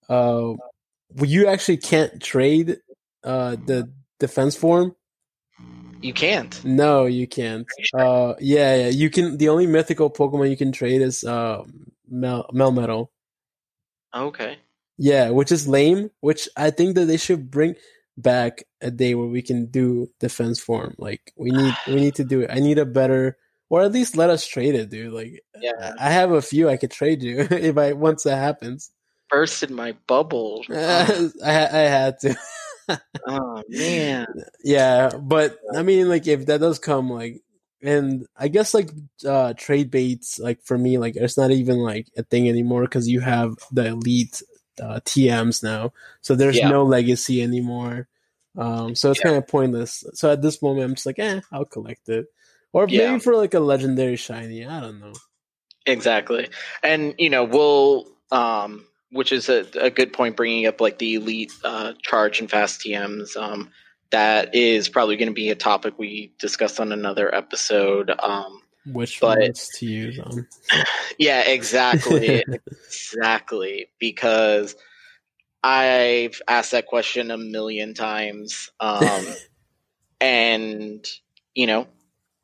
uh, 0.09 0.53
you 1.21 1.47
actually 1.47 1.77
can't 1.77 2.21
trade 2.21 2.77
uh, 3.23 3.57
the 3.65 3.91
defense 4.19 4.55
form. 4.55 4.95
You 6.01 6.13
can't. 6.13 6.63
No, 6.65 7.05
you 7.05 7.27
can't. 7.27 7.65
Uh, 7.93 8.35
yeah, 8.39 8.75
yeah, 8.75 8.87
you 8.89 9.09
can. 9.09 9.37
The 9.37 9.49
only 9.49 9.67
mythical 9.67 10.09
Pokemon 10.09 10.49
you 10.49 10.57
can 10.57 10.71
trade 10.71 11.01
is 11.01 11.23
uh, 11.23 11.63
Mel 12.09 12.49
Melmetal. 12.53 13.07
Okay. 14.13 14.57
Yeah, 14.97 15.29
which 15.31 15.51
is 15.51 15.67
lame. 15.67 16.11
Which 16.19 16.47
I 16.55 16.69
think 16.71 16.95
that 16.95 17.05
they 17.05 17.17
should 17.17 17.49
bring 17.49 17.75
back 18.17 18.63
a 18.81 18.91
day 18.91 19.15
where 19.15 19.27
we 19.27 19.41
can 19.41 19.67
do 19.67 20.09
defense 20.19 20.59
form. 20.59 20.95
Like 20.97 21.33
we 21.35 21.51
need, 21.51 21.73
we 21.87 21.95
need 21.95 22.15
to 22.15 22.23
do 22.23 22.41
it. 22.41 22.49
I 22.51 22.59
need 22.59 22.77
a 22.77 22.85
better, 22.85 23.37
or 23.69 23.81
at 23.81 23.91
least 23.91 24.17
let 24.17 24.29
us 24.29 24.47
trade 24.47 24.75
it, 24.75 24.89
dude. 24.89 25.13
Like 25.13 25.43
Yeah. 25.59 25.93
I 25.99 26.09
have 26.11 26.31
a 26.31 26.41
few 26.41 26.69
I 26.69 26.77
could 26.77 26.91
trade 26.91 27.23
you 27.23 27.39
if 27.51 27.77
I 27.77 27.93
once 27.93 28.23
that 28.23 28.37
happens. 28.37 28.91
Burst 29.29 29.63
in 29.63 29.73
my 29.73 29.95
bubble. 30.07 30.63
I 30.71 31.29
I 31.43 31.79
had 31.89 32.19
to. 32.19 32.35
oh 33.27 33.63
man. 33.69 34.27
Yeah, 34.63 35.09
but 35.19 35.57
I 35.75 35.83
mean, 35.83 36.09
like 36.09 36.27
if 36.27 36.45
that 36.47 36.59
does 36.59 36.77
come, 36.79 37.09
like, 37.09 37.41
and 37.81 38.25
I 38.37 38.47
guess 38.47 38.73
like 38.73 38.91
uh 39.25 39.53
trade 39.53 39.89
baits, 39.89 40.39
like 40.39 40.61
for 40.63 40.77
me, 40.77 40.97
like 40.97 41.15
it's 41.15 41.37
not 41.37 41.51
even 41.51 41.77
like 41.77 42.07
a 42.17 42.23
thing 42.23 42.47
anymore 42.47 42.83
because 42.83 43.07
you 43.07 43.21
have 43.21 43.55
the 43.71 43.87
elite 43.87 44.43
uh, 44.81 44.99
TMs 45.05 45.63
now, 45.63 45.93
so 46.21 46.35
there's 46.35 46.57
Yeah. 46.57 46.69
no 46.69 46.83
legacy 46.83 47.41
anymore. 47.41 48.07
Um, 48.57 48.95
so 48.95 49.11
it's 49.11 49.19
Yeah. 49.19 49.23
kind 49.23 49.37
of 49.37 49.47
pointless. 49.47 50.03
So 50.13 50.31
at 50.31 50.41
this 50.41 50.61
moment, 50.61 50.85
I'm 50.85 50.95
just 50.95 51.05
like, 51.05 51.19
eh, 51.19 51.41
I'll 51.51 51.65
collect 51.65 52.09
it, 52.09 52.27
or 52.71 52.87
Yeah. 52.87 53.11
maybe 53.11 53.19
for 53.19 53.35
like 53.35 53.53
a 53.53 53.59
legendary 53.59 54.15
shiny. 54.15 54.65
I 54.65 54.79
don't 54.81 54.99
know. 54.99 55.13
Exactly. 55.85 56.49
And, 56.81 57.13
you 57.17 57.29
know, 57.29 57.43
we'll, 57.43 58.07
um, 58.31 58.85
which 59.11 59.31
is 59.31 59.49
a, 59.49 59.65
a 59.79 59.89
good 59.91 60.13
point 60.13 60.35
bringing 60.37 60.65
up 60.65 60.81
like 60.81 60.97
the 60.97 61.15
elite 61.15 61.51
uh, 61.63 61.93
charge 62.01 62.39
and 62.39 62.49
fast 62.49 62.81
TMs. 62.81 63.35
Um, 63.37 63.69
that 64.11 64.55
is 64.55 64.89
probably 64.89 65.17
going 65.17 65.27
to 65.29 65.33
be 65.33 65.49
a 65.49 65.55
topic 65.55 65.99
we 65.99 66.33
discuss 66.39 66.79
on 66.79 66.91
another 66.91 67.33
episode. 67.33 68.11
Um, 68.19 68.61
Which 68.85 69.19
But- 69.19 69.39
ones 69.39 69.69
to 69.79 69.85
use 69.85 70.19
on? 70.19 70.47
yeah, 71.17 71.41
exactly. 71.41 72.43
exactly. 72.87 73.87
Because 73.99 74.75
I've 75.63 76.41
asked 76.47 76.71
that 76.71 76.87
question 76.87 77.31
a 77.31 77.37
million 77.37 77.93
times. 77.93 78.69
Um, 78.79 79.25
and, 80.21 81.05
you 81.55 81.67
know, 81.67 81.87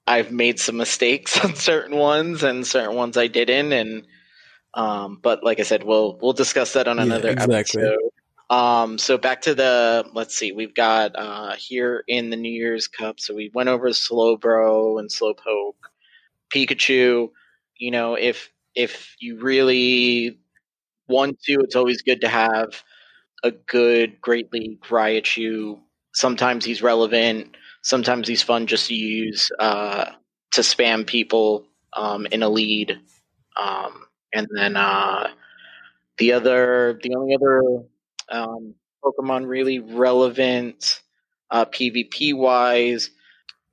I've 0.08 0.32
made 0.32 0.60
some 0.60 0.78
mistakes 0.78 1.44
on 1.44 1.56
certain 1.56 1.98
ones 1.98 2.44
and 2.44 2.66
certain 2.66 2.96
ones 2.96 3.18
I 3.18 3.28
didn't. 3.28 3.74
And, 3.74 4.08
um, 4.74 5.20
but 5.22 5.44
like 5.44 5.60
I 5.60 5.64
said, 5.64 5.84
we'll, 5.84 6.18
we'll 6.22 6.34
discuss 6.34 6.74
that 6.74 6.88
on 6.88 6.98
Yeah, 6.98 7.04
another 7.04 7.30
exactly. 7.30 7.84
episode. 7.84 8.00
Um, 8.50 8.98
so 8.98 9.20
back 9.20 9.42
to 9.42 9.54
the 9.54 10.10
let's 10.14 10.36
see, 10.36 10.52
we've 10.54 10.74
got 10.74 11.12
uh, 11.16 11.54
here 11.56 12.04
in 12.08 12.32
the 12.32 12.36
New 12.36 12.52
Year's 12.52 12.88
Cup. 12.88 13.20
So 13.20 13.36
we 13.36 13.52
went 13.54 13.70
over 13.70 13.90
Slowbro 13.90 15.00
and 15.00 15.08
Slowpoke, 15.10 15.74
Pikachu. 16.54 17.30
You 17.78 17.92
know, 17.92 18.16
if 18.16 18.52
if 18.76 19.16
you 19.20 19.40
really 19.40 20.38
want 21.08 21.40
to, 21.44 21.54
it's 21.62 21.76
always 21.76 22.02
good 22.02 22.22
to 22.22 22.30
have 22.30 22.84
a 23.44 23.52
good 23.52 24.20
Great 24.22 24.52
League 24.54 24.82
Raichu. 24.84 25.80
Sometimes 26.14 26.66
he's 26.66 26.82
relevant. 26.82 27.56
Sometimes 27.84 28.28
he's 28.28 28.44
fun 28.44 28.68
just 28.68 28.88
to 28.88 28.96
use 28.96 29.50
uh, 29.60 30.06
to 30.54 30.62
spam 30.62 31.06
people 31.08 31.66
um, 31.96 32.28
in 32.32 32.44
a 32.44 32.50
lead. 32.50 33.00
Um, 33.62 34.06
and 34.34 34.48
then 34.56 34.76
uh, 34.78 35.30
the 36.18 36.34
other, 36.34 37.00
the 37.04 37.16
only 37.16 37.36
other 37.36 37.62
um, 38.30 38.76
Pokemon 39.04 39.48
really 39.48 39.80
relevant 39.80 41.02
uh, 41.52 41.66
PvP 41.66 42.36
wise 42.36 43.10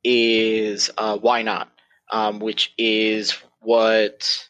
is 0.04 0.90
uh, 0.98 1.18
Wynaut, 1.18 1.68
um, 2.10 2.38
which 2.38 2.72
is 2.78 3.36
what 3.60 4.48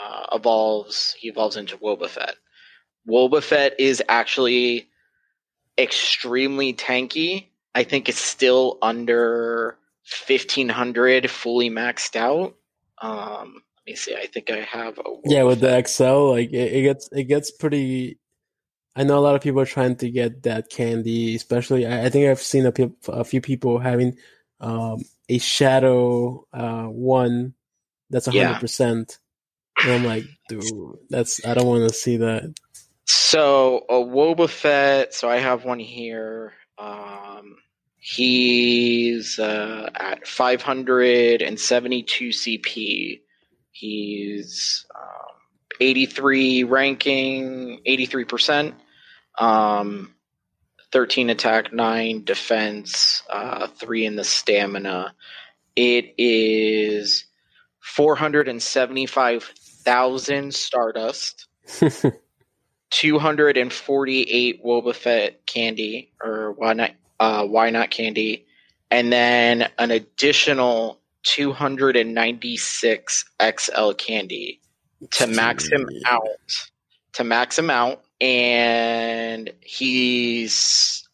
uh, 0.00 0.26
evolves. 0.32 1.14
He 1.18 1.28
evolves 1.28 1.56
into 1.56 1.76
Wobbuffet. 1.78 2.32
Wobbuffet 3.08 3.72
is 3.78 4.02
actually 4.08 4.88
extremely 5.78 6.74
tanky. 6.74 7.46
I 7.74 7.84
think 7.84 8.08
it's 8.08 8.20
still 8.20 8.78
under 8.82 9.76
1500 10.26 11.30
fully 11.30 11.70
maxed 11.70 12.16
out. 12.16 12.54
Um, 13.00 13.62
let 13.86 13.92
me 13.92 13.96
see. 13.96 14.14
I 14.14 14.26
think 14.26 14.50
I 14.50 14.60
have 14.60 14.98
a 14.98 15.02
yeah 15.24 15.42
with 15.42 15.60
the 15.60 15.84
XL. 15.84 16.30
Like 16.30 16.52
it, 16.52 16.72
it, 16.72 16.82
gets 16.82 17.08
it 17.10 17.24
gets 17.24 17.50
pretty. 17.50 18.18
I 18.94 19.04
know 19.04 19.18
a 19.18 19.20
lot 19.20 19.34
of 19.34 19.40
people 19.40 19.60
are 19.60 19.66
trying 19.66 19.96
to 19.96 20.10
get 20.10 20.44
that 20.44 20.70
candy, 20.70 21.34
especially. 21.34 21.86
I, 21.86 22.06
I 22.06 22.08
think 22.10 22.28
I've 22.28 22.42
seen 22.42 22.66
a, 22.66 22.72
a 23.08 23.24
few 23.24 23.40
people 23.40 23.78
having 23.78 24.16
um, 24.60 25.02
a 25.32 25.38
shadow 25.38 26.46
uh, 26.52 26.84
one 26.84 27.54
that's 28.10 28.28
a 28.28 28.30
hundred 28.30 28.42
yeah. 28.42 28.58
percent, 28.58 29.18
and 29.82 29.92
I'm 29.92 30.04
like, 30.04 30.24
dude, 30.48 30.62
that's 31.08 31.44
I 31.46 31.54
don't 31.54 31.66
want 31.66 31.88
to 31.88 31.94
see 31.94 32.18
that. 32.18 32.54
So 33.06 33.86
a 33.88 33.94
Wobbuffet. 33.94 35.12
So 35.12 35.30
I 35.30 35.38
have 35.38 35.64
one 35.64 35.78
here. 35.78 36.52
Um, 36.78 37.56
he's 37.98 39.38
uh, 39.38 39.88
at 39.94 40.26
572 40.26 42.28
CP. 42.28 43.20
He's 43.70 44.84
um, 44.94 45.36
83 45.80 46.64
ranking, 46.64 47.80
83%, 47.86 48.74
um, 49.38 50.14
13 50.92 51.30
attack, 51.30 51.72
9 51.72 52.24
defense, 52.24 53.22
uh, 53.30 53.66
3 53.66 54.06
in 54.06 54.14
the 54.16 54.24
stamina. 54.24 55.14
It 55.74 56.14
is 56.18 57.24
475,000 57.80 60.54
Stardust. 60.54 61.46
248 62.92 64.64
Wobbuffet 64.64 65.34
candy 65.46 66.12
or 66.22 66.54
Wynaut 66.60 66.92
uh, 67.20 67.42
Wynaut 67.42 67.90
candy, 67.90 68.46
and 68.90 69.12
then 69.12 69.68
an 69.78 69.90
additional 69.90 70.98
296 71.22 73.24
XL 73.40 73.92
candy 73.92 74.60
to 75.12 75.26
max 75.26 75.70
him 75.70 75.88
out. 76.06 76.22
To 77.14 77.24
max 77.24 77.58
him 77.58 77.70
out, 77.70 78.02
and 78.22 79.52
he's 79.60 81.08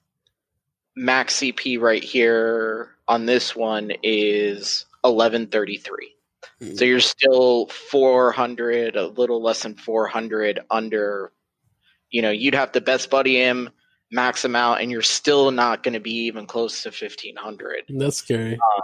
max 0.94 1.36
CP 1.40 1.80
right 1.80 2.04
here 2.04 2.90
on 3.08 3.26
this 3.26 3.56
one 3.56 3.92
is 4.02 4.84
1133. 5.00 6.14
Mm-hmm. 6.60 6.74
So 6.74 6.84
you're 6.84 7.00
still 7.00 7.66
400, 7.66 8.96
a 8.96 9.06
little 9.06 9.42
less 9.42 9.62
than 9.62 9.74
400 9.74 10.60
under 10.70 11.32
you 12.10 12.22
know, 12.22 12.30
you'd 12.30 12.54
have 12.54 12.72
to 12.72 12.80
best 12.80 13.10
buddy 13.10 13.36
him, 13.36 13.70
max 14.10 14.44
him 14.44 14.56
out, 14.56 14.80
and 14.80 14.90
you're 14.90 15.02
still 15.02 15.50
not 15.50 15.82
going 15.82 15.94
to 15.94 16.00
be 16.00 16.26
even 16.26 16.46
close 16.46 16.82
to 16.82 16.88
1500. 16.88 17.84
That's 17.90 18.16
scary. 18.16 18.54
Um, 18.54 18.82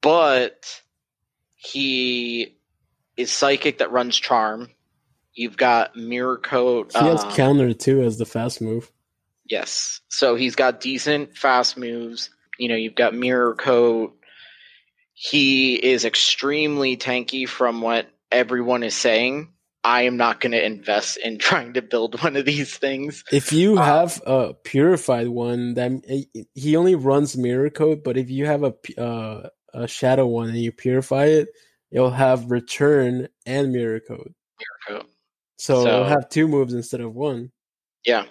but 0.00 0.80
he 1.56 2.56
is 3.16 3.30
psychic 3.30 3.78
that 3.78 3.92
runs 3.92 4.16
charm. 4.16 4.68
You've 5.40 5.56
got 5.56 5.96
mirror 5.96 6.36
coat. 6.36 6.92
He 6.92 7.06
has 7.06 7.24
um, 7.24 7.32
counter 7.32 7.72
too 7.72 8.02
as 8.02 8.18
the 8.18 8.26
fast 8.26 8.60
move. 8.60 8.92
Yes. 9.48 10.02
So 10.10 10.34
he's 10.34 10.54
got 10.54 10.82
decent 10.82 11.34
fast 11.34 11.78
moves. 11.78 12.28
You 12.58 12.68
know, 12.68 12.74
you've 12.74 12.94
got 12.94 13.14
mirror 13.14 13.54
coat. 13.54 14.14
He 15.14 15.76
is 15.76 16.04
extremely 16.04 16.98
tanky 16.98 17.48
from 17.48 17.80
what 17.80 18.10
everyone 18.30 18.82
is 18.82 18.94
saying. 18.94 19.48
I 19.82 20.02
am 20.02 20.18
not 20.18 20.40
going 20.40 20.52
to 20.52 20.62
invest 20.62 21.16
in 21.16 21.38
trying 21.38 21.72
to 21.72 21.80
build 21.80 22.22
one 22.22 22.36
of 22.36 22.44
these 22.44 22.76
things. 22.76 23.24
If 23.32 23.50
you 23.50 23.78
um, 23.78 23.84
have 23.84 24.20
a 24.26 24.52
purified 24.52 25.28
one, 25.28 25.72
then 25.72 26.02
he 26.52 26.76
only 26.76 26.96
runs 26.96 27.34
mirror 27.34 27.70
coat. 27.70 28.04
But 28.04 28.18
if 28.18 28.28
you 28.28 28.44
have 28.44 28.62
a 28.62 29.00
uh, 29.00 29.48
a 29.72 29.88
shadow 29.88 30.26
one 30.26 30.50
and 30.50 30.58
you 30.58 30.70
purify 30.70 31.24
it, 31.24 31.48
it'll 31.90 32.10
have 32.10 32.50
return 32.50 33.28
and 33.46 33.72
mirror 33.72 34.00
coat. 34.00 34.34
Mirror 34.58 35.00
coat. 35.00 35.10
So, 35.60 35.84
so 35.84 36.04
have 36.04 36.30
two 36.30 36.48
moves 36.48 36.72
instead 36.72 37.02
of 37.02 37.14
one. 37.14 37.52
Yeah. 38.06 38.24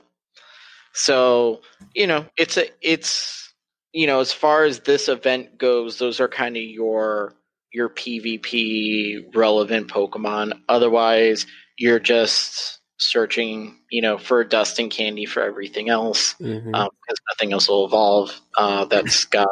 So 0.93 1.61
you 1.93 2.07
know, 2.07 2.25
it's 2.37 2.57
a 2.57 2.65
it's 2.81 3.53
you 3.93 4.07
know, 4.07 4.19
as 4.19 4.33
far 4.33 4.63
as 4.63 4.79
this 4.79 5.07
event 5.07 5.57
goes, 5.59 5.99
those 5.99 6.19
are 6.19 6.27
kind 6.27 6.57
of 6.57 6.63
your 6.63 7.35
your 7.71 7.89
PvP 7.89 9.35
relevant 9.35 9.89
Pokemon. 9.89 10.59
Otherwise, 10.69 11.45
you're 11.77 11.99
just 11.99 12.79
searching, 12.97 13.79
you 13.91 14.01
know, 14.01 14.17
for 14.17 14.43
dust 14.43 14.79
and 14.79 14.89
candy 14.89 15.25
for 15.25 15.43
everything 15.43 15.87
else 15.87 16.33
because 16.33 16.61
mm-hmm. 16.63 16.75
um, 16.75 16.89
nothing 17.29 17.53
else 17.53 17.69
will 17.69 17.85
evolve 17.85 18.41
uh, 18.57 18.85
that's 18.89 19.25
got, 19.25 19.47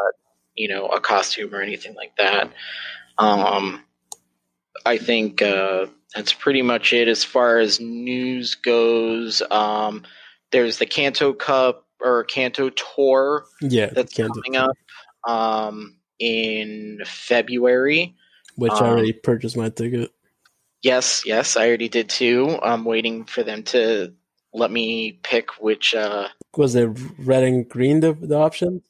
you 0.56 0.68
know, 0.68 0.88
a 0.88 1.00
costume 1.00 1.54
or 1.54 1.62
anything 1.62 1.94
like 1.94 2.16
that. 2.18 2.52
Um, 3.20 3.84
I 4.84 4.98
think 4.98 5.42
uh, 5.44 5.88
that's 6.16 6.34
pretty 6.34 6.62
much 6.62 6.94
it 6.94 7.08
as 7.08 7.24
far 7.24 7.60
as 7.60 7.80
news 7.80 8.56
goes. 8.56 9.42
Um, 9.52 10.04
there's 10.52 10.78
the 10.78 10.86
Kanto 10.86 11.34
Cup 11.34 11.86
or 12.00 12.24
Kanto 12.26 12.70
Tour 12.70 13.46
yeah, 13.62 13.88
that's 13.88 14.14
Kanto. 14.14 14.42
coming 14.42 14.58
up. 14.58 14.78
Um, 15.28 15.98
in 16.20 17.00
February. 17.06 18.16
Which 18.56 18.72
um, 18.74 18.84
I 18.84 18.90
already 18.90 19.14
purchased 19.14 19.58
my 19.58 19.70
ticket. 19.70 20.12
Yes, 20.82 21.24
yes, 21.26 21.58
I 21.58 21.68
already 21.68 21.90
did 21.90 22.10
too. 22.10 22.60
I'm 22.62 22.86
waiting 22.86 23.26
for 23.26 23.44
them 23.44 23.64
to 23.64 24.14
let 24.54 24.72
me 24.72 25.20
pick 25.24 25.60
which. 25.60 25.94
Uh, 25.94 26.28
Was 26.56 26.76
it 26.76 26.90
red 27.20 27.44
and 27.44 27.68
green 27.68 28.00
the, 28.00 28.14
the 28.14 28.38
option? 28.38 28.82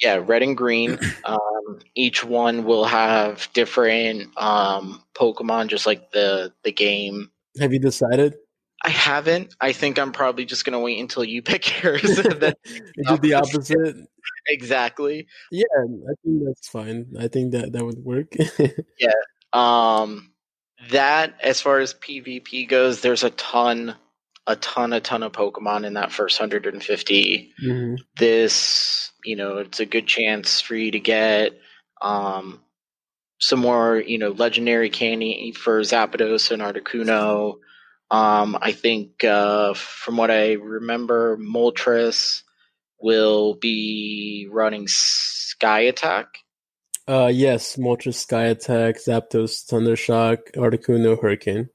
Yeah, 0.00 0.22
red 0.24 0.42
and 0.42 0.56
green. 0.56 0.98
um, 1.24 1.80
each 1.94 2.24
one 2.24 2.64
will 2.64 2.84
have 2.84 3.48
different 3.52 4.36
um, 4.36 5.02
Pokemon, 5.14 5.68
just 5.68 5.86
like 5.86 6.10
the 6.12 6.52
the 6.64 6.72
game. 6.72 7.30
Have 7.58 7.72
you 7.72 7.80
decided? 7.80 8.36
I 8.82 8.90
haven't. 8.90 9.54
I 9.60 9.72
think 9.72 9.98
I'm 9.98 10.12
probably 10.12 10.44
just 10.44 10.64
gonna 10.64 10.80
wait 10.80 11.00
until 11.00 11.24
you 11.24 11.42
pick 11.42 11.82
yours. 11.82 12.02
you 12.04 12.22
did 12.24 13.22
the 13.22 13.34
opposite. 13.34 13.96
exactly. 14.48 15.26
Yeah, 15.50 15.64
I 15.74 16.14
think 16.22 16.42
that's 16.44 16.68
fine. 16.68 17.06
I 17.18 17.28
think 17.28 17.52
that 17.52 17.72
that 17.72 17.84
would 17.84 17.98
work. 17.98 18.34
yeah. 18.98 19.12
Um, 19.52 20.32
that 20.90 21.34
as 21.42 21.60
far 21.60 21.78
as 21.78 21.94
PvP 21.94 22.68
goes, 22.68 23.00
there's 23.00 23.24
a 23.24 23.30
ton, 23.30 23.94
a 24.46 24.56
ton, 24.56 24.92
a 24.92 25.00
ton 25.00 25.22
of 25.22 25.32
Pokemon 25.32 25.84
in 25.84 25.94
that 25.94 26.12
first 26.12 26.38
150. 26.38 27.52
Mm-hmm. 27.62 27.94
This, 28.16 29.10
you 29.24 29.36
know, 29.36 29.58
it's 29.58 29.80
a 29.80 29.86
good 29.86 30.06
chance 30.06 30.60
for 30.60 30.74
you 30.74 30.90
to 30.92 31.00
get 31.00 31.58
um 32.02 32.60
some 33.38 33.60
more, 33.60 33.98
you 33.98 34.18
know, 34.18 34.30
legendary 34.30 34.90
candy 34.90 35.52
for 35.52 35.80
Zapdos 35.80 36.50
and 36.50 36.62
Articuno. 36.62 37.58
Um, 38.10 38.56
I 38.60 38.72
think 38.72 39.24
uh, 39.24 39.74
from 39.74 40.16
what 40.16 40.30
I 40.30 40.52
remember, 40.52 41.36
Moltres 41.36 42.42
will 43.00 43.54
be 43.54 44.48
running 44.50 44.86
Sky 44.88 45.80
Attack. 45.80 46.38
Uh, 47.08 47.30
yes, 47.32 47.76
Moltres 47.76 48.14
Sky 48.14 48.46
Attack, 48.46 48.96
Zapdos 48.96 49.64
Thundershock, 49.66 50.52
Articuno 50.56 51.20
Hurricane. 51.20 51.68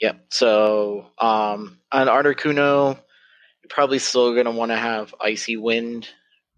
Yep. 0.00 0.26
So, 0.30 1.06
um, 1.18 1.78
on 1.92 2.06
Articuno, 2.08 2.96
you're 2.96 3.68
probably 3.70 3.98
still 3.98 4.32
going 4.32 4.46
to 4.46 4.50
want 4.50 4.70
to 4.72 4.76
have 4.76 5.14
Icy 5.20 5.56
Wind. 5.56 6.08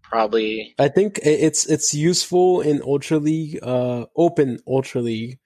Probably. 0.01 0.73
I 0.79 0.87
think 0.87 1.19
it's 1.21 1.65
it's 1.65 1.93
useful 1.93 2.61
in 2.61 2.81
Ultra 2.81 3.17
League, 3.17 3.59
uh, 3.61 4.05
Open 4.15 4.57
Ultra 4.65 5.01
League, 5.01 5.37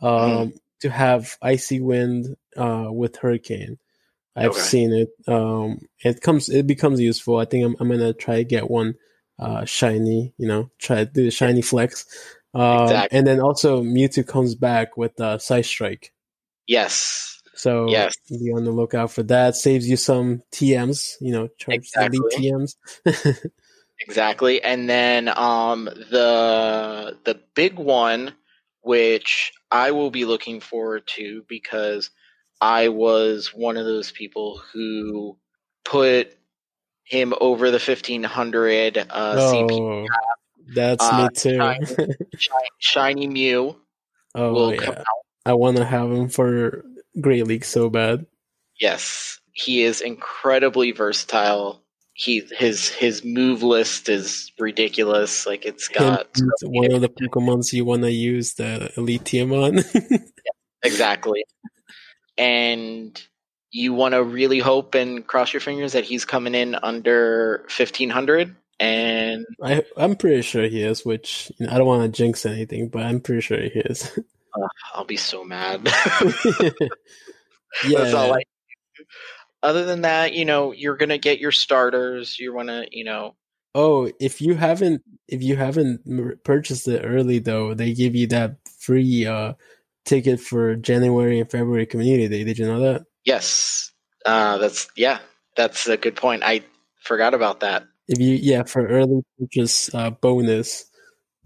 um, 0.00 0.10
mm-hmm. 0.10 0.56
to 0.82 0.90
have 0.90 1.36
Icy 1.42 1.80
Wind, 1.80 2.36
uh, 2.56 2.86
with 2.90 3.16
Hurricane. 3.16 3.78
I've 4.36 4.50
Okay. 4.50 4.60
seen 4.60 4.92
it. 4.92 5.08
Um, 5.26 5.80
it 6.04 6.20
comes, 6.20 6.48
it 6.48 6.66
becomes 6.66 7.00
useful. 7.00 7.38
I 7.38 7.44
think 7.44 7.64
I'm, 7.64 7.76
I'm 7.80 7.88
gonna 7.90 8.12
try 8.12 8.36
to 8.36 8.44
get 8.44 8.70
one, 8.70 8.94
uh, 9.38 9.64
shiny. 9.64 10.32
You 10.38 10.46
know, 10.46 10.70
try 10.78 10.96
to 10.96 11.06
do 11.06 11.24
the 11.24 11.30
shiny 11.32 11.62
flex. 11.62 12.06
Um, 12.54 12.84
Exactly. 12.84 13.18
and 13.18 13.26
then 13.26 13.40
also 13.40 13.82
Mewtwo 13.82 14.26
comes 14.26 14.54
back 14.54 14.96
with 14.96 15.20
uh, 15.20 15.38
Side 15.38 15.66
Strike. 15.66 16.12
Yes. 16.68 17.33
So 17.54 17.88
Yes. 17.88 18.16
be 18.28 18.52
on 18.52 18.64
the 18.64 18.70
lookout 18.70 19.10
for 19.10 19.22
that. 19.24 19.56
Saves 19.56 19.88
you 19.88 19.96
some 19.96 20.42
TMs. 20.52 21.14
You 21.20 21.32
know, 21.32 21.48
charge 21.58 21.76
Exactly. 21.76 22.20
TMs. 22.32 22.76
Exactly. 24.00 24.62
And 24.62 24.88
then 24.88 25.28
um 25.28 25.84
the 25.84 27.16
the 27.24 27.40
big 27.54 27.78
one 27.78 28.34
which 28.82 29.52
I 29.70 29.92
will 29.92 30.10
be 30.10 30.24
looking 30.26 30.60
forward 30.60 31.06
to 31.16 31.44
because 31.48 32.10
I 32.60 32.88
was 32.88 33.48
one 33.54 33.76
of 33.76 33.86
those 33.86 34.12
people 34.12 34.60
who 34.72 35.38
put 35.84 36.36
him 37.04 37.32
over 37.40 37.70
the 37.70 37.78
1500 37.78 38.98
uh 38.98 39.36
CP 39.36 39.70
oh, 39.70 40.06
that's 40.74 41.10
Uh, 41.10 41.16
me 41.16 41.28
too. 41.30 41.58
shiny. 41.60 41.86
Shiny, 42.36 42.68
Shiny 42.78 43.26
Mew 43.28 43.76
oh 44.34 44.54
will 44.54 44.72
yeah, 44.72 44.80
come 44.80 44.94
out. 44.96 45.06
I 45.46 45.54
want 45.54 45.76
to 45.78 45.84
have 45.84 46.10
him 46.10 46.28
for 46.28 46.84
Great 47.20 47.46
League 47.46 47.64
so 47.64 47.88
bad. 47.88 48.26
Yes, 48.80 49.40
he 49.52 49.82
is 49.82 50.00
incredibly 50.00 50.92
versatile. 50.92 51.82
He 52.12 52.42
his 52.56 52.88
his 52.88 53.24
move 53.24 53.62
list 53.62 54.08
is 54.08 54.52
ridiculous. 54.58 55.46
Like 55.46 55.64
it's 55.64 55.88
got 55.88 56.28
one 56.62 56.92
of 56.92 57.00
the 57.00 57.08
Pokemons 57.08 57.72
you 57.72 57.84
want 57.84 58.02
to 58.02 58.10
use 58.10 58.54
the 58.54 58.92
Elite 58.96 59.24
TM 59.24 59.52
on. 59.52 60.20
exactly, 60.82 61.44
and 62.38 63.20
you 63.70 63.92
want 63.92 64.14
to 64.14 64.22
really 64.22 64.60
hope 64.60 64.94
and 64.94 65.26
cross 65.26 65.52
your 65.52 65.60
fingers 65.60 65.92
that 65.92 66.04
he's 66.04 66.24
coming 66.24 66.54
in 66.54 66.76
under 66.76 67.64
fifteen 67.68 68.10
hundred. 68.10 68.54
And 68.80 69.46
I 69.62 69.84
I'm 69.96 70.16
pretty 70.16 70.42
sure 70.42 70.68
he 70.68 70.82
is. 70.82 71.04
Which 71.04 71.50
you 71.58 71.66
know, 71.66 71.72
I 71.72 71.78
don't 71.78 71.86
want 71.86 72.02
to 72.02 72.16
jinx 72.16 72.46
anything, 72.46 72.88
but 72.88 73.02
I'm 73.02 73.20
pretty 73.20 73.40
sure 73.40 73.60
he 73.60 73.80
is. 73.80 74.18
I'll 74.94 75.04
be 75.04 75.16
so 75.16 75.44
mad. 75.44 75.80
yeah, 75.84 75.90
That's 77.82 78.14
all 78.14 78.34
I. 78.34 78.42
Other 79.62 79.84
than 79.84 80.02
that, 80.02 80.34
you 80.34 80.44
know, 80.44 80.72
you're 80.72 80.96
gonna 80.96 81.18
get 81.18 81.38
your 81.38 81.52
starters. 81.52 82.38
You 82.38 82.52
want 82.54 82.68
to, 82.68 82.86
you 82.90 83.04
know, 83.04 83.34
Oh, 83.74 84.10
if 84.20 84.40
you 84.40 84.54
haven't 84.54 85.02
if 85.26 85.42
you 85.42 85.56
haven't 85.56 86.44
purchased 86.44 86.86
it 86.86 87.02
early 87.04 87.40
though, 87.40 87.74
they 87.74 87.92
give 87.92 88.14
you 88.14 88.26
that 88.28 88.56
free 88.78 89.26
uh 89.26 89.54
ticket 90.04 90.38
for 90.38 90.76
January 90.76 91.40
and 91.40 91.50
February 91.50 91.86
community 91.86 92.28
day. 92.28 92.44
Did 92.44 92.58
you 92.58 92.66
know 92.66 92.80
that? 92.80 93.04
yes, 93.24 93.90
uh, 94.26 94.58
that's 94.58 94.88
yeah, 94.96 95.18
that's 95.56 95.88
a 95.88 95.96
good 95.96 96.14
point. 96.14 96.42
I 96.44 96.62
forgot 97.02 97.34
about 97.34 97.60
that. 97.60 97.84
If 98.06 98.20
you 98.20 98.34
yeah, 98.40 98.62
for 98.64 98.86
early 98.86 99.22
purchase 99.40 99.92
uh 99.94 100.10
bonus. 100.10 100.84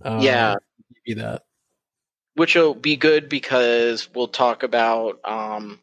Uh, 0.02 0.20
Yeah. 0.22 0.54
give 1.04 1.16
you 1.16 1.22
that. 1.22 1.42
Which 2.38 2.54
will 2.54 2.74
be 2.74 2.96
good 2.96 3.28
because 3.28 4.08
we'll 4.14 4.28
talk 4.28 4.62
about 4.62 5.18
um, 5.24 5.80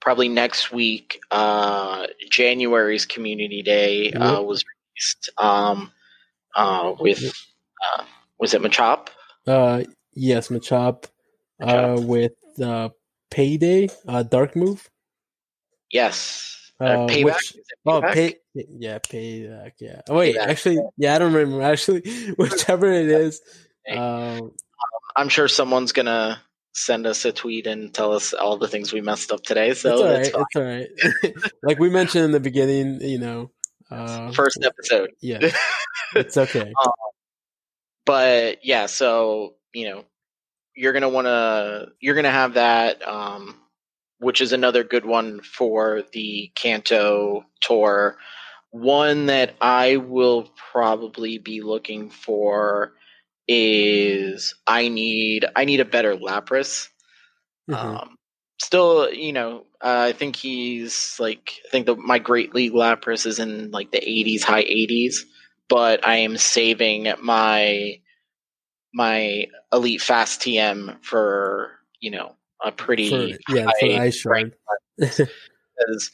probably 0.00 0.28
next 0.28 0.70
week. 0.72 1.20
Uh, 1.30 2.06
January's 2.30 3.06
Community 3.06 3.62
Day 3.62 4.12
uh, 4.12 4.40
was 4.42 4.62
released 4.64 5.30
um, 5.38 5.90
uh, 6.54 6.94
with 7.00 7.24
uh, 7.98 8.04
was 8.38 8.54
it 8.54 8.62
Machop? 8.62 9.08
Uh 9.46 9.84
yes, 10.14 10.48
Machop 10.48 11.04
uh 11.62 11.66
Machop. 11.66 12.06
with 12.06 12.32
uh 12.62 12.88
Payday, 13.30 13.88
uh 14.08 14.22
Dark 14.22 14.56
Move. 14.56 14.88
Yes, 15.90 16.72
uh, 16.80 16.84
Uh, 16.84 17.06
Payback. 17.08 17.24
which- 17.24 17.54
Oh, 17.86 18.00
pay 18.00 18.36
yeah, 18.54 18.98
payback. 19.00 19.72
Yeah. 19.80 20.00
Oh 20.08 20.16
wait, 20.16 20.36
Payback. 20.36 20.46
actually, 20.46 20.78
yeah, 20.96 21.14
I 21.14 21.18
don't 21.18 21.32
remember. 21.34 21.62
Actually, 21.62 22.00
whichever 22.38 22.90
it 22.90 23.08
is, 23.10 23.42
um, 23.90 24.52
I'm 25.16 25.28
sure 25.28 25.48
someone's 25.48 25.92
gonna 25.92 26.42
send 26.74 27.06
us 27.06 27.24
a 27.24 27.32
tweet 27.32 27.66
and 27.66 27.94
tell 27.94 28.12
us 28.12 28.34
all 28.34 28.58
the 28.58 28.68
things 28.68 28.92
we 28.92 29.00
messed 29.00 29.30
up 29.30 29.42
today. 29.42 29.74
So 29.74 30.06
it's 30.06 30.34
all 30.34 30.62
right. 30.62 30.88
It's 30.88 31.32
all 31.32 31.32
right. 31.32 31.52
like 31.62 31.78
we 31.78 31.88
mentioned 31.88 32.24
in 32.24 32.32
the 32.32 32.40
beginning, 32.40 33.00
you 33.00 33.18
know, 33.18 33.50
uh, 33.90 34.32
First 34.32 34.58
episode. 34.64 35.10
yeah, 35.20 35.50
it's 36.14 36.36
okay. 36.36 36.72
but 38.04 38.64
yeah, 38.64 38.86
so 38.86 39.54
you 39.72 39.88
know, 39.88 40.04
you're 40.74 40.92
gonna 40.92 41.08
want 41.08 41.26
to 41.26 41.88
you're 42.00 42.14
gonna 42.16 42.30
have 42.30 42.54
that, 42.54 43.06
um, 43.06 43.60
which 44.18 44.40
is 44.40 44.52
another 44.52 44.84
good 44.84 45.04
one 45.04 45.40
for 45.42 46.02
the 46.12 46.50
Kanto 46.54 47.44
tour. 47.60 48.16
One 48.70 49.26
that 49.26 49.54
I 49.60 49.98
will 49.98 50.50
probably 50.72 51.38
be 51.38 51.60
looking 51.60 52.10
for 52.10 52.94
is 53.48 54.54
I 54.66 54.88
need 54.88 55.44
I 55.56 55.64
need 55.64 55.80
a 55.80 55.84
better 55.84 56.16
Lapras. 56.16 56.88
Mhm. 57.70 57.76
Um, 57.76 58.16
still, 58.60 59.12
you 59.12 59.32
know, 59.32 59.66
uh, 59.80 60.06
I 60.08 60.12
think 60.12 60.36
he's 60.36 61.16
like 61.18 61.60
I 61.66 61.70
think 61.70 61.86
the 61.86 61.96
my 61.96 62.18
Great 62.18 62.54
League 62.54 62.72
Lapras 62.72 63.26
is 63.26 63.38
in 63.38 63.70
like 63.70 63.90
the 63.90 64.00
80s, 64.00 64.42
high 64.42 64.64
80s, 64.64 65.24
but 65.68 66.06
I 66.06 66.16
am 66.16 66.36
saving 66.36 67.12
my 67.20 68.00
my 68.92 69.46
Elite 69.72 70.00
Fast 70.00 70.40
TM 70.40 71.02
for 71.02 71.72
you 72.00 72.10
know 72.10 72.36
a 72.64 72.72
pretty 72.72 73.34
for, 73.46 73.56
yeah, 73.56 73.70
for 73.78 73.86
Ice 73.86 74.16
Shard. 74.16 74.54
because 74.96 76.10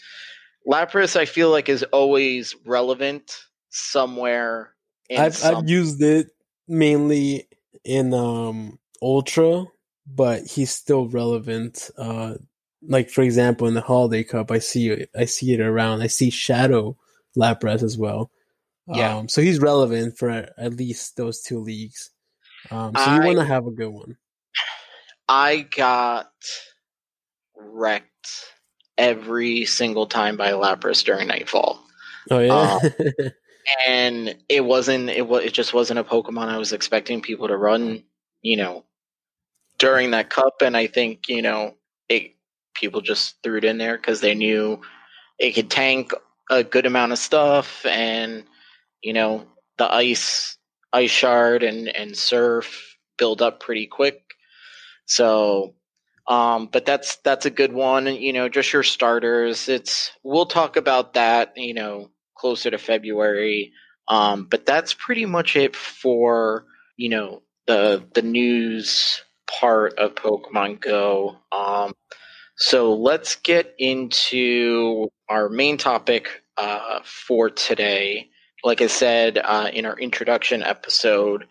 Lapras 0.67 1.17
I 1.17 1.25
feel 1.25 1.51
like 1.51 1.69
is 1.69 1.83
always 1.85 2.55
relevant 2.65 3.37
somewhere. 3.71 4.75
In 5.09 5.21
I've 5.21 5.37
some, 5.37 5.57
I've 5.57 5.69
used 5.69 6.03
it 6.03 6.29
mainly 6.71 7.49
in 7.85 8.15
um 8.15 8.79
Ultra, 9.03 9.65
but 10.07 10.47
he's 10.47 10.71
still 10.71 11.09
relevant. 11.09 11.91
Uh, 11.99 12.35
like 12.83 13.11
for 13.11 13.23
example, 13.23 13.67
in 13.67 13.75
the 13.75 13.81
Holiday 13.81 14.25
Cup, 14.25 14.51
I 14.51 14.59
see 14.59 14.89
it, 14.89 15.11
I 15.17 15.27
see 15.27 15.53
it 15.53 15.61
around. 15.61 16.01
I 16.01 16.07
see 16.07 16.31
Shadow 16.31 16.97
Lapras 17.37 17.83
as 17.83 17.99
well. 17.99 18.31
Yeah. 18.87 19.17
Um, 19.17 19.29
so 19.29 19.43
he's 19.43 19.59
relevant 19.61 20.17
for 20.19 20.31
at 20.31 20.75
least 20.75 21.17
those 21.17 21.43
two 21.43 21.59
leagues. 21.59 22.11
Um, 22.71 22.93
so 22.97 23.15
you 23.15 23.23
want 23.23 23.39
to 23.39 23.45
have 23.45 23.67
a 23.67 23.71
good 23.71 23.91
one. 23.91 24.17
I 25.29 25.61
got 25.77 26.33
wrecked 27.57 28.45
every 28.99 29.65
single 29.65 30.07
time 30.07 30.37
by 30.37 30.51
Lapras 30.53 31.05
during 31.05 31.29
Nightfall. 31.29 31.83
Oh 32.31 32.39
yeah. 32.39 32.79
and 33.87 34.37
it 34.49 34.65
wasn't 34.65 35.11
it 35.11 35.27
was 35.27 35.45
it 35.45 35.53
just 35.53 35.75
wasn't 35.75 35.99
a 35.99 36.05
pokemon 36.05 36.49
i 36.49 36.59
was 36.59 36.73
expecting 36.73 37.21
people 37.21 37.49
to 37.49 37.57
run 37.57 38.03
you 38.43 38.57
know 38.57 38.85
during 39.79 40.11
that 40.13 40.31
cup. 40.31 40.63
And 40.63 40.77
i 40.77 40.87
think 40.87 41.29
you 41.29 41.43
know 41.43 41.77
it 42.09 42.33
people 42.75 43.01
just 43.01 43.37
threw 43.43 43.59
it 43.59 43.65
in 43.65 43.79
there 43.79 43.97
because 43.97 44.21
they 44.21 44.35
knew 44.35 44.81
it 45.39 45.53
could 45.53 45.71
tank 45.71 46.13
a 46.51 46.65
good 46.65 46.87
amount 46.87 47.13
of 47.13 47.19
stuff 47.19 47.85
and 47.87 48.45
you 49.03 49.13
know 49.13 49.47
the 49.79 49.93
ice 49.93 50.59
ice 50.93 51.11
shard 51.11 51.63
and 51.63 51.89
and 51.89 52.17
surf 52.17 52.97
build 53.19 53.43
up 53.43 53.61
pretty 53.61 53.87
quick. 53.87 54.23
So 55.07 55.75
um 56.29 56.69
but 56.73 56.87
that's 56.87 57.17
that's 57.19 57.47
a 57.47 57.51
good 57.51 57.73
one. 57.73 58.07
You 58.07 58.33
know 58.33 58.49
just 58.49 58.73
your 58.73 58.83
starters. 58.83 59.69
It's 59.69 60.13
we'll 60.23 60.47
talk 60.47 60.77
about 60.77 61.15
that 61.15 61.53
you 61.57 61.75
know 61.75 62.11
closer 62.41 62.71
to 62.71 62.79
February. 62.79 63.73
Um, 64.09 64.47
but 64.51 64.67
that's 64.67 64.95
pretty 64.95 65.27
much 65.27 65.57
it 65.57 65.77
for 65.77 66.65
you 66.97 67.09
know 67.11 67.43
the 67.67 68.05
the 68.15 68.23
news 68.23 69.23
part 69.49 69.99
of 69.99 70.15
Pokemon 70.15 70.81
Go. 70.81 71.37
Um, 71.53 71.93
so 72.57 72.95
let's 72.95 73.37
get 73.37 73.75
into 73.79 75.09
our 75.29 75.49
main 75.49 75.79
topic 75.79 76.43
uh, 76.57 77.01
for 77.05 77.51
today. 77.51 78.29
Like 78.63 78.83
I 78.83 78.89
said 78.89 79.39
uh, 79.39 79.71
in 79.73 79.87
our 79.87 79.99
introduction 79.99 80.63
episode, 80.63 81.47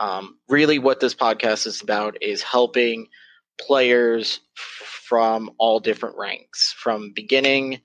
um, 0.00 0.38
really 0.48 0.78
what 0.78 1.00
this 1.00 1.14
podcast 1.14 1.66
is 1.66 1.82
about 1.82 2.22
is 2.22 2.42
helping 2.42 3.08
players 3.60 4.40
f- 4.56 4.88
from 5.08 5.50
all 5.58 5.80
different 5.80 6.16
ranks, 6.16 6.74
from 6.76 7.12
beginning 7.14 7.80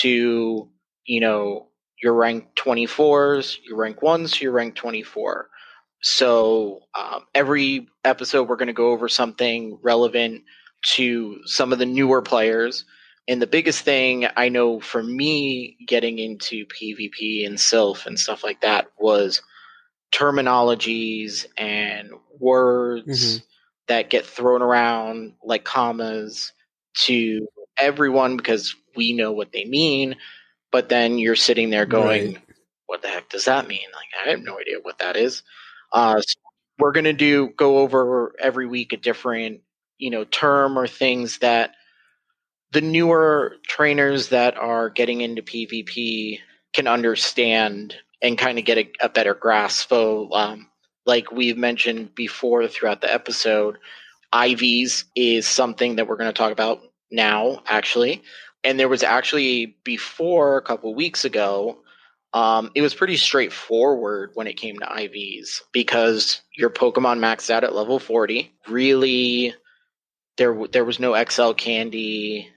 to 0.00 0.68
you 1.04 1.20
know 1.20 1.67
your 2.02 2.14
rank 2.14 2.54
24s, 2.56 3.58
your 3.64 3.76
rank 3.78 4.02
1s, 4.02 4.40
your 4.40 4.52
rank 4.52 4.74
24. 4.76 5.48
So 6.02 6.80
um, 6.98 7.24
every 7.34 7.88
episode, 8.04 8.48
we're 8.48 8.56
going 8.56 8.68
to 8.68 8.72
go 8.72 8.90
over 8.92 9.08
something 9.08 9.78
relevant 9.82 10.42
to 10.94 11.40
some 11.44 11.72
of 11.72 11.78
the 11.78 11.86
newer 11.86 12.22
players. 12.22 12.84
And 13.28 13.42
the 13.42 13.46
biggest 13.48 13.82
thing 13.84 14.26
I 14.36 14.48
know 14.48 14.80
for 14.80 15.02
me 15.02 15.76
getting 15.86 16.18
into 16.18 16.66
PvP 16.66 17.46
and 17.46 17.56
Silph 17.58 18.06
and 18.06 18.18
stuff 18.18 18.44
like 18.44 18.60
that 18.62 18.88
was 18.98 19.42
terminologies 20.12 21.46
and 21.56 22.10
words 22.38 23.38
Mhm. 23.38 23.42
that 23.88 24.10
get 24.10 24.26
thrown 24.26 24.62
around 24.62 25.34
like 25.42 25.64
commas 25.64 26.52
to 26.94 27.46
everyone 27.78 28.36
because 28.36 28.74
we 28.96 29.12
know 29.12 29.32
what 29.32 29.52
they 29.52 29.64
mean, 29.64 30.16
but 30.72 30.88
then 30.88 31.18
you're 31.18 31.36
sitting 31.36 31.70
there 31.70 31.86
going, 31.86 32.34
Right. 32.34 32.42
"What 32.86 33.02
the 33.02 33.08
heck 33.08 33.28
does 33.30 33.46
that 33.46 33.68
mean?" 33.68 33.86
Like 33.94 34.08
I 34.26 34.30
have 34.30 34.40
no 34.42 34.58
idea 34.58 34.76
what 34.82 34.98
that 34.98 35.16
is. 35.16 35.42
Uh, 35.92 36.20
so 36.20 36.38
we're 36.78 36.92
gonna 36.92 37.12
do 37.12 37.48
go 37.56 37.78
over 37.78 38.34
every 38.38 38.66
week 38.66 38.92
a 38.92 38.96
different 38.96 39.62
you 39.98 40.10
know 40.10 40.24
term 40.24 40.78
or 40.78 40.86
things 40.86 41.38
that 41.38 41.74
the 42.72 42.80
newer 42.80 43.56
trainers 43.66 44.28
that 44.28 44.56
are 44.56 44.90
getting 44.90 45.20
into 45.20 45.42
PvP 45.42 46.40
can 46.74 46.86
understand 46.86 47.94
and 48.20 48.36
kind 48.36 48.58
of 48.58 48.64
get 48.64 48.78
a, 48.78 48.90
a 49.02 49.08
better 49.08 49.34
grasp. 49.34 49.88
So, 49.88 50.30
um, 50.32 50.68
like 51.06 51.32
we've 51.32 51.56
mentioned 51.56 52.14
before 52.14 52.66
throughout 52.68 53.00
the 53.00 53.12
episode, 53.12 53.78
IVs 54.34 55.04
is 55.16 55.46
something 55.46 55.96
that 55.96 56.06
we're 56.06 56.16
going 56.16 56.28
to 56.28 56.36
talk 56.36 56.52
about 56.52 56.80
now, 57.10 57.62
actually. 57.66 58.22
And 58.64 58.78
there 58.78 58.88
was 58.88 59.02
actually 59.02 59.78
before 59.84 60.56
a 60.56 60.62
couple 60.62 60.94
weeks 60.94 61.24
ago, 61.24 61.78
um, 62.34 62.70
it 62.74 62.82
was 62.82 62.94
pretty 62.94 63.16
straightforward 63.16 64.32
when 64.34 64.46
it 64.46 64.56
came 64.56 64.78
to 64.78 64.86
IVs 64.86 65.62
because 65.72 66.42
your 66.56 66.70
Pokemon 66.70 67.18
maxed 67.18 67.50
out 67.50 67.64
at 67.64 67.74
level 67.74 67.98
40. 67.98 68.52
Really, 68.68 69.54
there 70.36 70.66
there 70.72 70.84
was 70.84 71.00
no 71.00 71.22
XL 71.24 71.52
candy. 71.52 72.48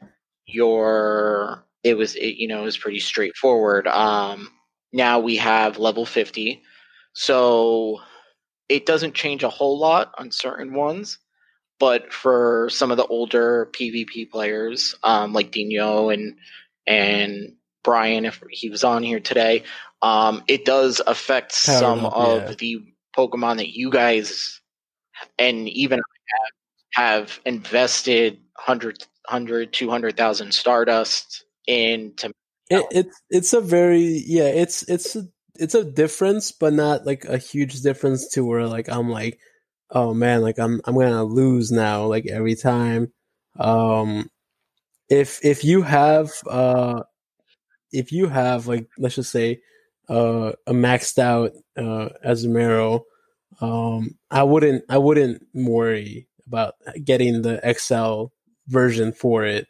Your 0.45 1.65
it 1.83 1.95
was 1.95 2.15
it, 2.15 2.35
you 2.35 2.47
know 2.47 2.61
it 2.61 2.65
was 2.65 2.77
pretty 2.77 2.99
straightforward. 2.99 3.87
Um, 3.87 4.49
now 4.91 5.19
we 5.19 5.37
have 5.37 5.77
level 5.77 6.05
50, 6.05 6.61
so 7.13 8.01
it 8.67 8.85
doesn't 8.85 9.15
change 9.15 9.43
a 9.43 9.49
whole 9.49 9.79
lot 9.79 10.13
on 10.17 10.31
certain 10.31 10.73
ones. 10.73 11.17
But 11.81 12.13
for 12.13 12.69
some 12.71 12.91
of 12.91 12.97
the 12.97 13.07
older 13.07 13.67
PvP 13.73 14.29
players, 14.29 14.93
um, 15.03 15.33
like 15.33 15.49
Dino 15.49 16.09
and 16.09 16.37
and 16.85 17.55
Brian, 17.83 18.25
if 18.25 18.39
he 18.51 18.69
was 18.69 18.83
on 18.83 19.01
here 19.01 19.19
today, 19.19 19.63
um, 20.03 20.43
it 20.47 20.63
does 20.63 21.01
affect 21.05 21.65
Power 21.65 21.79
some 21.79 22.05
up, 22.05 22.13
of 22.13 22.41
yeah. 22.43 22.55
the 22.59 22.77
Pokemon 23.17 23.57
that 23.57 23.75
you 23.75 23.89
guys 23.89 24.61
and 25.39 25.67
even 25.69 25.99
I 25.99 26.99
have, 26.99 27.29
have 27.29 27.39
invested 27.45 28.35
100, 28.65 28.99
100 29.27 29.73
200,000 29.73 30.51
Stardust 30.53 31.45
into. 31.65 32.31
It, 32.69 32.85
it's 32.91 33.21
it's 33.31 33.53
a 33.53 33.61
very 33.61 34.23
yeah 34.25 34.43
it's 34.43 34.83
it's 34.83 35.15
a, 35.15 35.23
it's 35.55 35.75
a 35.75 35.83
difference 35.83 36.51
but 36.51 36.73
not 36.73 37.07
like 37.07 37.25
a 37.25 37.39
huge 37.39 37.81
difference 37.81 38.29
to 38.29 38.45
where 38.45 38.65
like 38.65 38.87
i'm 38.87 39.09
like 39.09 39.39
oh 39.91 40.13
man 40.13 40.41
like 40.41 40.57
i'm 40.59 40.81
i'm 40.85 40.95
gonna 40.95 41.23
lose 41.23 41.71
now 41.71 42.05
like 42.05 42.27
every 42.27 42.55
time. 42.55 43.11
Um 43.59 44.29
if 45.09 45.43
if 45.43 45.63
you 45.65 45.81
have 45.81 46.31
uh 46.49 47.03
if 47.91 48.11
you 48.11 48.27
have 48.27 48.67
like 48.67 48.87
let's 48.97 49.15
just 49.15 49.31
say 49.31 49.59
uh 50.09 50.53
a 50.65 50.73
maxed 50.73 51.19
out 51.19 51.51
uh 51.77 52.09
azumarill 52.25 53.01
um 53.59 54.17
i 54.31 54.43
wouldn't 54.43 54.83
i 54.89 54.97
wouldn't 54.97 55.45
worry 55.53 56.27
about 56.47 56.75
getting 57.03 57.41
the 57.41 57.59
xl 57.77 58.25
version 58.67 59.11
for 59.11 59.45
it 59.45 59.67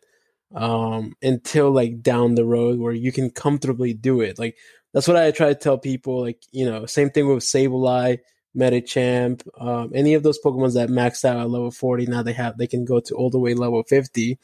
um 0.56 1.14
until 1.22 1.72
like 1.72 2.02
down 2.02 2.36
the 2.36 2.46
road 2.46 2.80
where 2.80 2.94
you 2.94 3.12
can 3.12 3.30
comfortably 3.30 3.94
do 3.94 4.22
it. 4.22 4.38
Like 4.38 4.58
that's 4.94 5.08
what 5.08 5.18
i 5.18 5.32
try 5.32 5.48
to 5.50 5.56
tell 5.56 5.78
people 5.78 6.22
like 6.22 6.42
you 6.52 6.66
know 6.66 6.86
same 6.86 7.10
thing 7.10 7.28
with 7.28 7.44
sableye 7.44 8.20
Medicham, 8.56 9.42
um, 9.60 9.92
any 9.94 10.14
of 10.14 10.24
those 10.24 10.40
Pokemons 10.40 10.74
that 10.74 10.90
maxed 10.90 11.26
out 11.26 11.40
at 11.40 11.50
level 11.50 11.72
40, 11.72 12.08
now 12.08 12.22
they 12.24 12.34
have 12.34 12.58
they 12.58 12.68
can 12.68 12.86
go 12.86 13.00
to 13.00 13.16
all 13.16 13.30
the 13.30 13.40
way 13.40 13.54
level 13.54 13.84
50. 13.84 14.38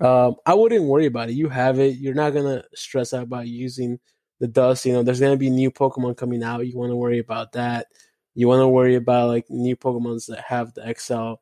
Um, 0.00 0.36
I 0.44 0.54
wouldn't 0.54 0.84
worry 0.84 1.06
about 1.06 1.30
it. 1.30 1.34
You 1.34 1.48
have 1.48 1.78
it. 1.78 1.96
You're 1.96 2.14
not 2.14 2.34
gonna 2.34 2.64
stress 2.74 3.14
out 3.14 3.22
about 3.22 3.48
using 3.48 3.98
the 4.40 4.48
dust. 4.48 4.84
You 4.84 4.92
know, 4.92 5.02
there's 5.02 5.20
gonna 5.20 5.36
be 5.36 5.50
new 5.50 5.70
Pokemon 5.70 6.16
coming 6.16 6.42
out. 6.42 6.66
You 6.66 6.76
want 6.76 6.90
to 6.90 6.96
worry 6.96 7.18
about 7.18 7.52
that. 7.52 7.86
You 8.34 8.48
want 8.48 8.60
to 8.60 8.68
worry 8.68 8.96
about 8.96 9.28
like 9.28 9.46
new 9.48 9.76
Pokemons 9.76 10.26
that 10.26 10.40
have 10.40 10.74
the 10.74 10.94
XL. 10.98 11.34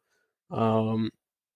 Um, 0.55 1.11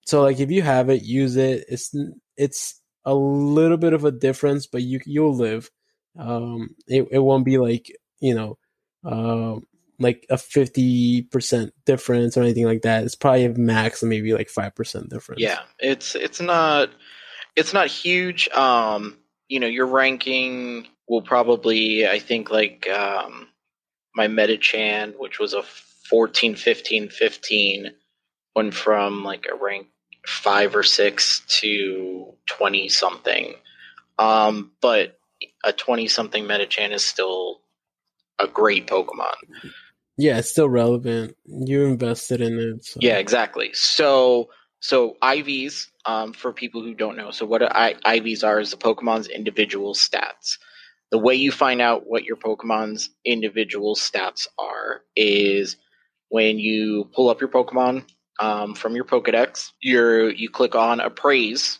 so 0.05 0.21
like 0.21 0.39
if 0.39 0.51
you 0.51 0.61
have 0.61 0.89
it, 0.89 1.03
use 1.03 1.37
it. 1.37 1.65
It's 1.69 1.95
it's 2.35 2.81
a 3.05 3.13
little 3.13 3.77
bit 3.77 3.93
of 3.93 4.03
a 4.05 4.11
difference, 4.11 4.67
but 4.67 4.81
you 4.81 4.99
you'll 5.05 5.35
live. 5.35 5.69
Um, 6.17 6.75
it 6.87 7.07
it 7.11 7.19
won't 7.19 7.45
be 7.45 7.57
like 7.57 7.91
you 8.19 8.35
know, 8.35 8.57
um, 9.05 9.63
like 9.99 10.25
a 10.29 10.37
fifty 10.37 11.23
percent 11.23 11.73
difference 11.85 12.37
or 12.37 12.41
anything 12.41 12.65
like 12.65 12.83
that. 12.83 13.03
It's 13.03 13.15
probably 13.15 13.45
a 13.45 13.53
max 13.53 14.01
maybe 14.03 14.33
like 14.33 14.49
five 14.49 14.75
percent 14.75 15.09
difference. 15.09 15.41
Yeah, 15.41 15.59
it's 15.79 16.15
it's 16.15 16.41
not 16.41 16.89
it's 17.55 17.73
not 17.73 17.87
huge. 17.87 18.49
Um, 18.49 19.17
you 19.47 19.59
know, 19.59 19.67
your 19.67 19.87
ranking 19.87 20.87
will 21.07 21.21
probably 21.21 22.07
I 22.07 22.19
think 22.19 22.49
like 22.49 22.87
um 22.89 23.47
my 24.15 24.27
Medicham, 24.27 25.13
which 25.17 25.39
was 25.39 25.53
a 25.53 25.63
14, 26.09 26.55
15, 26.55 27.09
15, 27.09 27.91
went 28.55 28.73
from 28.73 29.23
like 29.23 29.45
a 29.51 29.55
rank 29.55 29.87
five 30.25 30.75
or 30.75 30.83
six 30.83 31.41
to 31.61 32.33
twenty 32.45 32.89
something. 32.89 33.55
Um, 34.17 34.71
but 34.81 35.17
a 35.63 35.71
twenty 35.71 36.07
something 36.07 36.45
Medicham 36.45 36.91
is 36.91 37.05
still 37.05 37.61
a 38.37 38.47
great 38.47 38.87
Pokemon. 38.87 39.35
Yeah, 40.19 40.37
it's 40.39 40.51
still 40.51 40.67
relevant. 40.67 41.37
You 41.45 41.85
invested 41.85 42.41
in 42.41 42.59
it. 42.59 42.83
So. 42.83 42.99
Yeah, 43.01 43.17
exactly. 43.19 43.71
So 43.73 44.49
so 44.81 45.15
IVs, 45.23 45.87
um, 46.05 46.33
for 46.33 46.51
people 46.51 46.81
who 46.81 46.93
don't 46.93 47.15
know, 47.15 47.31
so 47.31 47.45
what 47.45 47.63
I, 47.63 47.93
IVs 48.05 48.43
are 48.43 48.59
is 48.59 48.71
the 48.71 48.77
Pokemon's 48.77 49.29
individual 49.29 49.93
stats. 49.93 50.57
The 51.11 51.17
way 51.17 51.35
you 51.35 51.53
find 51.53 51.81
out 51.81 52.03
what 52.05 52.25
your 52.25 52.35
Pokemon's 52.35 53.09
individual 53.25 53.95
stats 53.95 54.45
are 54.57 55.03
is 55.15 55.77
when 56.27 56.59
you 56.59 57.09
pull 57.15 57.29
up 57.29 57.39
your 57.39 57.49
Pokemon 57.49 58.03
um, 58.41 58.75
from 58.75 58.95
your 58.97 59.05
Pokedex. 59.05 59.71
You 59.81 60.27
you 60.27 60.49
click 60.49 60.75
on 60.75 60.99
appraise, 60.99 61.79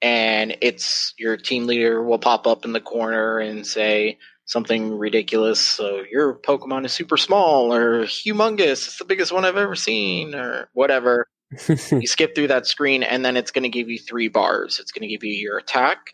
and 0.00 0.56
it's 0.60 1.12
your 1.18 1.36
team 1.36 1.66
leader 1.66 2.04
will 2.04 2.20
pop 2.20 2.46
up 2.46 2.64
in 2.64 2.72
the 2.72 2.80
corner 2.80 3.40
and 3.40 3.66
say 3.66 4.18
something 4.50 4.98
ridiculous. 4.98 5.60
So 5.60 6.02
your 6.10 6.34
Pokemon 6.34 6.84
is 6.84 6.92
super 6.92 7.16
small 7.16 7.72
or 7.72 8.04
humongous. 8.04 8.86
It's 8.86 8.98
the 8.98 9.04
biggest 9.04 9.32
one 9.32 9.44
I've 9.44 9.56
ever 9.56 9.76
seen, 9.76 10.34
or 10.34 10.68
whatever 10.72 11.28
you 11.68 12.06
skip 12.06 12.34
through 12.34 12.48
that 12.48 12.66
screen 12.66 13.02
and 13.02 13.24
then 13.24 13.36
it's 13.36 13.50
going 13.50 13.64
to 13.64 13.68
give 13.68 13.88
you 13.88 13.98
three 13.98 14.28
bars 14.28 14.78
it's 14.78 14.92
going 14.92 15.02
to 15.02 15.08
give 15.08 15.24
you 15.24 15.32
your 15.32 15.58
attack 15.58 16.12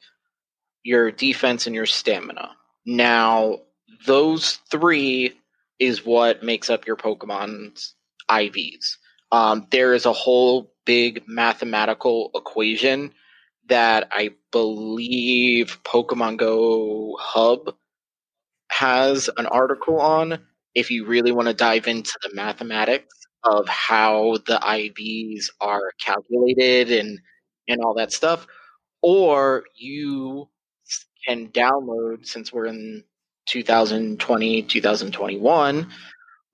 your 0.82 1.11
defense 1.11 1.66
and 1.66 1.74
your 1.74 1.87
stamina 1.87 2.51
now 2.87 3.59
those 4.07 4.59
three 4.70 5.39
is 5.78 6.07
what 6.07 6.43
makes 6.43 6.70
up 6.70 6.87
your 6.87 6.97
pokemon's 6.97 7.95
ivs 8.30 8.97
um, 9.32 9.66
there 9.70 9.93
is 9.93 10.07
a 10.07 10.12
whole 10.12 10.72
big 10.87 11.22
mathematical 11.26 12.30
equation 12.34 13.12
that 13.68 14.09
i 14.12 14.30
believe 14.53 15.82
pokemon 15.84 16.39
go 16.39 17.14
hub 17.20 17.74
has 18.79 19.31
an 19.37 19.47
article 19.47 20.01
on 20.01 20.39
if 20.74 20.91
you 20.91 21.07
really 21.07 21.33
want 21.33 21.49
to 21.49 21.55
dive 21.55 21.87
into 21.89 22.12
the 22.22 22.31
mathematics 22.35 23.14
of 23.45 23.68
how 23.68 24.37
the 24.47 24.59
IVs 24.62 25.47
are 25.61 25.93
calculated 26.05 26.91
and 26.93 27.18
and 27.68 27.81
all 27.83 27.95
that 27.95 28.12
stuff, 28.12 28.47
or 29.03 29.64
you 29.77 30.49
can 31.27 31.49
download 31.49 32.27
since 32.27 32.53
we're 32.53 32.66
in 32.66 33.03
2020 33.47 34.62
2021 34.62 35.89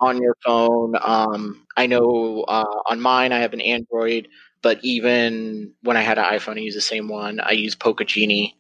on 0.01 0.23
your 0.23 0.37
phone. 0.45 0.95
Um, 1.03 1.67
I 1.77 1.87
know 1.87 2.45
uh, 2.49 2.65
on 2.91 3.01
mine 3.01 3.33
I 3.33 3.41
have 3.41 3.53
an 3.55 3.61
Android, 3.61 4.29
but 4.63 4.79
even 4.83 5.73
when 5.83 5.97
I 5.97 6.03
had 6.03 6.19
an 6.19 6.25
iPhone, 6.25 6.57
I 6.57 6.61
use 6.61 6.75
the 6.75 6.81
same 6.81 7.09
one. 7.09 7.41
I 7.41 7.53
use 7.53 7.77
Pokegenie. 7.77 8.55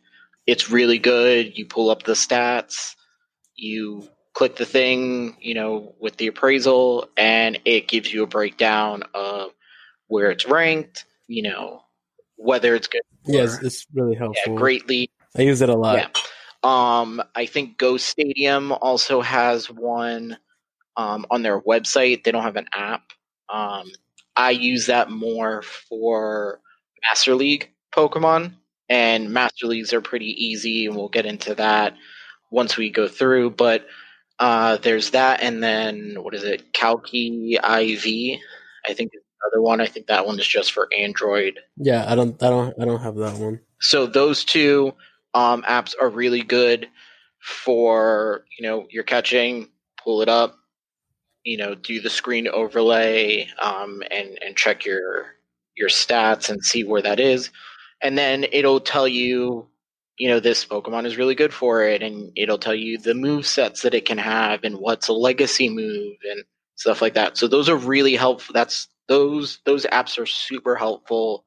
It's 0.47 0.71
really 0.71 0.99
good. 0.99 1.57
You 1.57 1.67
pull 1.67 1.91
up 1.91 2.05
the 2.05 2.13
stats, 2.13 2.95
you 3.55 4.09
click 4.35 4.57
the 4.57 4.65
thing, 4.65 5.37
you 5.41 5.55
know, 5.55 5.95
with 6.01 6.17
the 6.17 6.27
appraisal, 6.29 7.09
and 7.17 7.59
it 7.65 7.89
gives 7.89 8.13
you 8.13 8.23
a 8.23 8.27
breakdown 8.27 9.03
of 9.15 9.51
where 10.09 10.31
it's 10.31 10.47
ranked, 10.47 11.05
you 11.27 11.43
know, 11.43 11.83
whether 12.37 12.75
it's 12.75 12.89
good. 12.89 13.03
yeah, 13.27 13.43
or- 13.43 13.65
it's, 13.65 13.87
really 13.95 14.13
yeah, 14.15 14.19
helpful. 14.19 14.57
greatly. 14.57 15.11
I 15.37 15.43
use 15.43 15.63
it 15.63 15.69
a 15.69 15.77
lot. 15.77 15.97
Yeah. 15.97 16.09
Um, 16.65 17.23
I 17.35 17.47
think 17.47 17.79
GO 17.79 17.97
Stadium 17.97 18.73
also 18.73 19.21
has 19.21 19.71
one 19.71 20.37
um, 20.97 21.27
on 21.31 21.43
their 21.43 21.61
website. 21.61 22.23
They 22.23 22.31
don't 22.31 22.43
have 22.43 22.57
an 22.57 22.69
app. 22.73 23.03
Um, 23.49 23.91
I 24.37 24.51
use 24.51 24.87
that 24.87 25.11
more 25.11 25.63
for 25.63 26.61
Master 27.09 27.35
League 27.35 27.71
Pokemon, 27.95 28.55
and 28.89 29.31
Master 29.31 29.67
Leagues 29.67 29.93
are 29.93 30.01
pretty 30.01 30.31
easy, 30.45 30.87
and 30.87 30.97
we'll 30.97 31.09
get 31.09 31.27
into 31.27 31.55
that 31.57 31.95
once 32.53 32.77
we 32.77 32.91
go 32.91 33.09
through. 33.09 33.51
But 33.51 33.87
uh, 34.39 34.77
there's 34.77 35.11
that, 35.11 35.43
and 35.43 35.63
then 35.63 36.17
what 36.21 36.35
is 36.35 36.45
it? 36.45 36.73
Calcy 36.73 37.55
IV. 37.55 38.41
I 38.87 38.95
think 38.95 39.13
other 39.47 39.61
one. 39.63 39.81
I 39.81 39.87
think 39.87 40.07
that 40.07 40.27
one 40.27 40.39
is 40.39 40.47
just 40.47 40.73
for 40.73 40.89
Android. 40.97 41.59
Yeah, 41.77 42.05
I 42.11 42.15
don't, 42.15 42.41
I 42.43 42.49
don't, 42.49 42.75
I 42.81 42.85
don't 42.85 43.01
have 43.01 43.17
that 43.17 43.39
one. 43.39 43.61
So 43.81 44.07
those 44.07 44.45
two 44.45 44.95
um, 45.35 45.63
apps 45.63 45.95
are 46.01 46.09
really 46.09 46.43
good 46.43 46.89
for 47.41 48.45
you 48.59 48.67
know 48.67 48.87
you're 48.91 49.05
catching, 49.05 49.69
pull 50.03 50.23
it 50.23 50.29
up, 50.29 50.57
you 51.45 51.57
know, 51.57 51.75
do 51.75 52.01
the 52.01 52.11
screen 52.11 52.49
overlay 52.49 53.49
um, 53.61 54.03
and 54.11 54.39
and 54.45 54.57
check 54.57 54.85
your 54.85 55.27
your 55.77 55.89
stats 55.89 56.49
and 56.49 56.65
see 56.65 56.85
where 56.85 57.03
that 57.03 57.19
is, 57.19 57.51
and 58.01 58.17
then 58.17 58.45
it'll 58.53 58.81
tell 58.81 59.09
you 59.09 59.67
you 60.23 60.29
know 60.29 60.41
this 60.41 60.65
pokemon 60.65 61.05
is 61.05 61.17
really 61.17 61.35
good 61.35 61.53
for 61.53 61.83
it 61.83 62.03
and 62.03 62.31
it'll 62.37 62.59
tell 62.59 62.75
you 62.75 62.97
the 62.99 63.15
move 63.15 63.47
sets 63.47 63.83
that 63.83 63.95
it 63.95 64.05
can 64.05 64.19
have 64.19 64.63
and 64.63 64.77
what's 64.77 65.09
a 65.09 65.13
legacy 65.13 65.69
move 65.69 66.17
and 66.31 66.45
stuff 66.77 67.03
like 67.03 67.15
that 67.15 67.37
so 67.37 67.49
those 67.49 67.69
are 67.69 67.77
really 67.77 68.15
helpful 68.15 68.53
that's 68.53 68.89
those 69.09 69.59
those 69.65 69.85
apps 69.87 70.19
are 70.19 70.27
super 70.27 70.77
helpful 70.77 71.45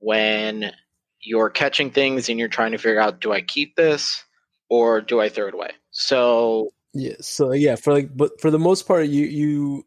when 0.00 0.72
you're 1.20 1.50
catching 1.50 1.90
things 1.90 2.28
and 2.28 2.38
you're 2.38 2.48
trying 2.48 2.72
to 2.72 2.78
figure 2.78 3.00
out 3.00 3.20
do 3.20 3.32
i 3.32 3.40
keep 3.40 3.76
this 3.76 4.24
or 4.68 5.00
do 5.00 5.20
i 5.20 5.28
throw 5.28 5.46
it 5.46 5.54
away 5.54 5.70
so 5.90 6.72
Yeah. 6.94 7.14
So 7.20 7.52
yeah, 7.52 7.76
for 7.76 7.92
like, 7.92 8.16
but 8.16 8.40
for 8.40 8.50
the 8.50 8.58
most 8.58 8.86
part, 8.86 9.06
you 9.06 9.24
you 9.24 9.86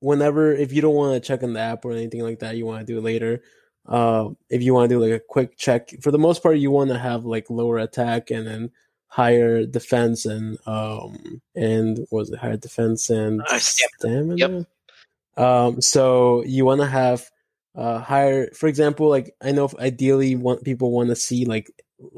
whenever 0.00 0.52
if 0.52 0.72
you 0.72 0.80
don't 0.80 0.94
want 0.94 1.14
to 1.14 1.26
check 1.26 1.42
in 1.42 1.52
the 1.52 1.60
app 1.60 1.84
or 1.84 1.92
anything 1.92 2.22
like 2.22 2.40
that, 2.40 2.56
you 2.56 2.66
want 2.66 2.86
to 2.86 2.92
do 2.92 3.00
later. 3.00 3.42
Uh, 3.88 4.30
if 4.50 4.62
you 4.62 4.74
want 4.74 4.88
to 4.90 4.94
do 4.94 5.00
like 5.00 5.12
a 5.12 5.18
quick 5.24 5.56
check, 5.56 5.90
for 6.02 6.10
the 6.10 6.18
most 6.18 6.42
part, 6.42 6.58
you 6.58 6.70
want 6.70 6.90
to 6.90 6.98
have 6.98 7.24
like 7.24 7.48
lower 7.50 7.78
attack 7.78 8.30
and 8.30 8.46
then 8.46 8.70
higher 9.10 9.64
defense 9.64 10.26
and 10.26 10.58
um 10.66 11.40
and 11.56 12.06
was 12.10 12.30
it 12.30 12.38
higher 12.38 12.58
defense 12.58 13.08
and 13.08 13.40
Uh, 13.40 13.58
stamina. 13.58 14.36
stamina. 14.36 14.66
Yep. 15.38 15.42
Um, 15.42 15.80
so 15.80 16.44
you 16.44 16.66
want 16.66 16.82
to 16.82 16.86
have 16.86 17.30
uh 17.74 17.98
higher, 18.00 18.50
for 18.50 18.66
example, 18.66 19.08
like 19.08 19.34
I 19.40 19.52
know 19.52 19.64
if 19.64 19.74
ideally 19.76 20.36
want 20.36 20.64
people 20.64 20.90
want 20.90 21.08
to 21.08 21.16
see 21.16 21.46
like 21.46 21.70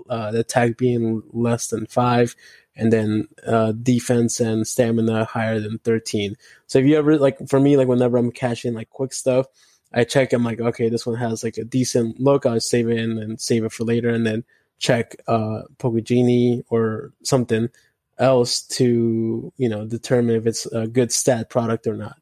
uh 0.09 0.33
the 0.33 0.41
attack 0.41 0.77
being 0.77 1.23
less 1.33 1.69
than 1.69 1.87
five 1.87 2.35
and 2.77 2.93
then 2.93 3.29
uh 3.47 3.73
defense 3.73 4.41
and 4.41 4.67
stamina 4.67 5.25
higher 5.25 5.59
than 5.59 5.79
13 5.79 6.37
so 6.67 6.79
if 6.79 6.85
you 6.87 6.97
ever 6.97 7.17
like 7.19 7.39
for 7.49 7.59
me 7.59 7.77
like 7.77 7.89
whenever 7.89 8.19
i'm 8.19 8.31
catching 8.31 8.75
like 8.75 8.91
quick 8.91 9.13
stuff 9.13 9.47
i 9.93 10.05
check 10.05 10.33
i'm 10.33 10.45
like 10.45 10.61
okay 10.61 10.89
this 10.89 11.07
one 11.07 11.17
has 11.17 11.43
like 11.43 11.59
a 11.59 11.65
decent 11.65 12.19
look 12.21 12.47
i'll 12.47 12.61
save 12.61 12.89
it 12.89 12.99
and 12.99 13.19
then 13.19 13.39
save 13.39 13.65
it 13.65 13.73
for 13.73 13.85
later 13.85 14.09
and 14.09 14.27
then 14.27 14.45
check 14.79 15.17
uh 15.29 15.63
pokegenie 15.79 16.63
or 16.71 17.13
something 17.23 17.69
else 18.21 18.61
to 18.61 19.53
you 19.57 19.69
know 19.69 19.87
determine 19.87 20.37
if 20.37 20.47
it's 20.47 20.67
a 20.67 20.87
good 20.87 21.11
stat 21.11 21.51
product 21.51 21.87
or 21.87 21.97
not. 21.97 22.19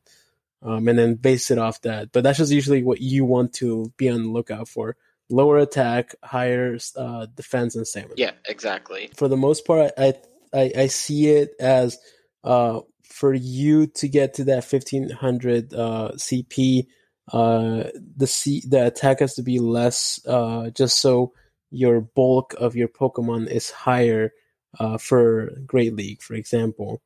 Um, 0.60 0.88
and 0.88 0.98
then 0.98 1.14
base 1.14 1.52
it 1.52 1.58
off 1.58 1.82
that. 1.82 2.10
But 2.10 2.24
that's 2.24 2.38
just 2.38 2.50
usually 2.50 2.82
what 2.82 3.00
you 3.00 3.24
want 3.24 3.52
to 3.54 3.92
be 3.96 4.08
on 4.08 4.22
the 4.22 4.28
lookout 4.28 4.66
for. 4.66 4.96
Lower 5.30 5.58
attack 5.58 6.16
higher 6.24 6.78
uh, 6.96 7.26
defense 7.26 7.76
and 7.76 7.86
stamina. 7.86 8.14
Yeah 8.16 8.32
exactly. 8.46 9.10
For 9.14 9.28
the 9.28 9.36
most 9.36 9.66
part, 9.66 9.92
I 9.98 10.14
I, 10.52 10.72
I 10.76 10.86
see 10.86 11.28
it 11.28 11.50
as 11.60 11.98
uh, 12.42 12.80
for 13.04 13.34
you 13.34 13.86
to 13.88 14.08
get 14.08 14.34
to 14.34 14.44
that 14.44 14.64
fifteen 14.64 15.10
hundred 15.10 15.74
uh, 15.74 16.12
CP, 16.14 16.86
uh, 17.32 17.84
the 18.16 18.26
C 18.26 18.62
the 18.66 18.86
attack 18.86 19.20
has 19.20 19.34
to 19.34 19.42
be 19.42 19.58
less, 19.58 20.20
uh, 20.26 20.70
just 20.70 21.00
so 21.00 21.32
your 21.70 22.00
bulk 22.00 22.54
of 22.58 22.76
your 22.76 22.88
Pokemon 22.88 23.48
is 23.48 23.70
higher 23.70 24.32
uh, 24.78 24.98
for 24.98 25.50
Great 25.66 25.94
League, 25.94 26.22
for 26.22 26.34
example. 26.34 27.02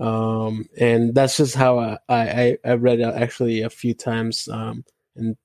Um, 0.00 0.68
and 0.78 1.14
that's 1.14 1.36
just 1.36 1.54
how 1.54 1.78
I, 1.78 1.98
I, 2.08 2.58
I 2.64 2.72
read 2.74 3.00
it 3.00 3.14
actually 3.14 3.62
a 3.62 3.70
few 3.70 3.94
times. 3.94 4.48
Um, 4.48 4.84
and 5.16 5.36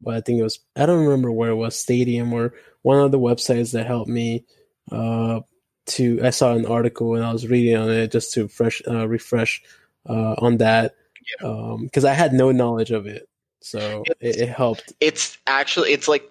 well, 0.00 0.16
I 0.16 0.20
think 0.20 0.40
it 0.40 0.42
was 0.42 0.60
I 0.76 0.86
don't 0.86 1.04
remember 1.04 1.32
where 1.32 1.50
it 1.50 1.56
was 1.56 1.78
Stadium 1.78 2.32
or 2.32 2.54
one 2.82 3.00
of 3.00 3.10
the 3.12 3.18
websites 3.18 3.72
that 3.72 3.86
helped 3.86 4.10
me 4.10 4.44
uh, 4.92 5.40
to 5.86 6.20
I 6.22 6.30
saw 6.30 6.54
an 6.54 6.66
article 6.66 7.14
and 7.14 7.24
I 7.24 7.32
was 7.32 7.48
reading 7.48 7.76
on 7.76 7.90
it 7.90 8.12
just 8.12 8.32
to 8.34 8.48
fresh 8.48 8.82
uh, 8.86 9.08
refresh 9.08 9.62
uh, 10.06 10.34
on 10.38 10.58
that 10.58 10.94
because 11.40 12.04
I 12.04 12.12
had 12.12 12.32
no 12.32 12.52
knowledge 12.52 12.90
of 12.90 13.06
it, 13.06 13.28
so 13.64 14.04
it, 14.20 14.36
it 14.36 14.48
helped. 14.50 14.92
it's 15.00 15.38
actually 15.46 15.90
it's 15.92 16.06
like 16.06 16.30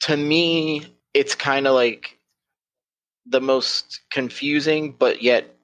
to 0.00 0.16
me 0.16 0.84
it's 1.14 1.34
kind 1.34 1.66
of 1.66 1.74
like 1.74 2.18
the 3.26 3.40
most 3.40 4.00
confusing 4.10 4.92
but 4.92 5.22
yet 5.22 5.56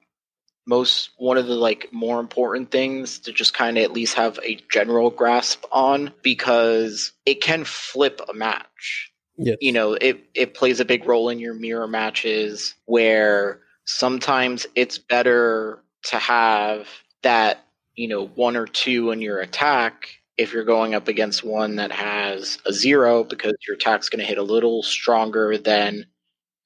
most 0.65 1.11
one 1.17 1.37
of 1.37 1.45
the 1.45 1.53
like 1.53 1.89
more 1.91 2.19
important 2.19 2.71
things 2.71 3.19
to 3.19 3.31
just 3.31 3.53
kind 3.53 3.77
of 3.77 3.83
at 3.83 3.91
least 3.91 4.15
have 4.15 4.39
a 4.43 4.57
general 4.71 5.11
grasp 5.11 5.63
on 5.71 6.11
because 6.23 7.11
it 7.27 7.39
can 7.41 7.63
flip 7.63 8.19
a 8.27 8.33
match 8.33 9.11
Yes. 9.37 9.57
you 9.61 9.71
know 9.71 9.93
it 9.93 10.23
it 10.33 10.53
plays 10.53 10.79
a 10.79 10.85
big 10.85 11.05
role 11.05 11.29
in 11.29 11.39
your 11.39 11.53
mirror 11.53 11.87
matches 11.87 12.75
where 12.85 13.61
sometimes 13.85 14.67
it's 14.75 14.97
better 14.97 15.83
to 16.03 16.17
have 16.17 16.87
that 17.23 17.65
you 17.95 18.07
know 18.07 18.27
one 18.27 18.55
or 18.55 18.67
two 18.67 19.11
in 19.11 19.21
your 19.21 19.39
attack 19.39 20.09
if 20.37 20.53
you're 20.53 20.63
going 20.63 20.95
up 20.95 21.07
against 21.07 21.43
one 21.43 21.75
that 21.75 21.91
has 21.91 22.57
a 22.65 22.73
zero 22.73 23.23
because 23.23 23.53
your 23.67 23.75
attack's 23.75 24.09
going 24.09 24.19
to 24.19 24.25
hit 24.25 24.37
a 24.37 24.43
little 24.43 24.83
stronger 24.83 25.57
than 25.57 26.05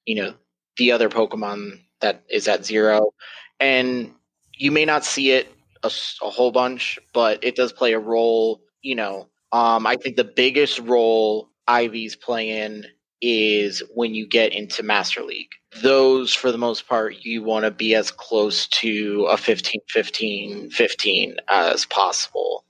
you 0.06 0.14
know 0.14 0.34
the 0.76 0.92
other 0.92 1.08
pokemon 1.08 1.80
that 2.00 2.22
is 2.30 2.48
at 2.48 2.64
zero. 2.64 3.12
And 3.60 4.12
you 4.54 4.70
may 4.70 4.84
not 4.84 5.04
see 5.04 5.30
it 5.32 5.52
a 5.84 5.90
whole 6.30 6.50
bunch 6.50 6.98
but 7.12 7.44
it 7.44 7.54
does 7.54 7.72
play 7.72 7.92
a 7.92 7.98
role 7.98 8.60
you 8.82 8.94
know. 8.94 9.28
Um, 9.52 9.86
i 9.86 9.96
think 9.96 10.16
the 10.16 10.24
biggest 10.24 10.80
role 10.80 11.48
IVs 11.68 12.20
playing 12.20 12.84
is 13.22 13.82
when 13.94 14.14
you 14.14 14.26
get 14.26 14.52
into 14.52 14.82
master 14.82 15.22
league. 15.22 15.50
Those 15.82 16.34
for 16.34 16.52
the 16.52 16.58
most 16.58 16.88
part 16.88 17.24
you 17.24 17.42
want 17.42 17.64
to 17.64 17.70
be 17.70 17.94
as 17.94 18.10
close 18.10 18.66
to 18.68 19.26
a 19.30 19.36
15 19.36 19.80
15 19.88 20.70
15 20.70 21.36
as 21.48 21.86
possible 21.86 22.65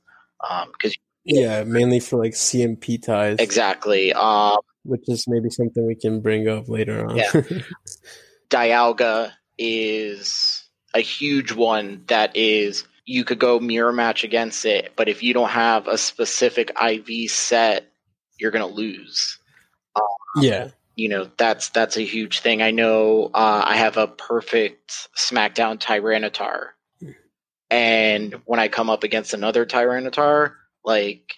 because 0.72 0.96
Yeah, 1.24 1.64
mainly 1.64 2.00
for 2.00 2.18
like 2.18 2.32
CMP 2.32 3.02
ties, 3.02 3.38
exactly 3.38 4.12
um, 4.12 4.58
which 4.84 5.08
is 5.08 5.26
maybe 5.28 5.50
something 5.50 5.86
we 5.86 5.96
can 5.96 6.20
bring 6.20 6.48
up 6.48 6.68
later 6.68 7.06
on. 7.06 7.16
Yeah. 7.16 7.32
Dialga 8.50 9.32
is 9.58 10.64
a 10.94 11.00
huge 11.00 11.52
one 11.52 12.04
that 12.06 12.36
is 12.36 12.84
you 13.04 13.24
could 13.24 13.38
go 13.38 13.58
mirror 13.60 13.92
match 13.92 14.24
against 14.24 14.64
it, 14.64 14.92
but 14.96 15.08
if 15.08 15.22
you 15.22 15.32
don't 15.34 15.50
have 15.50 15.86
a 15.86 15.98
specific 15.98 16.72
IV 16.80 17.30
set, 17.30 17.86
you're 18.38 18.50
gonna 18.50 18.66
lose. 18.66 19.38
yeah, 20.36 20.68
You 20.96 21.08
know 21.08 21.30
that's 21.36 21.70
that's 21.70 21.96
a 21.96 22.02
huge 22.02 22.40
thing. 22.40 22.62
I 22.62 22.70
know 22.70 23.30
uh, 23.34 23.62
I 23.64 23.76
have 23.76 23.96
a 23.96 24.06
perfect 24.06 25.08
SmackDown 25.16 25.78
Tyranitar, 25.78 26.70
and 27.70 28.34
when 28.44 28.60
I 28.60 28.68
come 28.68 28.90
up 28.90 29.04
against 29.04 29.34
another 29.34 29.66
Tyranitar, 29.66 30.54
like 30.84 31.34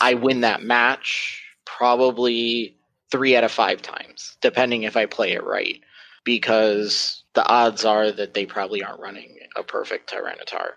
I 0.00 0.14
win 0.14 0.40
that 0.40 0.62
match 0.62 1.42
probably 1.64 2.76
three 3.10 3.36
out 3.36 3.44
of 3.44 3.52
five 3.52 3.80
times, 3.82 4.36
depending 4.40 4.82
if 4.82 4.96
I 4.96 5.06
play 5.06 5.32
it 5.32 5.44
right, 5.44 5.80
because 6.24 7.22
the 7.34 7.46
odds 7.46 7.84
are 7.84 8.10
that 8.10 8.34
they 8.34 8.46
probably 8.46 8.82
aren't 8.82 9.00
running 9.00 9.36
a 9.56 9.62
perfect 9.62 10.10
Tyranitar. 10.10 10.70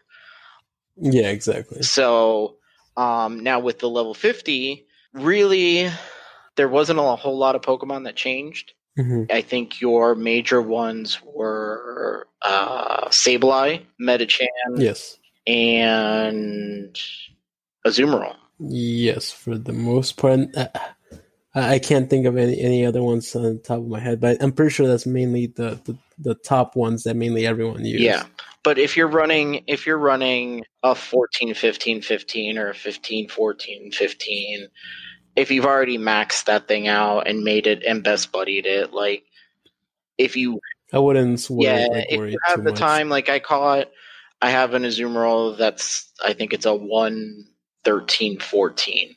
yeah, 0.98 1.30
exactly. 1.30 1.82
So 1.82 2.58
um, 2.96 3.40
now 3.40 3.60
with 3.60 3.80
the 3.80 3.90
level 3.90 4.14
50, 4.14 4.86
really, 5.14 5.90
there 6.56 6.70
wasn't 6.70 7.00
a 7.00 7.16
whole 7.16 7.38
lot 7.38 7.56
of 7.56 7.62
Pokemon 7.62 8.04
that 8.04 8.16
changed. 8.16 8.74
Hmm 8.98 9.24
I 9.32 9.42
think 9.42 9.80
your 9.80 10.16
major 10.16 10.62
ones 10.62 11.20
were 11.24 12.28
uh, 12.42 13.08
Sableye, 13.10 13.86
Medicham, 14.02 14.48
Yes, 14.76 15.18
and 15.46 17.00
Azumarill. 17.86 18.36
yes, 18.60 19.32
for 19.32 19.58
the 19.58 19.74
most 19.74 20.18
part. 20.18 20.40
Uh, 20.56 20.68
I, 21.56 21.76
I 21.76 21.80
can't 21.80 22.10
think 22.10 22.26
of 22.26 22.38
any 22.38 22.60
any 22.60 22.86
other 22.86 23.04
ones 23.04 23.36
on 23.36 23.44
the 23.44 23.56
top 23.60 23.80
of 23.80 23.88
my 23.88 24.00
head, 24.00 24.20
but 24.20 24.42
I'm 24.42 24.52
pretty 24.52 24.72
sure 24.72 24.88
that's 24.88 25.06
mainly 25.06 25.48
the 25.48 25.80
the, 25.86 25.98
the 26.18 26.36
top 26.36 26.76
ones 26.76 27.04
that 27.04 27.16
mainly 27.16 27.46
everyone 27.46 27.86
uses. 27.86 28.02
Yeah. 28.02 28.24
But 28.64 28.78
if 28.78 28.98
you're 28.98 29.08
running 29.08 29.64
if 29.68 29.86
you're 29.86 29.98
running 29.98 30.66
a 30.84 30.94
14 30.96 31.54
15 31.54 32.02
15 32.02 32.58
or 32.58 32.70
a 32.70 32.74
15 32.76 33.30
14 33.30 33.92
15 33.92 34.68
if 35.38 35.52
you've 35.52 35.66
already 35.66 35.98
maxed 35.98 36.46
that 36.46 36.68
thing 36.68 36.88
out 36.88 37.28
and 37.28 37.44
made 37.44 37.68
it 37.68 37.84
and 37.84 38.04
best 38.04 38.32
buddied 38.32 38.66
it 38.66 38.92
like 38.92 39.24
if 40.18 40.36
you 40.36 40.60
I 40.92 41.00
wouldn't 41.00 41.48
worry, 41.50 41.66
yeah 41.66 41.88
like, 41.90 42.06
if 42.10 42.32
you 42.32 42.40
have 42.44 42.64
the 42.64 42.72
much. 42.72 42.80
time 42.80 43.08
like 43.08 43.30
I 43.30 43.40
caught 43.40 43.88
I 44.42 44.50
have 44.50 44.74
an 44.74 44.84
Azumarill 44.84 45.58
that's 45.58 46.12
I 46.24 46.34
think 46.34 46.52
it's 46.52 46.66
a 46.66 46.76
1 46.76 47.46
13 47.86 48.40
14 48.40 49.16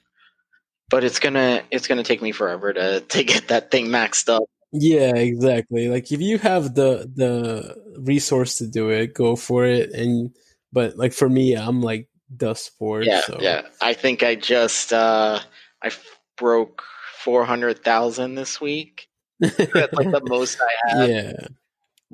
but 0.89 1.03
it's 1.03 1.19
gonna 1.19 1.63
it's 1.71 1.89
gonna 1.89 2.05
take 2.05 2.23
me 2.23 2.33
forever 2.33 2.73
to 2.73 3.01
to 3.01 3.25
get 3.25 3.49
that 3.49 3.71
thing 3.71 3.87
maxed 3.87 4.29
up 4.29 4.45
Yeah, 4.73 5.17
exactly. 5.17 5.89
Like 5.89 6.13
if 6.13 6.21
you 6.21 6.39
have 6.39 6.75
the 6.75 7.11
the 7.13 7.77
resource 7.99 8.59
to 8.59 8.69
do 8.69 8.91
it, 8.91 9.15
go 9.15 9.35
for 9.35 9.67
it. 9.67 9.91
And 9.91 10.31
but 10.73 10.97
like 10.97 11.13
for 11.13 11.29
me, 11.29 11.57
I'm 11.57 11.83
like 11.83 12.09
dust 12.37 12.79
bored. 12.79 13.07
Yeah, 13.07 13.23
so. 13.23 13.39
yeah. 13.41 13.63
I 13.81 13.95
think 13.95 14.23
I 14.23 14.37
just 14.37 14.93
uh 14.93 15.41
I 15.83 15.89
f- 15.89 16.19
broke 16.37 16.83
four 17.23 17.45
hundred 17.45 17.85
thousand 17.85 18.35
this 18.35 18.61
week. 18.61 19.09
That's 19.41 19.93
like 19.95 20.11
the 20.11 20.23
most 20.25 20.59
I 20.61 20.89
had. 20.99 21.11
Yeah. 21.11 21.33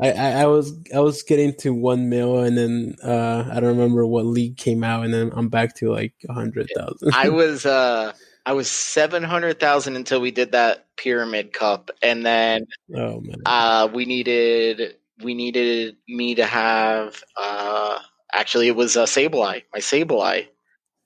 I, 0.01 0.13
I, 0.13 0.31
I 0.43 0.47
was 0.47 0.75
I 0.95 1.01
was 1.01 1.23
getting 1.23 1.55
to 1.61 1.73
one 1.73 2.11
mil 2.11 2.41
and 2.41 2.57
then 2.57 2.97
uh 3.03 3.49
I 3.51 3.61
don't 3.61 3.79
remember 3.79 4.07
what 4.07 4.27
league 4.27 4.59
came 4.59 4.85
out 4.85 5.05
and 5.05 5.15
then 5.15 5.33
I'm 5.35 5.49
back 5.49 5.75
to 5.77 5.91
like 5.91 6.13
a 6.29 6.35
hundred 6.35 6.69
thousand. 6.77 7.13
I 7.15 7.29
was 7.31 7.65
uh 7.65 8.13
I 8.45 8.53
was 8.53 8.71
seven 8.71 9.23
hundred 9.23 9.59
thousand 9.59 9.97
until 9.97 10.21
we 10.21 10.31
did 10.31 10.53
that 10.53 10.87
pyramid 10.97 11.53
cup, 11.53 11.91
and 12.03 12.25
then 12.25 12.67
oh 12.95 13.21
man. 13.21 13.37
uh 13.47 13.89
we 13.93 14.05
needed 14.05 14.97
we 15.23 15.35
needed 15.35 15.97
me 16.09 16.35
to 16.35 16.45
have 16.45 17.25
uh 17.37 17.99
actually 18.35 18.69
it 18.69 18.77
was 18.77 18.97
a 18.97 19.05
Sableye, 19.05 19.63
my 19.73 19.81
Sableye, 19.81 20.47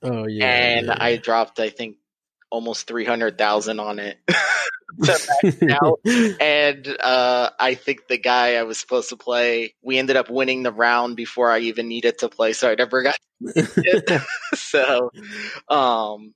Oh 0.03 0.27
yeah. 0.27 0.47
and 0.47 0.87
yeah. 0.89 0.97
I 0.99 1.17
dropped 1.17 1.61
I 1.61 1.71
think 1.71 1.97
almost 2.51 2.87
three 2.87 3.05
hundred 3.05 3.39
thousand 3.39 3.81
on 3.81 3.99
it. 3.99 4.19
to 5.03 5.19
max 5.43 5.63
out. 5.83 6.01
and 6.41 6.89
uh, 7.01 7.51
I 7.59 7.75
think 7.75 8.09
the 8.09 8.19
guy 8.19 8.57
I 8.57 8.65
was 8.65 8.79
supposed 8.79 9.09
to 9.11 9.17
play, 9.17 9.75
we 9.83 9.99
ended 9.99 10.17
up 10.17 10.31
winning 10.31 10.63
the 10.63 10.73
round 10.73 11.17
before 11.17 11.51
I 11.51 11.61
even 11.61 11.89
needed 11.89 12.19
to 12.19 12.29
play, 12.29 12.53
so 12.53 12.71
I 12.71 12.75
never 12.75 13.03
got 13.03 13.17
so, 14.55 15.11
um, 15.69 16.35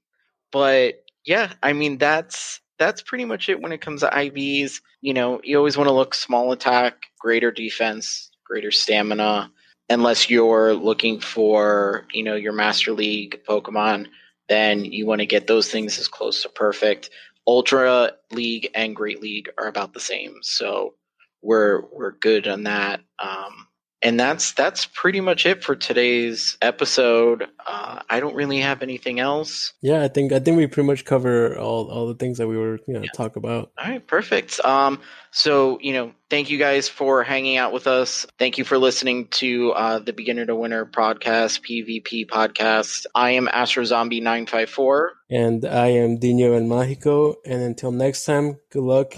but 0.53 1.05
yeah, 1.25 1.53
I 1.63 1.73
mean 1.73 1.99
that's 1.99 2.61
that's 2.79 3.03
pretty 3.03 3.25
much 3.25 3.49
it 3.49 3.61
when 3.61 3.73
it 3.73 3.81
comes 3.81 4.01
to 4.01 4.09
IVs. 4.09 4.81
You 5.01 5.15
know, 5.15 5.41
you 5.45 5.57
always 5.59 5.77
want 5.77 5.89
to 5.89 5.95
look 5.95 6.15
small 6.15 6.53
attack, 6.53 7.05
greater 7.19 7.51
defense, 7.51 8.31
greater 8.45 8.71
stamina, 8.71 9.51
unless 9.89 10.31
you're 10.31 10.75
looking 10.75 11.21
for 11.21 12.07
you 12.13 12.23
know 12.23 12.37
your 12.37 12.53
Master 12.53 12.93
League 12.93 13.41
Pokemon. 13.49 14.07
Then 14.49 14.85
you 14.85 15.07
want 15.07 15.21
to 15.21 15.27
get 15.27 15.47
those 15.47 15.71
things 15.71 15.99
as 15.99 16.09
close 16.09 16.43
to 16.43 16.49
perfect. 16.49 17.11
Ultra 17.47 18.13
League 18.31 18.71
and 18.75 18.97
Great 18.97 19.21
League 19.21 19.51
are 19.59 19.67
about 19.67 19.93
the 19.93 20.01
same, 20.01 20.37
so 20.43 20.95
we're 21.43 21.83
we're 21.93 22.13
good 22.13 22.49
on 22.49 22.65
that. 22.65 23.01
Um, 23.19 23.69
and 24.05 24.21
that's 24.21 24.53
that's 24.53 24.85
pretty 24.85 25.21
much 25.21 25.47
it 25.47 25.65
for 25.65 25.75
today's 25.75 26.59
episode. 26.61 27.49
Uh, 27.67 28.01
I 28.09 28.21
don't 28.21 28.35
really 28.37 28.61
have 28.61 28.83
anything 28.83 29.19
else. 29.19 29.73
yeah, 29.81 30.03
I 30.03 30.09
think 30.09 30.31
I 30.33 30.39
think 30.39 30.59
we 30.59 30.67
pretty 30.67 30.87
much 30.87 31.07
cover 31.07 31.59
all 31.59 31.91
all 31.91 32.07
the 32.07 32.15
things 32.15 32.39
that 32.39 32.47
we 32.47 32.57
were 32.57 32.79
you 32.87 32.95
know 32.95 33.03
talk 33.17 33.37
about. 33.37 33.73
All 33.79 33.91
right, 33.91 34.07
perfect. 34.07 34.63
Um, 34.63 35.01
so 35.31 35.79
you 35.81 35.95
know, 35.95 36.13
thank 36.29 36.51
you 36.51 36.59
guys 36.59 36.87
for 36.87 37.25
hanging 37.25 37.57
out 37.57 37.73
with 37.73 37.87
us. 37.87 38.27
Thank 38.39 38.59
you 38.59 38.65
for 38.65 38.77
listening 38.77 39.29
to 39.29 39.73
uh, 39.73 39.99
the 40.01 40.13
Beginner 40.13 40.45
to 40.47 40.55
Winner 40.55 40.85
podcast, 40.85 41.63
PvP 41.67 42.29
podcast. 42.29 43.07
I 43.15 43.31
am 43.33 43.49
Astro 43.49 43.85
Zombie 43.85 44.21
nine 44.21 44.47
five 44.47 44.69
four. 44.69 45.13
And 45.31 45.65
I 45.65 45.89
am 45.89 46.19
Dino 46.19 46.53
El 46.53 46.63
Mágico. 46.63 47.37
And 47.47 47.63
until 47.63 47.91
next 47.91 48.27
time, 48.27 48.59
good 48.71 48.83
luck 48.83 49.15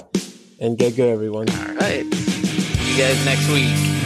and 0.60 0.78
get 0.78 0.94
good, 0.94 1.08
everyone. 1.10 1.50
All 1.50 1.74
right, 1.74 2.04
see 2.14 2.92
you 2.92 2.98
guys 2.98 3.24
next 3.24 3.50
week. 3.50 4.05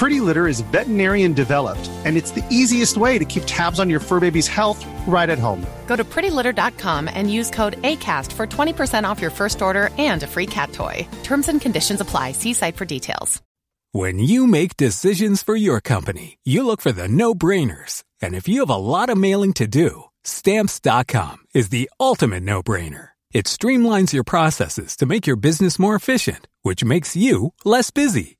Pretty 0.00 0.22
Litter 0.22 0.46
is 0.46 0.62
veterinarian 0.72 1.34
developed, 1.34 1.90
and 2.06 2.16
it's 2.16 2.30
the 2.30 2.42
easiest 2.50 2.96
way 2.96 3.18
to 3.18 3.26
keep 3.26 3.42
tabs 3.44 3.78
on 3.78 3.90
your 3.90 4.00
fur 4.00 4.18
baby's 4.18 4.48
health 4.48 4.82
right 5.06 5.28
at 5.28 5.38
home. 5.38 5.60
Go 5.86 5.94
to 5.94 6.04
prettylitter.com 6.04 7.06
and 7.12 7.30
use 7.30 7.50
code 7.50 7.76
ACAST 7.82 8.32
for 8.32 8.46
20% 8.46 9.04
off 9.04 9.20
your 9.20 9.30
first 9.30 9.60
order 9.60 9.90
and 9.98 10.22
a 10.22 10.26
free 10.26 10.46
cat 10.46 10.72
toy. 10.72 11.06
Terms 11.22 11.48
and 11.48 11.60
conditions 11.60 12.00
apply. 12.00 12.32
See 12.32 12.54
site 12.54 12.76
for 12.76 12.86
details. 12.86 13.42
When 13.92 14.18
you 14.20 14.46
make 14.46 14.74
decisions 14.78 15.42
for 15.42 15.54
your 15.54 15.82
company, 15.82 16.38
you 16.44 16.64
look 16.64 16.80
for 16.80 16.92
the 16.92 17.06
no 17.06 17.34
brainers. 17.34 18.02
And 18.22 18.34
if 18.34 18.48
you 18.48 18.60
have 18.60 18.70
a 18.70 18.76
lot 18.76 19.10
of 19.10 19.18
mailing 19.18 19.52
to 19.54 19.66
do, 19.66 20.04
stamps.com 20.24 21.36
is 21.54 21.68
the 21.68 21.90
ultimate 22.00 22.42
no 22.42 22.62
brainer. 22.62 23.08
It 23.34 23.44
streamlines 23.44 24.14
your 24.14 24.24
processes 24.24 24.96
to 24.96 25.04
make 25.04 25.26
your 25.26 25.36
business 25.36 25.78
more 25.78 25.94
efficient, 25.94 26.48
which 26.62 26.82
makes 26.82 27.14
you 27.16 27.52
less 27.66 27.90
busy. 27.90 28.39